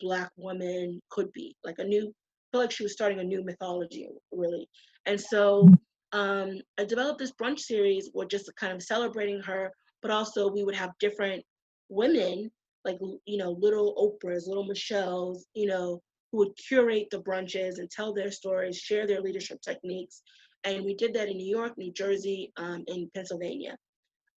black 0.00 0.30
woman 0.36 1.00
could 1.10 1.32
be, 1.32 1.56
like 1.64 1.76
a 1.78 1.84
new. 1.84 2.08
I 2.08 2.46
feel 2.52 2.60
like 2.62 2.70
she 2.70 2.82
was 2.82 2.92
starting 2.92 3.20
a 3.20 3.24
new 3.24 3.44
mythology, 3.44 4.08
really. 4.32 4.68
And 5.04 5.20
so 5.20 5.68
um, 6.12 6.58
I 6.78 6.84
developed 6.84 7.18
this 7.18 7.32
brunch 7.32 7.60
series, 7.60 8.10
where 8.12 8.26
just 8.26 8.50
kind 8.56 8.72
of 8.72 8.82
celebrating 8.82 9.40
her, 9.42 9.70
but 10.00 10.10
also 10.10 10.50
we 10.50 10.64
would 10.64 10.74
have 10.74 10.90
different 11.00 11.44
women, 11.88 12.50
like 12.84 12.98
you 13.26 13.38
know, 13.38 13.56
little 13.60 13.94
Oprahs, 13.96 14.46
little 14.46 14.64
Michelle's, 14.64 15.46
you 15.54 15.66
know, 15.66 16.00
who 16.30 16.38
would 16.38 16.56
curate 16.56 17.08
the 17.10 17.22
brunches 17.22 17.78
and 17.78 17.90
tell 17.90 18.12
their 18.12 18.30
stories, 18.30 18.78
share 18.78 19.06
their 19.06 19.20
leadership 19.20 19.60
techniques. 19.62 20.22
And 20.64 20.84
we 20.84 20.94
did 20.94 21.14
that 21.14 21.28
in 21.28 21.36
New 21.36 21.56
York, 21.56 21.78
New 21.78 21.92
Jersey, 21.92 22.52
um, 22.56 22.84
and 22.88 23.12
Pennsylvania 23.14 23.76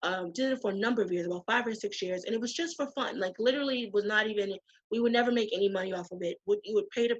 um, 0.03 0.31
did 0.33 0.51
it 0.51 0.61
for 0.61 0.71
a 0.71 0.75
number 0.75 1.01
of 1.01 1.11
years, 1.11 1.27
about 1.27 1.45
five 1.45 1.67
or 1.67 1.75
six 1.75 2.01
years, 2.01 2.23
and 2.25 2.33
it 2.33 2.41
was 2.41 2.53
just 2.53 2.75
for 2.75 2.87
fun. 2.91 3.19
Like 3.19 3.33
literally, 3.37 3.89
was 3.93 4.05
not 4.05 4.27
even. 4.27 4.53
We 4.89 4.99
would 4.99 5.13
never 5.13 5.31
make 5.31 5.49
any 5.53 5.69
money 5.69 5.93
off 5.93 6.11
of 6.11 6.19
it. 6.21 6.37
What 6.45 6.59
you 6.63 6.73
would 6.75 6.89
pay 6.89 7.07
to, 7.07 7.15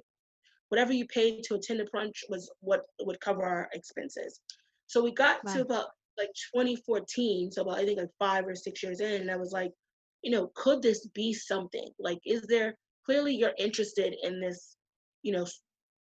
whatever 0.68 0.92
you 0.92 1.06
paid 1.06 1.42
to 1.44 1.54
attend 1.54 1.80
the 1.80 1.84
brunch 1.84 2.18
was 2.28 2.50
what 2.60 2.82
would 3.00 3.20
cover 3.20 3.42
our 3.44 3.68
expenses. 3.72 4.40
So 4.88 5.02
we 5.02 5.12
got 5.12 5.42
wow. 5.44 5.54
to 5.54 5.60
about 5.62 5.86
like 6.18 6.28
2014, 6.54 7.52
so 7.52 7.62
about 7.62 7.78
I 7.78 7.84
think 7.84 7.98
like 7.98 8.10
five 8.18 8.46
or 8.46 8.54
six 8.54 8.82
years 8.82 9.00
in, 9.00 9.22
and 9.22 9.30
I 9.30 9.36
was 9.36 9.52
like, 9.52 9.70
you 10.22 10.30
know, 10.30 10.50
could 10.54 10.82
this 10.82 11.06
be 11.08 11.32
something? 11.32 11.88
Like, 11.98 12.18
is 12.26 12.42
there 12.48 12.74
clearly 13.04 13.34
you're 13.34 13.54
interested 13.58 14.14
in 14.22 14.40
this, 14.40 14.76
you 15.22 15.32
know, 15.32 15.46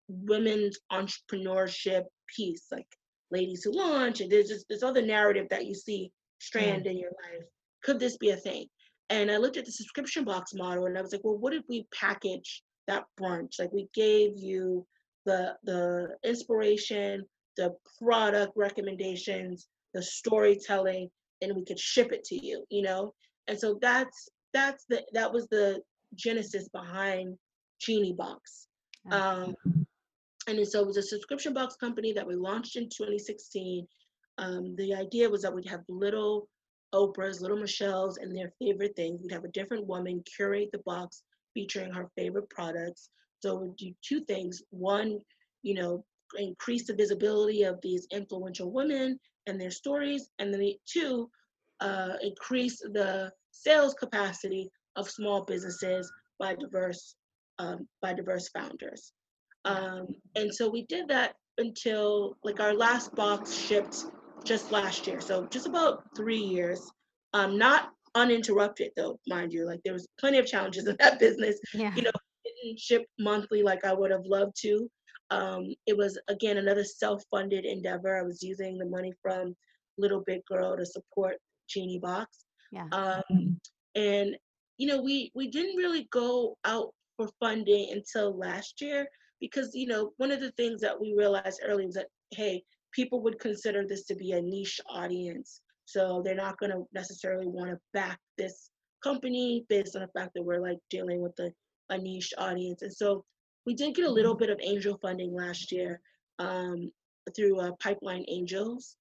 women's 0.09 0.79
entrepreneurship 0.93 2.05
piece, 2.35 2.67
like 2.71 2.87
ladies 3.31 3.63
who 3.63 3.73
launch, 3.73 4.21
and 4.21 4.31
there's 4.31 4.49
just 4.49 4.67
this 4.69 4.83
other 4.83 5.03
narrative 5.03 5.47
that 5.51 5.67
you 5.67 5.75
see 5.75 6.11
strand 6.39 6.85
mm. 6.85 6.91
in 6.91 6.99
your 6.99 7.11
life. 7.11 7.47
Could 7.83 7.99
this 7.99 8.17
be 8.17 8.31
a 8.31 8.37
thing? 8.37 8.67
And 9.09 9.31
I 9.31 9.39
looked 9.39 9.57
at 9.57 9.65
the 9.65 9.73
subscription 9.73 10.25
box 10.25 10.53
model 10.55 10.87
and 10.87 10.97
I 10.97 11.03
was 11.03 11.13
like, 11.13 11.23
well, 11.25 11.39
what 11.39 11.55
if 11.55 11.63
we 11.69 11.87
package 11.93 12.63
that 12.87 13.05
brunch? 13.21 13.59
Like 13.59 13.73
we 13.73 13.89
gave 13.95 14.37
you 14.37 14.87
the 15.27 15.57
the 15.65 16.17
inspiration, 16.25 17.25
the 17.57 17.75
product 18.01 18.53
recommendations, 18.57 19.67
the 19.95 20.03
storytelling, 20.03 21.09
and 21.43 21.57
we 21.57 21.65
could 21.65 21.79
ship 21.79 22.13
it 22.13 22.25
to 22.25 22.47
you, 22.47 22.65
you 22.71 22.83
know? 22.83 23.13
And 23.49 23.59
so 23.59 23.79
that's 23.81 24.29
that's 24.53 24.85
the 24.89 25.05
that 25.13 25.33
was 25.33 25.47
the 25.49 25.81
genesis 26.15 26.69
behind 26.69 27.37
Genie 27.81 28.13
Box. 28.13 28.67
Um, 29.11 29.55
and 30.47 30.67
so 30.67 30.81
it 30.81 30.87
was 30.87 30.97
a 30.97 31.03
subscription 31.03 31.55
box 31.55 31.77
company 31.77 32.13
that 32.13 32.27
we 32.27 32.35
launched 32.35 32.77
in 32.77 32.85
2016 32.85 33.87
um, 34.41 34.75
the 34.77 34.95
idea 34.95 35.29
was 35.29 35.43
that 35.43 35.55
we'd 35.55 35.69
have 35.69 35.85
little 35.89 36.49
Oprahs, 36.95 37.41
little 37.41 37.59
Michelle's, 37.59 38.17
and 38.17 38.35
their 38.35 38.53
favorite 38.59 38.97
things. 38.97 39.21
We'd 39.23 39.33
have 39.33 39.45
a 39.45 39.49
different 39.49 39.87
woman 39.87 40.25
curate 40.35 40.71
the 40.73 40.79
box 40.79 41.23
featuring 41.55 41.93
her 41.93 42.11
favorite 42.17 42.49
products. 42.49 43.11
So 43.41 43.55
we'd 43.55 43.77
do 43.77 43.93
two 44.03 44.25
things. 44.25 44.63
One, 44.71 45.21
you 45.63 45.75
know, 45.75 46.05
increase 46.39 46.87
the 46.87 46.95
visibility 46.95 47.65
of 47.65 47.81
these 47.83 48.07
influential 48.11 48.71
women 48.71 49.21
and 49.47 49.61
their 49.61 49.71
stories. 49.71 50.31
And 50.39 50.53
then 50.53 50.73
two, 50.87 51.31
uh, 51.81 52.15
increase 52.23 52.79
the 52.79 53.31
sales 53.51 53.95
capacity 53.95 54.71
of 54.97 55.09
small 55.11 55.45
businesses 55.45 56.11
by 56.39 56.55
diverse 56.55 57.15
um, 57.59 57.87
by 58.01 58.15
diverse 58.15 58.49
founders. 58.49 59.13
Um, 59.65 60.09
and 60.35 60.53
so 60.55 60.69
we 60.69 60.87
did 60.87 61.09
that 61.09 61.35
until 61.59 62.37
like 62.43 62.61
our 62.61 62.75
last 62.75 63.15
box 63.15 63.53
shipped 63.53 64.07
just 64.45 64.73
last 64.73 65.07
year. 65.07 65.21
So 65.21 65.47
just 65.47 65.67
about 65.67 66.05
three 66.17 66.39
years. 66.39 66.91
Um, 67.35 67.59
not 67.59 67.91
uninterrupted 68.15 68.91
though, 68.97 69.19
mind 69.29 69.53
you. 69.53 69.67
Like 69.67 69.81
there 69.85 69.93
was 69.93 70.09
plenty 70.19 70.39
of 70.39 70.47
challenges 70.47 70.87
in 70.87 70.97
that 70.99 71.19
business. 71.21 71.61
Yeah. 71.75 71.95
You 71.95 72.03
know, 72.03 72.11
didn't 72.63 72.79
ship 72.79 73.05
monthly 73.19 73.63
like 73.63 73.85
I 73.85 73.93
would 73.93 74.11
have 74.11 74.25
loved 74.25 74.57
to. 74.63 74.91
Um, 75.31 75.75
it 75.87 75.97
was 75.97 76.19
again 76.29 76.57
another 76.57 76.83
self-funded 76.83 77.65
endeavor. 77.65 78.19
I 78.19 78.23
was 78.23 78.43
using 78.43 78.79
the 78.79 78.87
money 78.87 79.13
from 79.23 79.55
Little 79.99 80.23
Big 80.27 80.45
Girl 80.47 80.77
to 80.77 80.85
support 80.85 81.37
Genie 81.69 82.01
Box. 82.01 82.45
Yeah. 82.73 82.87
Um, 82.93 83.61
and 83.95 84.37
you 84.81 84.87
know, 84.87 85.03
we 85.03 85.31
we 85.35 85.49
didn't 85.49 85.77
really 85.77 86.09
go 86.11 86.57
out 86.65 86.95
for 87.19 87.29
funding 87.39 87.91
until 87.93 88.39
last 88.39 88.81
year 88.81 89.07
because 89.39 89.75
you 89.75 89.87
know 89.87 90.13
one 90.17 90.33
of 90.33 90.41
the 90.41 90.53
things 90.53 90.81
that 90.81 90.99
we 90.99 91.15
realized 91.15 91.61
early 91.63 91.85
was 91.85 91.97
that 91.97 92.09
hey, 92.31 92.63
people 92.91 93.23
would 93.23 93.39
consider 93.39 93.85
this 93.87 94.07
to 94.07 94.15
be 94.15 94.33
a 94.33 94.41
niche 94.41 94.81
audience, 94.89 95.61
so 95.85 96.23
they're 96.25 96.35
not 96.35 96.59
going 96.59 96.73
to 96.73 96.85
necessarily 96.95 97.47
want 97.47 97.69
to 97.69 97.79
back 97.93 98.19
this 98.39 98.71
company 99.05 99.67
based 99.69 99.97
on 99.97 100.01
the 100.03 100.19
fact 100.19 100.31
that 100.35 100.43
we're 100.43 100.63
like 100.63 100.79
dealing 100.89 101.21
with 101.21 101.39
a, 101.41 101.53
a 101.91 101.99
niche 101.99 102.33
audience. 102.39 102.81
And 102.81 102.93
so 102.93 103.23
we 103.67 103.75
did 103.75 103.95
get 103.95 104.07
a 104.07 104.11
little 104.11 104.35
bit 104.35 104.49
of 104.49 104.59
angel 104.63 104.99
funding 105.03 105.35
last 105.35 105.73
year 105.73 106.01
um, 106.39 106.91
through 107.37 107.61
uh, 107.61 107.73
Pipeline 107.83 108.25
Angels, 108.29 108.97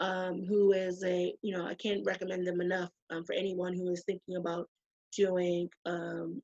um, 0.00 0.44
who 0.46 0.72
is 0.72 1.02
a, 1.04 1.32
you 1.40 1.56
know, 1.56 1.66
I 1.66 1.74
can't 1.74 2.04
recommend 2.04 2.46
them 2.46 2.60
enough 2.60 2.90
um, 3.08 3.24
for 3.24 3.34
anyone 3.34 3.72
who 3.72 3.90
is 3.90 4.04
thinking 4.04 4.36
about 4.36 4.68
doing, 5.16 5.68
um, 5.86 6.42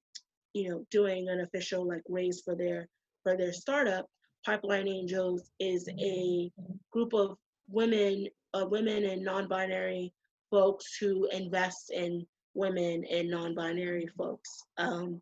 you 0.54 0.70
know, 0.70 0.84
doing 0.90 1.28
an 1.28 1.40
official 1.40 1.86
like 1.86 2.02
raise 2.08 2.42
for 2.42 2.54
their 2.54 2.88
for 3.22 3.36
their 3.36 3.52
startup. 3.52 4.06
Pipeline 4.44 4.88
Angels 4.88 5.50
is 5.58 5.88
a 5.98 6.50
group 6.92 7.12
of 7.12 7.36
women, 7.68 8.26
uh, 8.54 8.66
women 8.66 9.04
and 9.04 9.22
non-binary 9.22 10.12
folks 10.50 10.96
who 10.96 11.28
invest 11.32 11.90
in 11.90 12.24
women 12.54 13.04
and 13.10 13.30
non-binary 13.30 14.08
folks. 14.16 14.62
Um, 14.78 15.20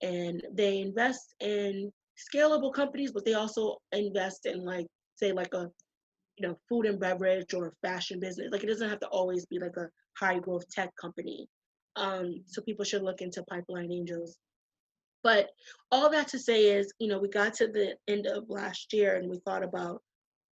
and 0.00 0.42
they 0.52 0.80
invest 0.80 1.34
in 1.40 1.92
scalable 2.34 2.72
companies, 2.72 3.12
but 3.12 3.24
they 3.24 3.34
also 3.34 3.76
invest 3.92 4.46
in 4.46 4.64
like, 4.64 4.86
say 5.16 5.32
like 5.32 5.54
a, 5.54 5.70
you 6.36 6.48
know, 6.48 6.56
food 6.68 6.86
and 6.86 6.98
beverage 6.98 7.52
or 7.52 7.74
fashion 7.82 8.20
business. 8.20 8.48
Like 8.50 8.64
it 8.64 8.68
doesn't 8.68 8.88
have 8.88 9.00
to 9.00 9.08
always 9.08 9.44
be 9.46 9.58
like 9.58 9.76
a 9.76 9.88
high 10.18 10.38
growth 10.38 10.68
tech 10.70 10.90
company. 11.00 11.46
Um, 11.96 12.42
so 12.46 12.62
people 12.62 12.84
should 12.84 13.02
look 13.02 13.20
into 13.20 13.42
Pipeline 13.44 13.92
Angels. 13.92 14.38
But 15.22 15.50
all 15.90 16.10
that 16.10 16.28
to 16.28 16.38
say 16.38 16.64
is, 16.64 16.92
you 16.98 17.08
know, 17.08 17.18
we 17.18 17.28
got 17.28 17.54
to 17.54 17.68
the 17.68 17.96
end 18.08 18.26
of 18.26 18.48
last 18.48 18.92
year 18.92 19.16
and 19.16 19.30
we 19.30 19.38
thought 19.38 19.62
about, 19.62 20.02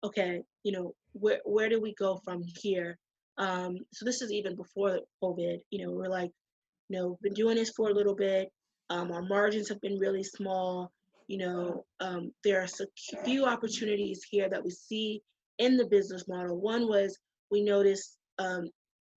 okay, 0.05 0.43
you 0.62 0.72
know, 0.72 0.95
where 1.12 1.41
where 1.45 1.68
do 1.68 1.80
we 1.80 1.95
go 1.95 2.20
from 2.24 2.43
here? 2.61 2.97
Um, 3.38 3.78
so 3.93 4.05
this 4.05 4.22
is 4.22 4.30
even 4.30 4.55
before 4.55 5.01
COVID. 5.22 5.59
You 5.70 5.84
know, 5.86 5.93
we're 5.93 6.09
like, 6.09 6.30
you 6.88 6.99
know, 6.99 7.18
been 7.22 7.34
doing 7.34 7.57
this 7.57 7.70
for 7.70 7.91
a 7.91 7.95
little 7.95 8.14
bit. 8.14 8.51
Um, 8.91 9.11
our 9.11 9.22
margins 9.22 9.68
have 9.68 9.80
been 9.80 9.99
really 9.99 10.22
small. 10.22 10.93
You 11.26 11.38
know, 11.38 11.84
um, 12.01 12.32
there 12.45 12.61
are 12.61 12.66
a 12.66 13.24
few 13.24 13.47
opportunities 13.47 14.24
here 14.28 14.49
that 14.49 14.64
we 14.64 14.70
see 14.70 15.22
in 15.59 15.76
the 15.76 15.86
business 15.86 16.26
model. 16.28 16.61
One 16.61 16.88
was 16.88 17.18
we 17.51 17.62
noticed 17.62 18.18
um, 18.38 18.70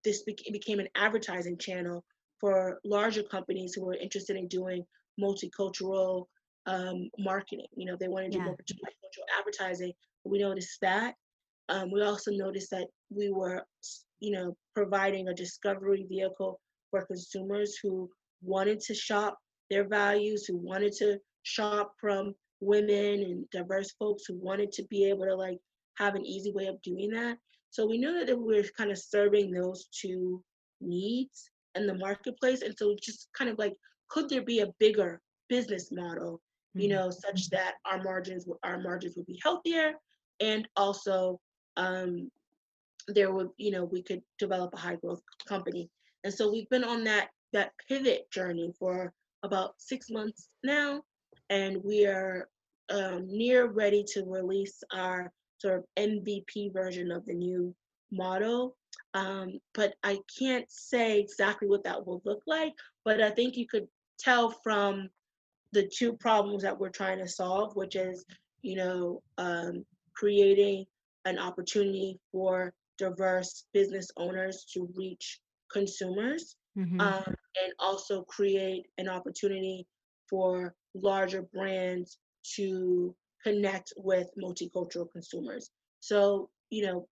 this 0.03 0.23
beca- 0.27 0.51
became 0.51 0.79
an 0.79 0.89
advertising 0.95 1.57
channel 1.57 2.03
for 2.43 2.77
larger 2.83 3.23
companies 3.23 3.73
who 3.73 3.85
were 3.85 3.93
interested 3.93 4.35
in 4.35 4.49
doing 4.49 4.85
multicultural 5.17 6.25
um, 6.65 7.09
marketing. 7.17 7.67
You 7.73 7.85
know, 7.85 7.95
they 7.97 8.09
want 8.09 8.25
to 8.25 8.31
do 8.31 8.37
Yeah. 8.37 8.49
multicultural 8.49 9.39
advertising. 9.39 9.93
We 10.25 10.39
noticed 10.39 10.81
that. 10.81 11.15
Um, 11.69 11.89
we 11.89 12.01
also 12.01 12.31
noticed 12.31 12.69
that 12.71 12.89
we 13.09 13.29
were, 13.29 13.65
you 14.19 14.31
know, 14.31 14.57
providing 14.75 15.29
a 15.29 15.33
discovery 15.33 16.05
vehicle 16.09 16.59
for 16.91 17.05
consumers 17.05 17.77
who 17.81 18.09
wanted 18.41 18.81
to 18.81 18.93
shop 18.93 19.39
their 19.69 19.87
values, 19.87 20.45
who 20.45 20.57
wanted 20.57 20.91
to 20.97 21.19
shop 21.43 21.93
from 21.97 22.35
women 22.59 23.23
and 23.23 23.49
diverse 23.51 23.91
folks 23.93 24.25
who 24.25 24.35
wanted 24.35 24.73
to 24.73 24.83
be 24.89 25.05
able 25.05 25.25
to 25.27 25.35
like 25.35 25.59
have 25.97 26.15
an 26.15 26.25
easy 26.25 26.51
way 26.51 26.67
of 26.67 26.81
doing 26.81 27.09
that. 27.11 27.37
So 27.69 27.85
we 27.87 27.97
knew 27.99 28.25
that 28.25 28.37
we 28.37 28.57
were 28.57 28.67
kind 28.77 28.91
of 28.91 28.97
serving 28.97 29.51
those 29.51 29.85
two 29.85 30.43
needs 30.81 31.49
in 31.75 31.87
the 31.87 31.95
marketplace. 31.95 32.61
And 32.61 32.77
so 32.77 32.95
just 33.01 33.29
kind 33.37 33.49
of 33.49 33.57
like, 33.57 33.73
could 34.09 34.29
there 34.29 34.43
be 34.43 34.59
a 34.59 34.73
bigger 34.79 35.21
business 35.49 35.91
model, 35.91 36.41
you 36.73 36.87
Mhm. 36.87 36.91
know, 36.91 37.09
such 37.09 37.49
that 37.49 37.75
our 37.85 38.01
margins 38.01 38.47
our 38.63 38.79
margins 38.79 39.15
would 39.15 39.25
be 39.25 39.39
healthier 39.43 39.93
and 40.39 40.67
also 40.75 41.39
um, 41.77 42.31
there 43.07 43.31
would, 43.33 43.49
you 43.57 43.71
know, 43.71 43.85
we 43.85 44.01
could 44.01 44.23
develop 44.37 44.73
a 44.73 44.77
high 44.77 44.95
growth 44.95 45.21
company. 45.47 45.89
And 46.23 46.33
so 46.33 46.51
we've 46.51 46.69
been 46.69 46.83
on 46.83 47.03
that 47.05 47.29
that 47.51 47.71
pivot 47.87 48.29
journey 48.31 48.71
for 48.79 49.13
about 49.43 49.79
six 49.79 50.09
months 50.09 50.49
now, 50.63 51.03
and 51.49 51.83
we 51.83 52.05
are 52.07 52.49
um, 52.89 53.27
near 53.27 53.67
ready 53.67 54.03
to 54.13 54.23
release 54.25 54.81
our 54.91 55.31
sort 55.59 55.79
of 55.79 55.85
MVP 55.97 56.73
version 56.73 57.11
of 57.11 57.25
the 57.25 57.33
new 57.33 57.75
model. 58.11 58.75
Um, 59.13 59.59
but 59.73 59.95
I 60.03 60.19
can't 60.39 60.69
say 60.69 61.19
exactly 61.19 61.67
what 61.67 61.83
that 61.83 62.05
will 62.05 62.21
look 62.25 62.41
like. 62.47 62.73
But 63.05 63.21
I 63.21 63.29
think 63.31 63.55
you 63.55 63.67
could 63.67 63.87
tell 64.19 64.49
from 64.49 65.09
the 65.71 65.87
two 65.87 66.13
problems 66.13 66.63
that 66.63 66.79
we're 66.79 66.89
trying 66.89 67.19
to 67.19 67.27
solve, 67.27 67.75
which 67.75 67.95
is, 67.95 68.25
you 68.61 68.75
know, 68.75 69.21
um, 69.37 69.85
creating 70.15 70.85
an 71.25 71.39
opportunity 71.39 72.19
for 72.31 72.73
diverse 72.97 73.65
business 73.73 74.09
owners 74.17 74.65
to 74.73 74.87
reach 74.95 75.41
consumers, 75.71 76.55
Mhm. 76.77 77.01
um, 77.01 77.35
and 77.63 77.73
also 77.79 78.23
create 78.23 78.85
an 78.97 79.07
opportunity 79.09 79.87
for 80.29 80.75
larger 80.93 81.41
brands 81.41 82.19
to 82.55 83.15
connect 83.43 83.93
with 83.97 84.27
multicultural 84.37 85.11
consumers. 85.11 85.71
So, 85.99 86.49
you 86.69 86.85
know, 86.85 87.07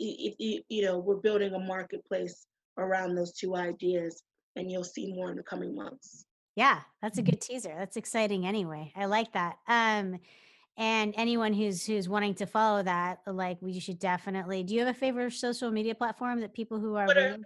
i- 0.00 0.04
i- 0.04 0.36
i- 0.44 0.64
you 0.68 0.82
know, 0.82 0.98
we're 0.98 1.16
building 1.16 1.54
a 1.54 1.58
marketplace 1.58 2.46
around 2.78 3.14
those 3.14 3.32
two 3.32 3.54
ideas, 3.54 4.22
and 4.56 4.70
you'll 4.70 4.84
see 4.84 5.12
more 5.12 5.30
in 5.30 5.36
the 5.36 5.42
coming 5.42 5.74
months. 5.74 6.24
Yeah, 6.56 6.82
that's 7.02 7.18
a 7.18 7.22
good 7.22 7.40
teaser. 7.40 7.74
That's 7.76 7.96
exciting 7.96 8.46
anyway. 8.46 8.92
I 8.96 9.06
like 9.06 9.32
that. 9.32 9.58
Um, 9.66 10.20
and 10.76 11.14
anyone 11.16 11.52
who's 11.52 11.84
who's 11.86 12.08
wanting 12.08 12.34
to 12.36 12.46
follow 12.46 12.82
that, 12.82 13.20
like 13.26 13.60
we 13.60 13.78
should 13.80 13.98
definitely. 13.98 14.62
Do 14.62 14.74
you 14.74 14.80
have 14.84 14.94
a 14.94 14.98
favorite 14.98 15.32
social 15.32 15.70
media 15.70 15.94
platform 15.94 16.40
that 16.40 16.52
people 16.52 16.78
who 16.80 16.96
are 16.96 17.06
Twitter, 17.06 17.38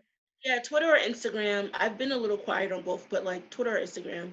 yeah, 0.44 0.61
Twitter 0.61 0.94
or 0.94 0.99
Instagram. 0.99 1.70
I've 1.74 1.99
been 1.99 2.12
a 2.12 2.16
little 2.16 2.38
quiet 2.38 2.72
on 2.72 2.82
both, 2.82 3.07
but 3.11 3.24
like 3.24 3.49
Twitter 3.51 3.76
or 3.76 3.80
Instagram, 3.80 4.30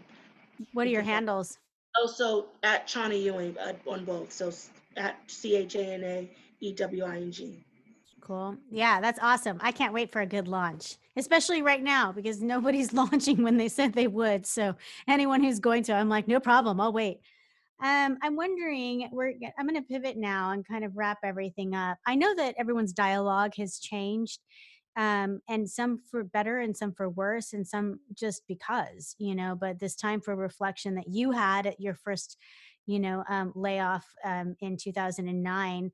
what 0.74 0.88
are 0.88 0.92
your 0.92 1.02
handles? 1.02 1.58
Also 1.98 2.48
at 2.64 2.88
Chana 2.88 3.22
Ewing 3.22 3.58
uh, 3.58 3.74
on 3.88 4.06
both, 4.06 4.32
so 4.32 4.52
at 4.98 5.16
C 5.30 5.56
H 5.56 5.76
A 5.76 5.84
N 5.94 6.04
A 6.04 6.30
E 6.62 6.74
W 6.74 7.04
I 7.06 7.18
N 7.18 7.32
G. 7.32 7.65
Cool. 8.26 8.58
Yeah, 8.72 9.02
that's 9.02 9.20
awesome. 9.22 9.60
I 9.62 9.72
can't 9.72 9.94
wait 9.94 10.12
for 10.12 10.20
a 10.20 10.26
good 10.26 10.48
launch, 10.48 10.98
especially 11.16 11.62
right 11.62 11.82
now 11.84 12.12
because 12.12 12.42
nobody's 12.42 12.92
launching 12.94 13.44
when 13.44 13.58
they 13.58 13.68
said 13.70 13.94
they 13.94 14.08
would. 14.08 14.48
So 14.48 14.76
anyone 15.08 15.44
who's 15.44 15.60
going 15.60 15.84
to, 15.84 15.94
I'm 15.94 16.10
like, 16.10 16.28
no 16.28 16.40
problem. 16.40 16.82
I'll 16.82 16.92
wait. 16.92 17.20
Um, 17.84 18.18
I'm 18.24 18.36
wondering, 18.36 19.10
we're 19.12 19.34
I'm 19.60 19.68
going 19.68 19.80
to 19.80 19.88
pivot 19.88 20.18
now 20.18 20.52
and 20.52 20.68
kind 20.68 20.84
of 20.84 20.98
wrap 20.98 21.20
everything 21.24 21.76
up. 21.76 22.00
I 22.08 22.16
know 22.16 22.34
that 22.34 22.56
everyone's 22.58 22.94
dialogue 22.94 23.52
has 23.58 23.78
changed, 23.78 24.40
um, 24.96 25.42
and 25.48 25.70
some 25.70 26.00
for 26.10 26.24
better 26.24 26.60
and 26.62 26.76
some 26.76 26.94
for 26.94 27.10
worse, 27.10 27.54
and 27.54 27.68
some 27.68 28.00
just 28.14 28.42
because, 28.48 29.14
you 29.20 29.36
know. 29.36 29.56
But 29.60 29.78
this 29.78 29.96
time 29.96 30.22
for 30.22 30.36
reflection 30.36 30.96
that 30.96 31.10
you 31.10 31.32
had 31.32 31.68
at 31.68 31.80
your 31.80 31.94
first, 31.94 32.38
you 32.88 33.00
know, 33.00 33.24
um, 33.30 33.52
layoff 33.56 34.08
um, 34.24 34.56
in 34.62 34.78
2009 34.78 35.92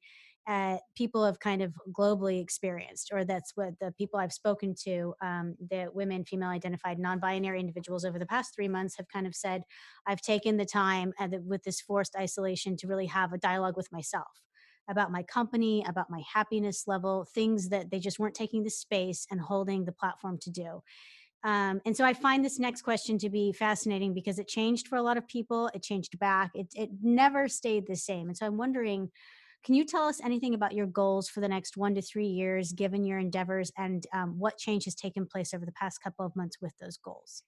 uh, 0.47 0.77
people 0.95 1.23
have 1.23 1.39
kind 1.39 1.61
of 1.61 1.73
globally 1.97 2.41
experienced, 2.41 3.11
or 3.13 3.23
that's 3.23 3.51
what 3.55 3.73
the 3.79 3.93
people 3.97 4.19
I've 4.19 4.33
spoken 4.33 4.73
to, 4.85 5.13
um, 5.21 5.55
the 5.69 5.89
women, 5.93 6.25
female 6.25 6.49
identified, 6.49 6.99
non 6.99 7.19
binary 7.19 7.59
individuals 7.59 8.05
over 8.05 8.17
the 8.17 8.25
past 8.25 8.55
three 8.55 8.67
months 8.67 8.97
have 8.97 9.07
kind 9.13 9.27
of 9.27 9.35
said, 9.35 9.63
I've 10.07 10.21
taken 10.21 10.57
the 10.57 10.65
time 10.65 11.13
and 11.19 11.33
the, 11.33 11.41
with 11.41 11.63
this 11.63 11.81
forced 11.81 12.15
isolation 12.15 12.75
to 12.77 12.87
really 12.87 13.05
have 13.05 13.33
a 13.33 13.37
dialogue 13.37 13.77
with 13.77 13.91
myself 13.91 14.41
about 14.89 15.11
my 15.11 15.23
company, 15.23 15.85
about 15.87 16.09
my 16.09 16.21
happiness 16.33 16.83
level, 16.87 17.25
things 17.33 17.69
that 17.69 17.91
they 17.91 17.99
just 17.99 18.19
weren't 18.19 18.35
taking 18.35 18.63
the 18.63 18.69
space 18.69 19.27
and 19.29 19.39
holding 19.39 19.85
the 19.85 19.91
platform 19.91 20.37
to 20.41 20.49
do. 20.49 20.81
Um, 21.43 21.81
and 21.85 21.95
so 21.95 22.05
I 22.05 22.13
find 22.13 22.45
this 22.45 22.59
next 22.59 22.83
question 22.83 23.17
to 23.19 23.29
be 23.29 23.51
fascinating 23.51 24.13
because 24.13 24.37
it 24.37 24.47
changed 24.47 24.87
for 24.87 24.97
a 24.97 25.01
lot 25.01 25.17
of 25.17 25.27
people. 25.27 25.69
It 25.73 25.81
changed 25.81 26.19
back. 26.19 26.51
It, 26.53 26.67
it 26.75 26.89
never 27.01 27.47
stayed 27.47 27.87
the 27.87 27.95
same. 27.95 28.27
And 28.27 28.37
so 28.37 28.45
I'm 28.45 28.57
wondering, 28.57 29.09
can 29.63 29.75
you 29.75 29.85
tell 29.85 30.03
us 30.03 30.19
anything 30.23 30.53
about 30.53 30.73
your 30.73 30.87
goals 30.87 31.29
for 31.29 31.39
the 31.39 31.47
next 31.47 31.77
one 31.77 31.95
to 31.95 32.01
three 32.01 32.27
years, 32.27 32.73
given 32.73 33.03
your 33.03 33.19
endeavors, 33.19 33.71
and 33.77 34.05
um, 34.13 34.39
what 34.39 34.57
change 34.57 34.85
has 34.85 34.95
taken 34.95 35.25
place 35.25 35.53
over 35.53 35.65
the 35.65 35.71
past 35.73 36.01
couple 36.01 36.25
of 36.25 36.35
months 36.35 36.57
with 36.61 36.73
those 36.79 36.97
goals? 36.97 37.43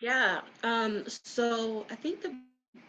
Yeah. 0.00 0.40
Um. 0.62 1.04
So 1.06 1.86
I 1.90 1.94
think 1.94 2.22
the 2.22 2.34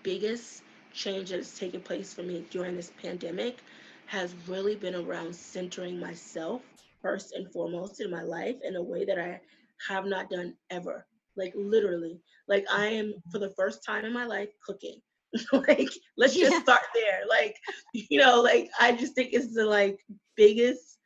biggest 0.04 0.64
change 0.94 1.30
that's 1.30 1.58
taken 1.58 1.82
place 1.82 2.14
for 2.14 2.24
me 2.24 2.46
during 2.50 2.76
this 2.76 2.92
pandemic 3.02 3.60
has 4.08 4.34
really 4.48 4.76
been 4.76 4.96
around 4.96 5.36
centering 5.36 6.00
myself 6.00 6.62
first 7.02 7.34
and 7.34 7.52
foremost 7.52 8.02
in 8.02 8.10
my 8.10 8.24
life 8.24 8.56
in 8.64 8.76
a 8.76 8.82
way 8.82 9.06
that 9.06 9.20
I 9.20 9.40
have 9.88 10.06
not 10.06 10.30
done 10.30 10.56
ever. 10.70 11.06
Like 11.36 11.54
literally, 11.56 12.20
like 12.48 12.66
I 12.72 12.88
am 12.88 13.14
for 13.32 13.38
the 13.38 13.52
first 13.52 13.86
time 13.86 14.06
in 14.06 14.14
my 14.14 14.26
life 14.26 14.50
cooking. 14.66 15.00
like 15.54 15.90
let's 16.18 16.36
just 16.36 16.54
yeah. 16.54 16.62
start 16.62 16.84
there. 16.94 17.22
Like 17.28 17.56
you 17.94 18.20
know, 18.20 18.42
like 18.42 18.70
I 18.80 18.94
just 18.94 19.16
think 19.16 19.34
it's 19.34 19.54
the 19.54 19.66
like 19.66 20.00
biggest. 20.36 20.98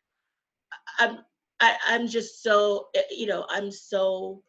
I'm 0.99 1.19
I, 1.59 1.75
I'm 1.87 2.07
just 2.07 2.43
so 2.43 2.87
eh, 2.95 3.01
you 3.11 3.27
know 3.27 3.45
I'm 3.49 3.71
so 3.71 4.43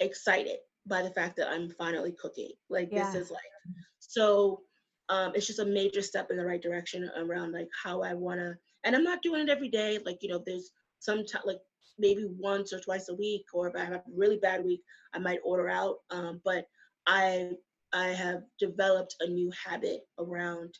excited 0.00 0.58
by 0.86 1.02
the 1.02 1.10
fact 1.10 1.36
that 1.36 1.48
I'm 1.48 1.70
finally 1.70 2.12
cooking. 2.12 2.50
Like 2.70 2.88
yeah. 2.90 3.04
this 3.04 3.14
is 3.14 3.30
like 3.30 3.40
so 3.98 4.62
um 5.08 5.32
it's 5.34 5.46
just 5.46 5.60
a 5.60 5.64
major 5.64 6.02
step 6.02 6.30
in 6.30 6.36
the 6.36 6.44
right 6.44 6.62
direction 6.62 7.10
around 7.16 7.52
like 7.52 7.68
how 7.82 8.02
I 8.02 8.14
wanna 8.14 8.56
and 8.86 8.94
I'm 8.94 9.02
not 9.02 9.20
doing 9.20 9.42
it 9.42 9.48
every 9.50 9.68
day. 9.68 9.98
Like, 10.06 10.18
you 10.22 10.28
know, 10.28 10.42
there's 10.46 10.70
some 11.00 11.26
time 11.26 11.42
like 11.44 11.58
maybe 11.98 12.26
once 12.38 12.72
or 12.72 12.80
twice 12.80 13.08
a 13.08 13.14
week, 13.14 13.44
or 13.52 13.68
if 13.68 13.74
I 13.74 13.84
have 13.84 13.94
a 13.94 14.02
really 14.14 14.38
bad 14.38 14.64
week, 14.64 14.80
I 15.12 15.18
might 15.18 15.40
order 15.44 15.68
out. 15.68 15.96
Um, 16.10 16.40
but 16.44 16.66
I 17.06 17.50
I 17.92 18.08
have 18.08 18.42
developed 18.58 19.16
a 19.20 19.26
new 19.26 19.50
habit 19.50 20.00
around 20.18 20.74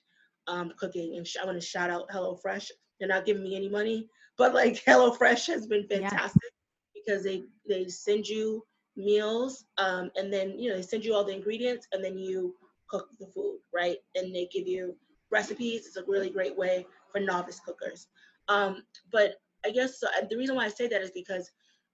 um, 0.47 0.73
cooking, 0.79 1.17
and 1.17 1.27
sh- 1.27 1.37
I 1.41 1.47
want 1.47 1.61
to 1.61 1.67
shout 1.67 1.91
out 1.91 2.09
HelloFresh. 2.11 2.71
They're 2.99 3.09
not 3.09 3.27
giving 3.27 3.43
me 3.43 3.57
any 3.57 3.69
money, 3.69 4.09
but 4.39 4.55
like 4.55 4.75
HelloFresh 4.87 5.47
has 5.49 5.67
been 5.67 5.87
fantastic 5.89 6.43
yeah. 6.43 7.01
because 7.05 7.25
they 7.25 7.45
they 7.69 7.89
send 7.89 8.27
you 8.27 8.65
meals, 8.97 9.65
um, 9.79 10.11
and 10.17 10.33
then 10.33 10.59
you 10.59 10.71
know 10.71 10.77
they 10.77 10.83
send 10.83 11.05
you 11.05 11.15
all 11.15 11.25
the 11.25 11.35
ingredients, 11.35 11.87
and 11.93 12.05
then 12.05 12.19
you 12.19 12.55
cook 12.89 13.09
the 13.19 13.27
food, 13.27 13.59
right? 13.75 13.99
And 14.15 14.35
they 14.35 14.49
give 14.53 14.67
you 14.67 14.97
recipes. 15.31 15.87
It's 15.87 15.97
a 15.97 16.05
really 16.07 16.31
great 16.31 16.57
way 16.57 16.87
for 17.13 17.21
novice 17.21 17.61
cookers. 17.61 18.07
Um, 18.49 18.85
but 19.13 19.37
I 19.65 19.71
guess 19.71 20.01
so, 20.01 20.07
the 20.31 20.37
reason 20.37 20.55
why 20.55 20.67
I 20.67 20.71
say 20.71 20.87
that 20.89 21.03
is 21.03 21.11
because 21.11 21.51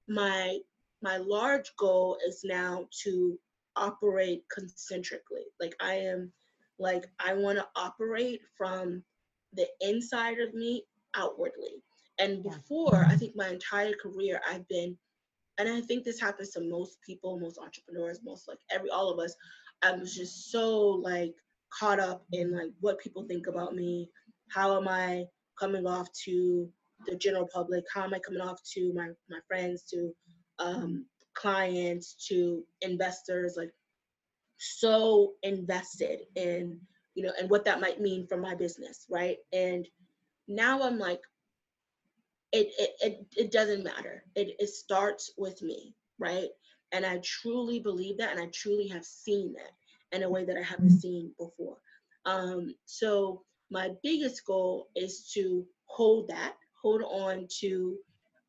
my 0.09 0.59
my 1.03 1.17
large 1.17 1.75
goal 1.77 2.19
is 2.27 2.43
now 2.45 2.87
to 3.03 3.39
operate 3.77 4.43
concentrically. 4.55 5.45
Like 5.61 5.75
I 5.81 5.95
am 5.95 6.33
like 6.79 7.07
I 7.20 7.35
want 7.35 7.59
to 7.59 7.68
operate 7.77 8.41
from 8.57 9.03
the 9.55 9.66
inside 9.81 10.39
of 10.41 10.55
me 10.55 10.85
outwardly. 11.16 11.83
And 12.18 12.43
before, 12.43 13.07
I 13.09 13.16
think 13.16 13.35
my 13.37 13.49
entire 13.49 13.95
career 14.03 14.41
I've 14.49 14.68
been 14.68 14.97
and 15.59 15.68
I 15.68 15.81
think 15.81 16.05
this 16.05 16.20
happens 16.20 16.51
to 16.51 16.61
most 16.61 16.99
people, 17.07 17.39
most 17.39 17.59
entrepreneurs, 17.59 18.20
most 18.25 18.49
like 18.49 18.59
every 18.73 18.91
all 18.91 19.11
of 19.11 19.18
us. 19.18 19.35
I 19.83 19.93
was 19.93 20.14
just 20.14 20.51
so 20.51 20.79
like 20.89 21.35
caught 21.79 22.01
up 22.01 22.25
in 22.33 22.53
like 22.57 22.70
what 22.81 22.99
people 22.99 23.25
think 23.29 23.47
about 23.47 23.75
me. 23.75 24.09
How 24.51 24.77
am 24.77 24.89
I 24.89 25.25
coming 25.59 25.87
off 25.87 26.09
to 26.25 26.68
the 27.07 27.16
general 27.16 27.49
public? 27.53 27.85
How 27.93 28.03
am 28.05 28.14
I 28.14 28.18
coming 28.20 28.41
off 28.41 28.61
to 28.75 28.93
my 28.95 29.09
my 29.31 29.39
friends, 29.47 29.85
to 29.91 30.12
um, 30.59 31.07
clients, 31.43 32.14
to 32.28 32.64
investors? 32.82 33.55
Like 33.57 33.72
so 34.59 35.32
invested 35.43 36.20
in 36.36 36.78
you 37.14 37.24
know 37.24 37.32
and 37.38 37.51
what 37.51 37.64
that 37.64 37.80
might 37.80 38.01
mean 38.01 38.26
for 38.26 38.36
my 38.36 38.55
business, 38.55 39.07
right? 39.11 39.38
And 39.53 39.86
now 40.49 40.82
I'm 40.82 40.99
like, 40.99 41.20
it 42.53 42.68
it 42.78 42.90
it, 43.01 43.26
it 43.36 43.53
doesn't 43.53 43.84
matter. 43.84 44.24
It 44.34 44.57
it 44.59 44.68
starts 44.68 45.32
with 45.36 45.61
me, 45.62 45.95
right? 46.18 46.49
And 46.93 47.05
I 47.05 47.20
truly 47.24 47.80
believe 47.80 48.18
that, 48.18 48.30
and 48.32 48.40
I 48.40 48.49
truly 48.53 48.88
have 48.88 49.05
seen 49.05 49.55
that 49.55 50.16
in 50.16 50.22
a 50.22 50.30
way 50.30 50.45
that 50.45 50.59
I 50.59 50.62
haven't 50.62 50.90
seen 50.90 51.32
before. 51.38 51.78
Um, 52.26 52.74
so 52.84 53.43
my 53.70 53.90
biggest 54.03 54.45
goal 54.47 54.88
is 54.95 55.30
to 55.34 55.66
hold 55.86 56.28
that, 56.28 56.55
hold 56.80 57.03
on 57.03 57.49
to 57.61 57.97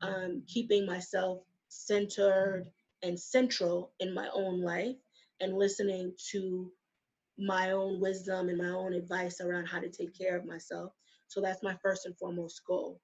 um, 0.02 0.44
keeping 0.48 0.86
myself 0.86 1.40
centered 1.70 2.66
and 3.04 3.20
central 3.20 3.92
in 4.00 4.14
my 4.14 4.28
own 4.34 4.62
life 4.62 4.96
and 5.42 5.58
listening 5.58 6.14
to 6.32 6.72
my 7.38 7.72
own 7.72 8.00
wisdom 8.00 8.50
and 8.50 8.58
my 8.58 8.70
own 8.70 8.94
advice 8.94 9.42
around 9.42 9.66
how 9.66 9.80
to 9.80 9.90
take 9.90 10.18
care 10.18 10.38
of 10.38 10.46
myself. 10.46 10.92
So 11.28 11.42
that's 11.42 11.64
my 11.64 11.76
first 11.82 12.06
and 12.06 12.18
foremost 12.18 12.62
goal. 12.66 13.00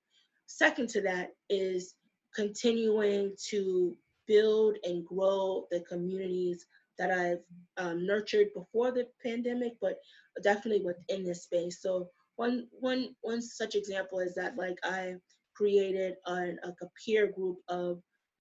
Second 0.45 0.89
to 0.89 1.01
that 1.01 1.31
is 1.49 1.95
continuing 2.35 3.33
to 3.49 3.95
build 4.27 4.77
and 4.83 5.05
grow 5.05 5.65
the 5.71 5.81
communities 5.81 6.65
that 6.97 7.11
I've 7.11 7.39
um, 7.83 8.05
nurtured 8.05 8.47
before 8.53 8.91
the 8.91 9.07
pandemic, 9.23 9.73
but 9.81 9.97
definitely 10.43 10.85
within 10.85 11.25
this 11.25 11.43
space. 11.43 11.81
So 11.81 12.09
one 12.35 12.67
one 12.71 13.15
one 13.21 13.41
such 13.41 13.75
example 13.75 14.19
is 14.19 14.35
that 14.35 14.57
like 14.57 14.77
I 14.83 15.15
created 15.55 16.15
a, 16.25 16.31
a 16.63 16.73
peer 17.03 17.27
group 17.27 17.57
of 17.67 18.01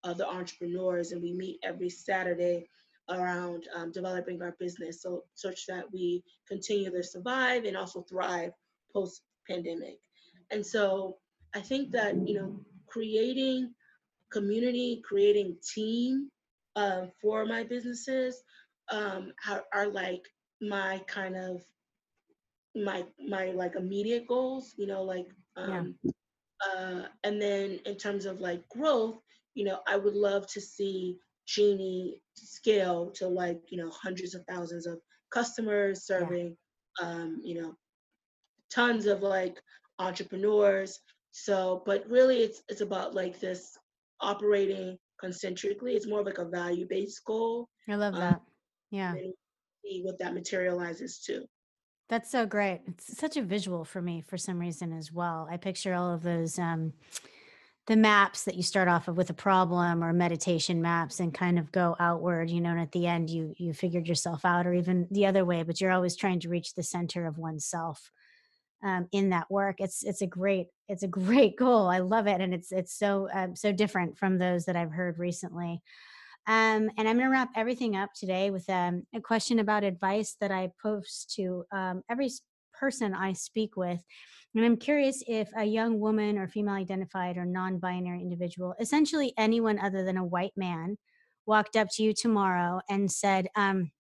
other 0.05 0.25
entrepreneurs, 0.25 1.13
and 1.13 1.23
we 1.23 1.33
meet 1.33 1.59
every 1.63 1.91
Saturday 1.91 2.69
around 3.09 3.69
um, 3.75 3.91
developing 3.93 4.41
our 4.43 4.55
business, 4.59 5.03
so 5.03 5.25
such 5.35 5.67
that 5.67 5.85
we 5.93 6.23
continue 6.49 6.91
to 6.91 7.03
survive 7.03 7.65
and 7.65 7.77
also 7.77 8.03
thrive 8.03 8.53
post 8.93 9.23
pandemic. 9.49 9.99
And 10.51 10.65
so 10.65 11.19
I 11.55 11.61
think 11.61 11.91
that 11.93 12.15
you 12.27 12.35
know 12.35 12.61
creating 12.87 13.75
community, 14.33 15.03
creating 15.05 15.57
team 15.75 16.31
uh, 16.77 17.07
for 17.21 17.47
my 17.47 17.65
businesses 17.65 18.43
um, 18.91 19.33
are, 19.49 19.65
are 19.73 19.89
like 19.89 20.23
my 20.61 21.03
kind 21.07 21.37
of 21.37 21.63
my 22.77 23.05
my 23.29 23.51
like 23.51 23.75
immediate 23.75 24.27
goals 24.29 24.75
you 24.77 24.87
know 24.87 25.03
like 25.03 25.27
um 25.57 25.95
yeah. 26.03 26.11
uh 26.65 27.03
and 27.25 27.43
then 27.43 27.81
in 27.85 27.97
terms 27.97 28.27
of 28.27 28.41
like 28.41 28.69
growth 28.69 29.19
you 29.55 29.65
know 29.65 29.81
i 29.87 29.97
would 29.97 30.15
love 30.15 30.47
to 30.47 30.61
see 30.61 31.17
genie 31.47 32.21
scale 32.35 33.11
to 33.11 33.27
like 33.27 33.61
you 33.69 33.79
know 33.79 33.91
hundreds 33.91 34.35
of 34.35 34.45
thousands 34.49 34.87
of 34.87 34.99
customers 35.33 36.05
serving 36.05 36.57
yeah. 37.01 37.07
um 37.09 37.41
you 37.43 37.61
know 37.61 37.75
tons 38.73 39.07
of 39.07 39.23
like 39.23 39.61
entrepreneurs 39.99 41.01
so 41.33 41.83
but 41.87 42.05
really 42.09 42.39
it's 42.39 42.63
it's 42.69 42.81
about 42.81 43.15
like 43.15 43.39
this 43.41 43.77
operating 44.21 44.97
concentrically 45.21 45.95
it's 45.95 46.07
more 46.07 46.21
of 46.21 46.27
like 46.27 46.39
a 46.39 46.45
value 46.45 46.87
based 46.89 47.25
goal 47.25 47.69
i 47.89 47.95
love 47.95 48.15
um, 48.15 48.21
that 48.21 48.41
yeah 48.91 49.15
see 49.85 50.03
what 50.03 50.19
that 50.19 50.35
materializes 50.35 51.19
to 51.19 51.45
that's 52.11 52.29
so 52.29 52.45
great. 52.45 52.81
It's 52.89 53.17
such 53.17 53.37
a 53.37 53.43
visual 53.43 53.85
for 53.85 54.03
me 54.03 54.21
for 54.21 54.37
some 54.37 54.59
reason 54.59 54.93
as 54.93 55.13
well. 55.13 55.47
I 55.49 55.57
picture 55.57 55.95
all 55.95 56.13
of 56.13 56.25
those 56.25 56.59
um 56.59 56.93
the 57.91 57.97
maps 57.97 58.45
that 58.45 58.55
you 58.55 58.62
start 58.62 58.86
off 58.86 59.09
of 59.09 59.16
with 59.16 59.30
a 59.30 59.34
problem 59.34 60.05
or 60.05 60.12
meditation 60.12 60.80
maps 60.80 61.18
and 61.18 61.34
kind 61.34 61.59
of 61.59 61.72
go 61.72 61.97
outward, 61.99 62.49
you 62.49 62.61
know, 62.61 62.70
and 62.70 62.78
at 62.78 62.93
the 62.93 63.05
end 63.05 63.28
you 63.28 63.53
you 63.59 63.72
figured 63.74 64.07
yourself 64.07 64.45
out 64.45 64.64
or 64.64 64.72
even 64.72 65.09
the 65.11 65.26
other 65.26 65.45
way, 65.45 65.64
but 65.64 65.80
you're 65.80 65.91
always 65.91 66.14
trying 66.14 66.38
to 66.38 66.49
reach 66.49 66.74
the 66.74 66.84
center 66.84 67.26
of 67.26 67.36
oneself 67.36 68.12
um, 68.84 69.09
in 69.11 69.30
that 69.30 69.51
work. 69.51 69.80
It's 69.80 70.05
it's 70.05 70.22
a 70.22 70.26
great 70.28 70.68
it's 70.86 71.03
a 71.03 71.09
great 71.09 71.57
goal. 71.59 71.88
I 71.88 71.99
love 71.99 72.28
it, 72.28 72.41
and 72.41 72.55
it's 72.55 72.70
it's 72.70 72.97
so 72.97 73.28
um, 73.34 73.57
so 73.57 73.72
different 73.72 74.16
from 74.16 74.38
those 74.38 74.66
that 74.66 74.76
I've 74.76 74.93
heard 74.93 75.18
recently. 75.18 75.82
Um, 76.47 76.91
and 76.97 77.09
I'm 77.09 77.16
going 77.16 77.26
to 77.26 77.32
wrap 77.32 77.51
everything 77.57 77.97
up 77.97 78.11
today 78.14 78.51
with 78.51 78.70
um, 78.70 79.05
a 79.12 79.20
question 79.20 79.59
about 79.59 79.82
advice 79.82 80.36
that 80.41 80.53
I 80.53 80.70
post 80.80 81.34
to 81.34 81.64
um, 81.72 82.03
every 82.09 82.30
person 82.81 83.14
I 83.14 83.35
speak 83.35 83.76
with. 83.76 84.01
And 84.55 84.64
I'm 84.64 84.76
curious 84.76 85.22
if 85.28 85.49
a 85.57 85.64
young 85.64 86.01
woman 86.01 86.39
or 86.39 86.49
female 86.49 86.74
identified 86.74 87.37
or 87.37 87.45
non 87.45 87.78
binary 87.78 88.22
individual, 88.22 88.74
essentially 88.81 89.33
anyone 89.39 89.78
other 89.78 90.05
than 90.05 90.16
a 90.16 90.24
white 90.24 90.55
man, 90.57 90.97
walked 91.47 91.76
up 91.76 91.89
to 91.93 92.03
you 92.03 92.12
tomorrow 92.14 92.81
and 92.89 93.11
said, 93.11 93.47
um, 93.55 93.91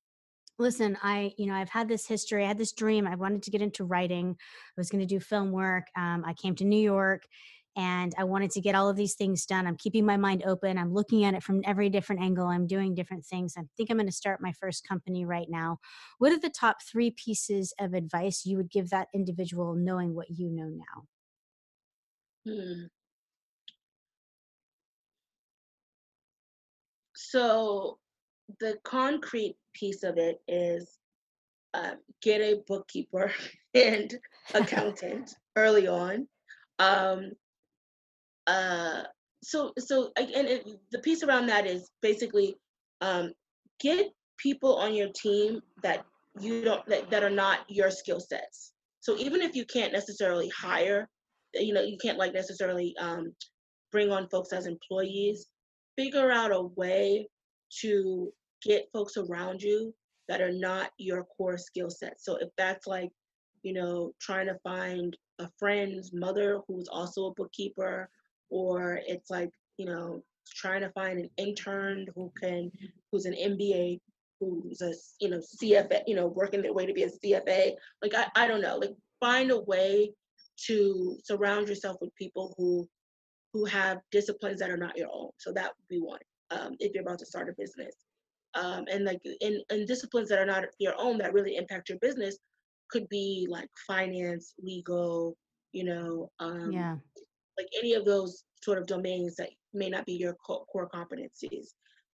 listen 0.58 0.94
i 1.02 1.32
you 1.38 1.46
know 1.46 1.54
i've 1.54 1.70
had 1.70 1.88
this 1.88 2.06
history 2.06 2.44
i 2.44 2.46
had 2.46 2.58
this 2.58 2.72
dream 2.72 3.06
i 3.06 3.14
wanted 3.14 3.42
to 3.42 3.50
get 3.50 3.62
into 3.62 3.82
writing 3.82 4.36
i 4.38 4.72
was 4.76 4.90
going 4.90 5.00
to 5.00 5.06
do 5.06 5.18
film 5.18 5.50
work 5.50 5.84
um, 5.96 6.22
i 6.26 6.34
came 6.34 6.54
to 6.54 6.66
new 6.66 6.80
york 6.80 7.22
and 7.80 8.14
I 8.18 8.24
wanted 8.24 8.50
to 8.50 8.60
get 8.60 8.74
all 8.74 8.90
of 8.90 8.96
these 8.96 9.14
things 9.14 9.46
done. 9.46 9.66
I'm 9.66 9.76
keeping 9.78 10.04
my 10.04 10.18
mind 10.18 10.42
open. 10.44 10.76
I'm 10.76 10.92
looking 10.92 11.24
at 11.24 11.32
it 11.32 11.42
from 11.42 11.62
every 11.64 11.88
different 11.88 12.20
angle. 12.20 12.46
I'm 12.46 12.66
doing 12.66 12.94
different 12.94 13.24
things. 13.24 13.54
I 13.56 13.62
think 13.74 13.88
I'm 13.88 13.96
going 13.96 14.06
to 14.06 14.12
start 14.12 14.42
my 14.42 14.52
first 14.60 14.86
company 14.86 15.24
right 15.24 15.46
now. 15.48 15.78
What 16.18 16.30
are 16.30 16.38
the 16.38 16.50
top 16.50 16.76
three 16.82 17.10
pieces 17.10 17.72
of 17.80 17.94
advice 17.94 18.44
you 18.44 18.58
would 18.58 18.70
give 18.70 18.90
that 18.90 19.08
individual 19.14 19.74
knowing 19.74 20.14
what 20.14 20.28
you 20.28 20.50
know 20.50 20.68
now? 20.68 21.06
Hmm. 22.46 22.86
So, 27.14 27.98
the 28.58 28.76
concrete 28.84 29.56
piece 29.72 30.02
of 30.02 30.18
it 30.18 30.42
is 30.46 30.98
uh, 31.72 31.92
get 32.20 32.42
a 32.42 32.60
bookkeeper 32.66 33.32
and 33.74 34.14
accountant 34.54 35.34
early 35.56 35.88
on. 35.88 36.28
Um, 36.78 37.32
uh, 38.46 39.02
so 39.42 39.72
so 39.78 40.10
and 40.16 40.48
it, 40.48 40.66
the 40.90 40.98
piece 40.98 41.22
around 41.22 41.46
that 41.46 41.66
is 41.66 41.90
basically 42.02 42.56
um, 43.00 43.32
get 43.80 44.10
people 44.38 44.76
on 44.76 44.94
your 44.94 45.08
team 45.14 45.60
that 45.82 46.04
you 46.40 46.62
don't 46.62 46.84
that, 46.86 47.10
that 47.10 47.22
are 47.22 47.30
not 47.30 47.60
your 47.68 47.90
skill 47.90 48.20
sets. 48.20 48.72
So 49.00 49.16
even 49.16 49.40
if 49.40 49.56
you 49.56 49.64
can't 49.64 49.92
necessarily 49.92 50.50
hire, 50.50 51.08
you 51.54 51.72
know, 51.72 51.82
you 51.82 51.96
can't 52.02 52.18
like 52.18 52.34
necessarily 52.34 52.94
um, 53.00 53.32
bring 53.90 54.10
on 54.10 54.28
folks 54.28 54.52
as 54.52 54.66
employees, 54.66 55.46
figure 55.96 56.30
out 56.30 56.52
a 56.52 56.62
way 56.76 57.26
to 57.80 58.32
get 58.62 58.88
folks 58.92 59.16
around 59.16 59.62
you 59.62 59.94
that 60.28 60.40
are 60.40 60.52
not 60.52 60.90
your 60.98 61.24
core 61.24 61.58
skill 61.58 61.90
set. 61.90 62.20
So 62.20 62.36
if 62.36 62.50
that's 62.56 62.86
like, 62.86 63.10
you 63.62 63.72
know, 63.72 64.12
trying 64.20 64.46
to 64.46 64.58
find 64.62 65.16
a 65.38 65.48
friend's 65.58 66.12
mother 66.12 66.60
who's 66.68 66.88
also 66.88 67.26
a 67.26 67.34
bookkeeper, 67.34 68.08
or 68.50 69.00
it's 69.06 69.30
like, 69.30 69.50
you 69.76 69.86
know, 69.86 70.22
trying 70.54 70.80
to 70.82 70.90
find 70.90 71.18
an 71.18 71.30
intern 71.36 72.06
who 72.14 72.32
can, 72.40 72.70
who's 73.10 73.24
an 73.24 73.34
MBA, 73.34 74.00
who's 74.40 74.82
a, 74.82 74.92
you 75.20 75.30
know, 75.30 75.38
CFA, 75.38 76.02
you 76.06 76.16
know, 76.16 76.26
working 76.26 76.62
their 76.62 76.72
way 76.72 76.86
to 76.86 76.92
be 76.92 77.04
a 77.04 77.10
CFA. 77.10 77.72
Like, 78.02 78.14
I, 78.14 78.26
I 78.36 78.46
don't 78.46 78.62
know, 78.62 78.76
like 78.76 78.94
find 79.20 79.50
a 79.50 79.60
way 79.60 80.12
to 80.66 81.16
surround 81.24 81.68
yourself 81.68 81.96
with 82.00 82.14
people 82.16 82.54
who 82.56 82.88
who 83.52 83.64
have 83.64 83.98
disciplines 84.12 84.60
that 84.60 84.70
are 84.70 84.76
not 84.76 84.96
your 84.96 85.08
own. 85.12 85.30
So 85.38 85.52
that 85.52 85.72
would 85.76 85.88
be 85.88 86.00
one 86.00 86.20
um, 86.50 86.76
if 86.78 86.94
you're 86.94 87.02
about 87.02 87.18
to 87.18 87.26
start 87.26 87.48
a 87.48 87.52
business. 87.58 87.94
Um, 88.54 88.84
and 88.90 89.04
like 89.04 89.20
in, 89.40 89.60
in 89.70 89.86
disciplines 89.86 90.28
that 90.28 90.38
are 90.38 90.46
not 90.46 90.64
your 90.78 90.94
own 90.98 91.18
that 91.18 91.32
really 91.32 91.56
impact 91.56 91.88
your 91.88 91.98
business 91.98 92.38
could 92.90 93.08
be 93.08 93.46
like 93.48 93.68
finance, 93.86 94.54
legal, 94.60 95.36
you 95.72 95.84
know, 95.84 96.30
um, 96.40 96.72
Yeah. 96.72 96.96
Like 97.58 97.68
any 97.78 97.94
of 97.94 98.04
those 98.04 98.44
sort 98.62 98.78
of 98.78 98.86
domains 98.86 99.36
that 99.36 99.50
may 99.72 99.88
not 99.88 100.06
be 100.06 100.14
your 100.14 100.34
core 100.34 100.88
competencies. 100.94 101.68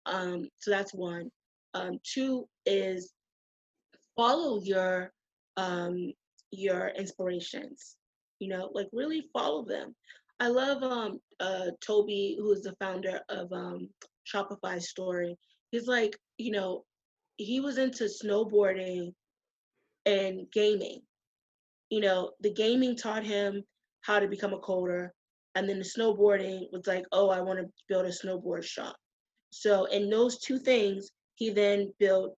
Um, 0.07 0.49
so 0.59 0.71
that's 0.71 0.95
one. 0.95 1.31
Um, 1.75 1.99
two 2.03 2.47
is 2.67 3.13
follow 4.17 4.61
your 4.63 5.13
um, 5.57 6.13
your 6.51 6.89
inspirations. 6.89 7.97
You 8.39 8.49
know, 8.49 8.71
like 8.73 8.89
really 8.93 9.29
follow 9.33 9.65
them. 9.65 9.95
I 10.41 10.49
love 10.49 10.83
um, 10.83 11.21
uh, 11.41 11.71
Tobi, 11.87 12.37
who 12.37 12.53
is 12.53 12.63
the 12.63 12.75
founder 12.81 13.21
of 13.29 13.53
um, 13.53 13.89
Shopify 14.33 14.81
Story. 14.83 15.37
He's 15.71 15.87
like, 15.87 16.17
you 16.39 16.51
know, 16.51 16.85
he 17.37 17.61
was 17.61 17.79
into 17.79 18.05
snowboarding 18.05 19.13
and 20.07 20.47
gaming. 20.53 21.01
You 21.91 22.01
know, 22.01 22.33
the 22.41 22.53
gaming 22.53 22.97
taught 22.97 23.25
him 23.25 23.63
how 24.03 24.19
to 24.19 24.29
become 24.29 24.53
a 24.53 24.59
coder, 24.59 25.11
and 25.55 25.69
then 25.69 25.79
the 25.79 25.85
snowboarding 25.85 26.67
was 26.73 26.87
like, 26.87 27.05
oh, 27.13 27.31
I 27.31 27.41
want 27.41 27.61
to 27.61 27.71
build 27.89 28.07
a 28.07 28.11
snowboard 28.11 28.65
shop. 28.65 28.97
So 29.51 29.85
in 29.87 30.11
those 30.11 30.39
two 30.39 30.59
things, 30.59 31.11
he 31.37 31.51
then 31.51 31.93
built 31.99 32.37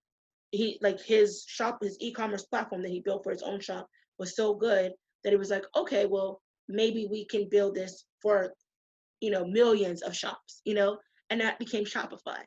he 0.51 0.77
like 0.81 1.01
his 1.01 1.43
shop, 1.47 1.79
his 1.81 1.97
e-commerce 1.99 2.43
platform 2.43 2.81
that 2.83 2.91
he 2.91 3.01
built 3.01 3.23
for 3.23 3.31
his 3.31 3.41
own 3.43 3.59
shop 3.59 3.87
was 4.17 4.35
so 4.35 4.53
good 4.53 4.93
that 5.23 5.33
it 5.33 5.39
was 5.39 5.49
like, 5.49 5.65
okay, 5.75 6.05
well, 6.05 6.41
maybe 6.69 7.07
we 7.09 7.25
can 7.25 7.47
build 7.49 7.75
this 7.75 8.05
for 8.21 8.53
you 9.19 9.31
know 9.31 9.45
millions 9.45 10.01
of 10.03 10.15
shops, 10.15 10.61
you 10.63 10.73
know, 10.73 10.97
and 11.29 11.41
that 11.41 11.59
became 11.59 11.85
Shopify. 11.85 12.39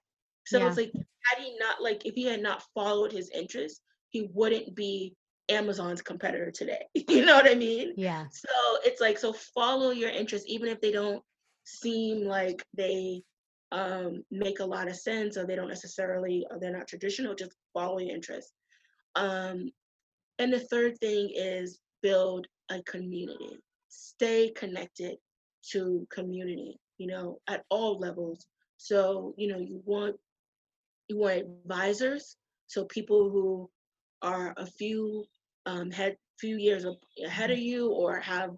So 0.47 0.59
Yeah. 0.59 0.69
it's 0.69 0.77
like 0.77 0.93
had 1.25 1.43
he 1.43 1.57
not 1.59 1.83
like 1.83 2.07
if 2.07 2.15
he 2.15 2.25
had 2.25 2.43
not 2.43 2.63
followed 2.75 3.13
his 3.13 3.31
interests, 3.31 3.81
he 4.11 4.29
wouldn't 4.33 4.75
be 4.75 5.15
Amazon's 5.51 6.03
competitor 6.03 6.51
today. 6.51 6.87
you 6.95 7.25
know 7.25 7.35
what 7.35 7.51
I 7.51 7.55
mean? 7.55 7.93
Yeah. 7.97 8.27
So 8.31 8.49
it's 8.85 9.01
like 9.01 9.19
so 9.19 9.33
follow 9.33 9.91
your 9.91 10.11
interests 10.11 10.49
even 10.49 10.69
if 10.69 10.81
they 10.81 10.93
don't 10.93 11.23
seem 11.65 12.25
like 12.25 12.65
they 12.77 13.23
um, 13.73 14.25
make 14.31 14.61
a 14.61 14.65
lot 14.65 14.89
of 14.89 14.97
sense 14.97 15.37
or 15.37 15.47
they 15.47 15.57
don't 15.57 15.69
necessarily 15.69 16.47
or 16.51 16.59
they're 16.59 16.77
not 16.77 16.89
traditional. 16.89 17.35
Just 17.35 17.55
follow 17.75 17.99
your 17.99 18.15
interests. 18.15 18.53
Um, 19.15 19.71
and 20.39 20.53
the 20.53 20.61
third 20.61 20.99
thing 20.99 21.31
is 21.35 21.79
build 22.03 22.47
a 22.71 22.83
community. 22.83 23.59
Stay 23.89 24.51
connected 24.51 25.17
to 25.73 26.07
community. 26.11 26.79
You 26.99 27.07
know 27.09 27.39
at 27.49 27.65
all 27.71 27.99
levels. 27.99 28.47
So 28.77 29.35
you 29.37 29.49
know 29.49 29.59
you 29.59 29.83
want 29.85 30.17
you 31.09 31.19
want 31.19 31.39
advisors, 31.41 32.37
so 32.67 32.85
people 32.85 33.31
who 33.31 33.69
are 34.23 34.55
a 34.57 34.67
few 34.67 35.25
um, 35.67 35.91
head 35.91 36.17
few 36.39 36.57
years 36.57 36.87
ahead 37.25 37.51
of 37.51 37.59
you 37.59 37.91
or 37.91 38.19
have 38.21 38.51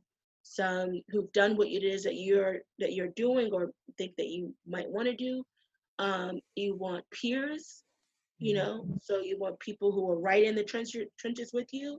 some 0.43 1.03
who've 1.09 1.33
done 1.33 1.57
what 1.57 1.69
it 1.69 1.83
is 1.83 2.05
that 2.05 2.17
you're 2.17 2.59
that 2.79 2.93
you're 2.93 3.13
doing 3.17 3.53
or 3.53 3.71
think 3.99 4.15
that 4.17 4.29
you 4.29 4.55
might 4.67 4.89
want 4.89 5.07
to 5.07 5.15
do. 5.15 5.45
Um, 5.99 6.41
you 6.57 6.75
want 6.75 7.05
peers, 7.11 7.85
you 8.39 8.55
know, 8.55 8.85
so 9.03 9.21
you 9.21 9.39
want 9.39 9.61
people 9.61 9.93
who 9.93 10.11
are 10.11 10.19
right 10.19 10.43
in 10.43 10.55
the 10.55 10.65
trench, 10.65 10.97
trenches 11.19 11.53
with 11.53 11.69
you. 11.73 11.99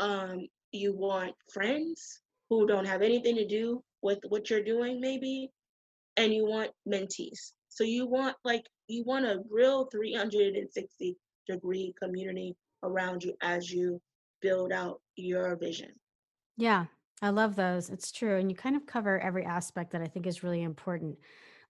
Um, 0.00 0.46
you 0.72 0.94
want 0.96 1.34
friends 1.52 2.20
who 2.48 2.66
don't 2.66 2.86
have 2.86 3.02
anything 3.02 3.36
to 3.36 3.46
do 3.46 3.82
with 4.02 4.18
what 4.28 4.48
you're 4.48 4.62
doing, 4.62 5.00
maybe, 5.00 5.50
and 6.16 6.32
you 6.32 6.46
want 6.46 6.70
mentees. 6.88 7.52
So 7.68 7.84
you 7.84 8.06
want 8.06 8.36
like 8.44 8.64
you 8.86 9.04
want 9.04 9.26
a 9.26 9.42
real 9.50 9.86
360 9.86 11.16
degree 11.48 11.94
community 12.00 12.56
around 12.82 13.24
you 13.24 13.34
as 13.42 13.70
you 13.70 14.00
build 14.44 14.72
out 14.72 15.00
your 15.16 15.56
vision. 15.56 15.90
Yeah, 16.58 16.84
I 17.22 17.30
love 17.30 17.56
those. 17.56 17.88
It's 17.88 18.12
true. 18.12 18.36
And 18.38 18.50
you 18.50 18.56
kind 18.56 18.76
of 18.76 18.84
cover 18.84 19.18
every 19.18 19.44
aspect 19.44 19.90
that 19.92 20.02
I 20.02 20.06
think 20.06 20.26
is 20.26 20.42
really 20.42 20.62
important 20.62 21.16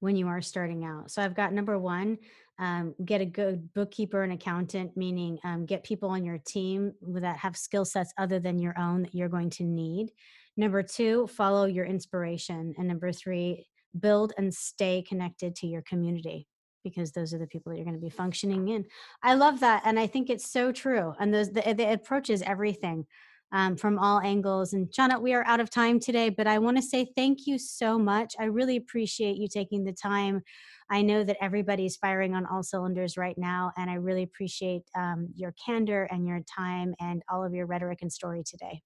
when 0.00 0.16
you 0.16 0.26
are 0.26 0.42
starting 0.42 0.84
out. 0.84 1.12
So 1.12 1.22
I've 1.22 1.36
got 1.36 1.52
number 1.52 1.78
one, 1.78 2.18
um, 2.58 2.92
get 3.04 3.20
a 3.20 3.26
good 3.26 3.72
bookkeeper 3.74 4.24
and 4.24 4.32
accountant, 4.32 4.96
meaning 4.96 5.38
um, 5.44 5.66
get 5.66 5.84
people 5.84 6.08
on 6.10 6.24
your 6.24 6.38
team 6.38 6.92
that 7.12 7.36
have 7.36 7.56
skill 7.56 7.84
sets 7.84 8.12
other 8.18 8.40
than 8.40 8.58
your 8.58 8.76
own 8.76 9.02
that 9.02 9.14
you're 9.14 9.28
going 9.28 9.50
to 9.50 9.62
need. 9.62 10.10
Number 10.56 10.82
two, 10.82 11.28
follow 11.28 11.66
your 11.66 11.86
inspiration. 11.86 12.74
And 12.76 12.88
number 12.88 13.12
three, 13.12 13.68
build 13.98 14.32
and 14.36 14.52
stay 14.52 15.04
connected 15.08 15.54
to 15.56 15.68
your 15.68 15.82
community 15.82 16.48
because 16.84 17.10
those 17.10 17.34
are 17.34 17.38
the 17.38 17.46
people 17.46 17.70
that 17.70 17.76
you're 17.76 17.84
going 17.84 17.96
to 17.96 18.00
be 18.00 18.10
functioning 18.10 18.68
in. 18.68 18.84
I 19.22 19.34
love 19.34 19.60
that. 19.60 19.82
And 19.84 19.98
I 19.98 20.06
think 20.06 20.30
it's 20.30 20.48
so 20.48 20.70
true. 20.70 21.14
And 21.18 21.34
those, 21.34 21.50
the, 21.50 21.74
the 21.76 21.92
approaches 21.92 22.42
everything 22.42 23.06
um, 23.52 23.76
from 23.76 23.98
all 23.98 24.20
angles. 24.20 24.72
And 24.72 24.90
Chana, 24.90 25.20
we 25.20 25.32
are 25.32 25.46
out 25.46 25.60
of 25.60 25.70
time 25.70 26.00
today, 26.00 26.28
but 26.28 26.46
I 26.46 26.58
want 26.58 26.76
to 26.76 26.82
say 26.82 27.06
thank 27.16 27.46
you 27.46 27.58
so 27.58 27.98
much. 27.98 28.34
I 28.38 28.44
really 28.44 28.76
appreciate 28.76 29.36
you 29.36 29.48
taking 29.48 29.84
the 29.84 29.92
time. 29.92 30.42
I 30.90 31.02
know 31.02 31.24
that 31.24 31.38
everybody's 31.40 31.96
firing 31.96 32.34
on 32.34 32.46
all 32.46 32.62
cylinders 32.62 33.16
right 33.16 33.38
now, 33.38 33.72
and 33.76 33.88
I 33.88 33.94
really 33.94 34.24
appreciate 34.24 34.82
um, 34.94 35.28
your 35.34 35.54
candor 35.64 36.08
and 36.10 36.26
your 36.26 36.40
time 36.40 36.94
and 37.00 37.22
all 37.30 37.44
of 37.44 37.54
your 37.54 37.66
rhetoric 37.66 38.00
and 38.02 38.12
story 38.12 38.42
today. 38.44 38.82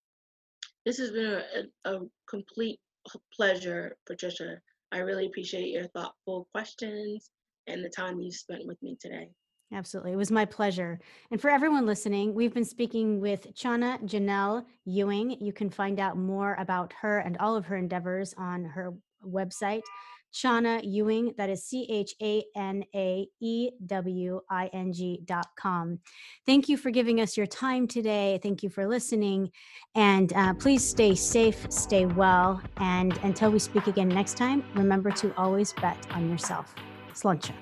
This 0.86 0.98
has 0.98 1.10
been 1.10 1.42
a, 1.84 1.90
a 1.90 2.00
complete 2.28 2.78
pleasure, 3.34 3.96
Patricia. 4.06 4.60
I 4.92 4.98
really 4.98 5.26
appreciate 5.26 5.70
your 5.70 5.88
thoughtful 5.88 6.46
questions 6.52 7.30
and 7.68 7.84
the 7.84 7.88
time 7.88 8.20
you 8.20 8.32
spent 8.32 8.66
with 8.66 8.82
me 8.82 8.96
today. 9.00 9.28
Absolutely. 9.72 10.12
It 10.12 10.16
was 10.16 10.30
my 10.30 10.46
pleasure. 10.46 10.98
And 11.30 11.40
for 11.40 11.50
everyone 11.50 11.84
listening, 11.84 12.32
we've 12.32 12.54
been 12.54 12.64
speaking 12.64 13.20
with 13.20 13.54
Chana 13.54 14.02
Janelle 14.02 14.64
Ewing. 14.86 15.36
You 15.42 15.52
can 15.52 15.68
find 15.68 16.00
out 16.00 16.16
more 16.16 16.56
about 16.58 16.92
her 17.02 17.18
and 17.18 17.36
all 17.36 17.54
of 17.54 17.66
her 17.66 17.76
endeavors 17.76 18.34
on 18.38 18.64
her 18.64 18.94
website, 19.22 19.82
Chana 20.32 20.80
Ewing. 20.82 21.34
That 21.36 21.50
is 21.50 21.64
C 21.64 21.86
H 21.90 22.14
A 22.22 22.42
N 22.56 22.82
A 22.94 23.26
E 23.40 23.70
W 23.84 24.40
I 24.50 24.70
N 24.72 24.90
G 24.90 25.20
dot 25.26 25.48
com. 25.58 25.98
Thank 26.46 26.70
you 26.70 26.78
for 26.78 26.90
giving 26.90 27.20
us 27.20 27.36
your 27.36 27.46
time 27.46 27.86
today. 27.86 28.40
Thank 28.42 28.62
you 28.62 28.70
for 28.70 28.86
listening. 28.86 29.50
And 29.94 30.32
uh, 30.32 30.54
please 30.54 30.82
stay 30.88 31.14
safe, 31.14 31.66
stay 31.70 32.06
well. 32.06 32.62
And 32.78 33.18
until 33.18 33.50
we 33.50 33.58
speak 33.58 33.86
again 33.86 34.08
next 34.08 34.38
time, 34.38 34.64
remember 34.74 35.10
to 35.10 35.34
always 35.36 35.74
bet 35.74 35.98
on 36.12 36.30
yourself. 36.30 36.74
Lunch. 37.24 37.52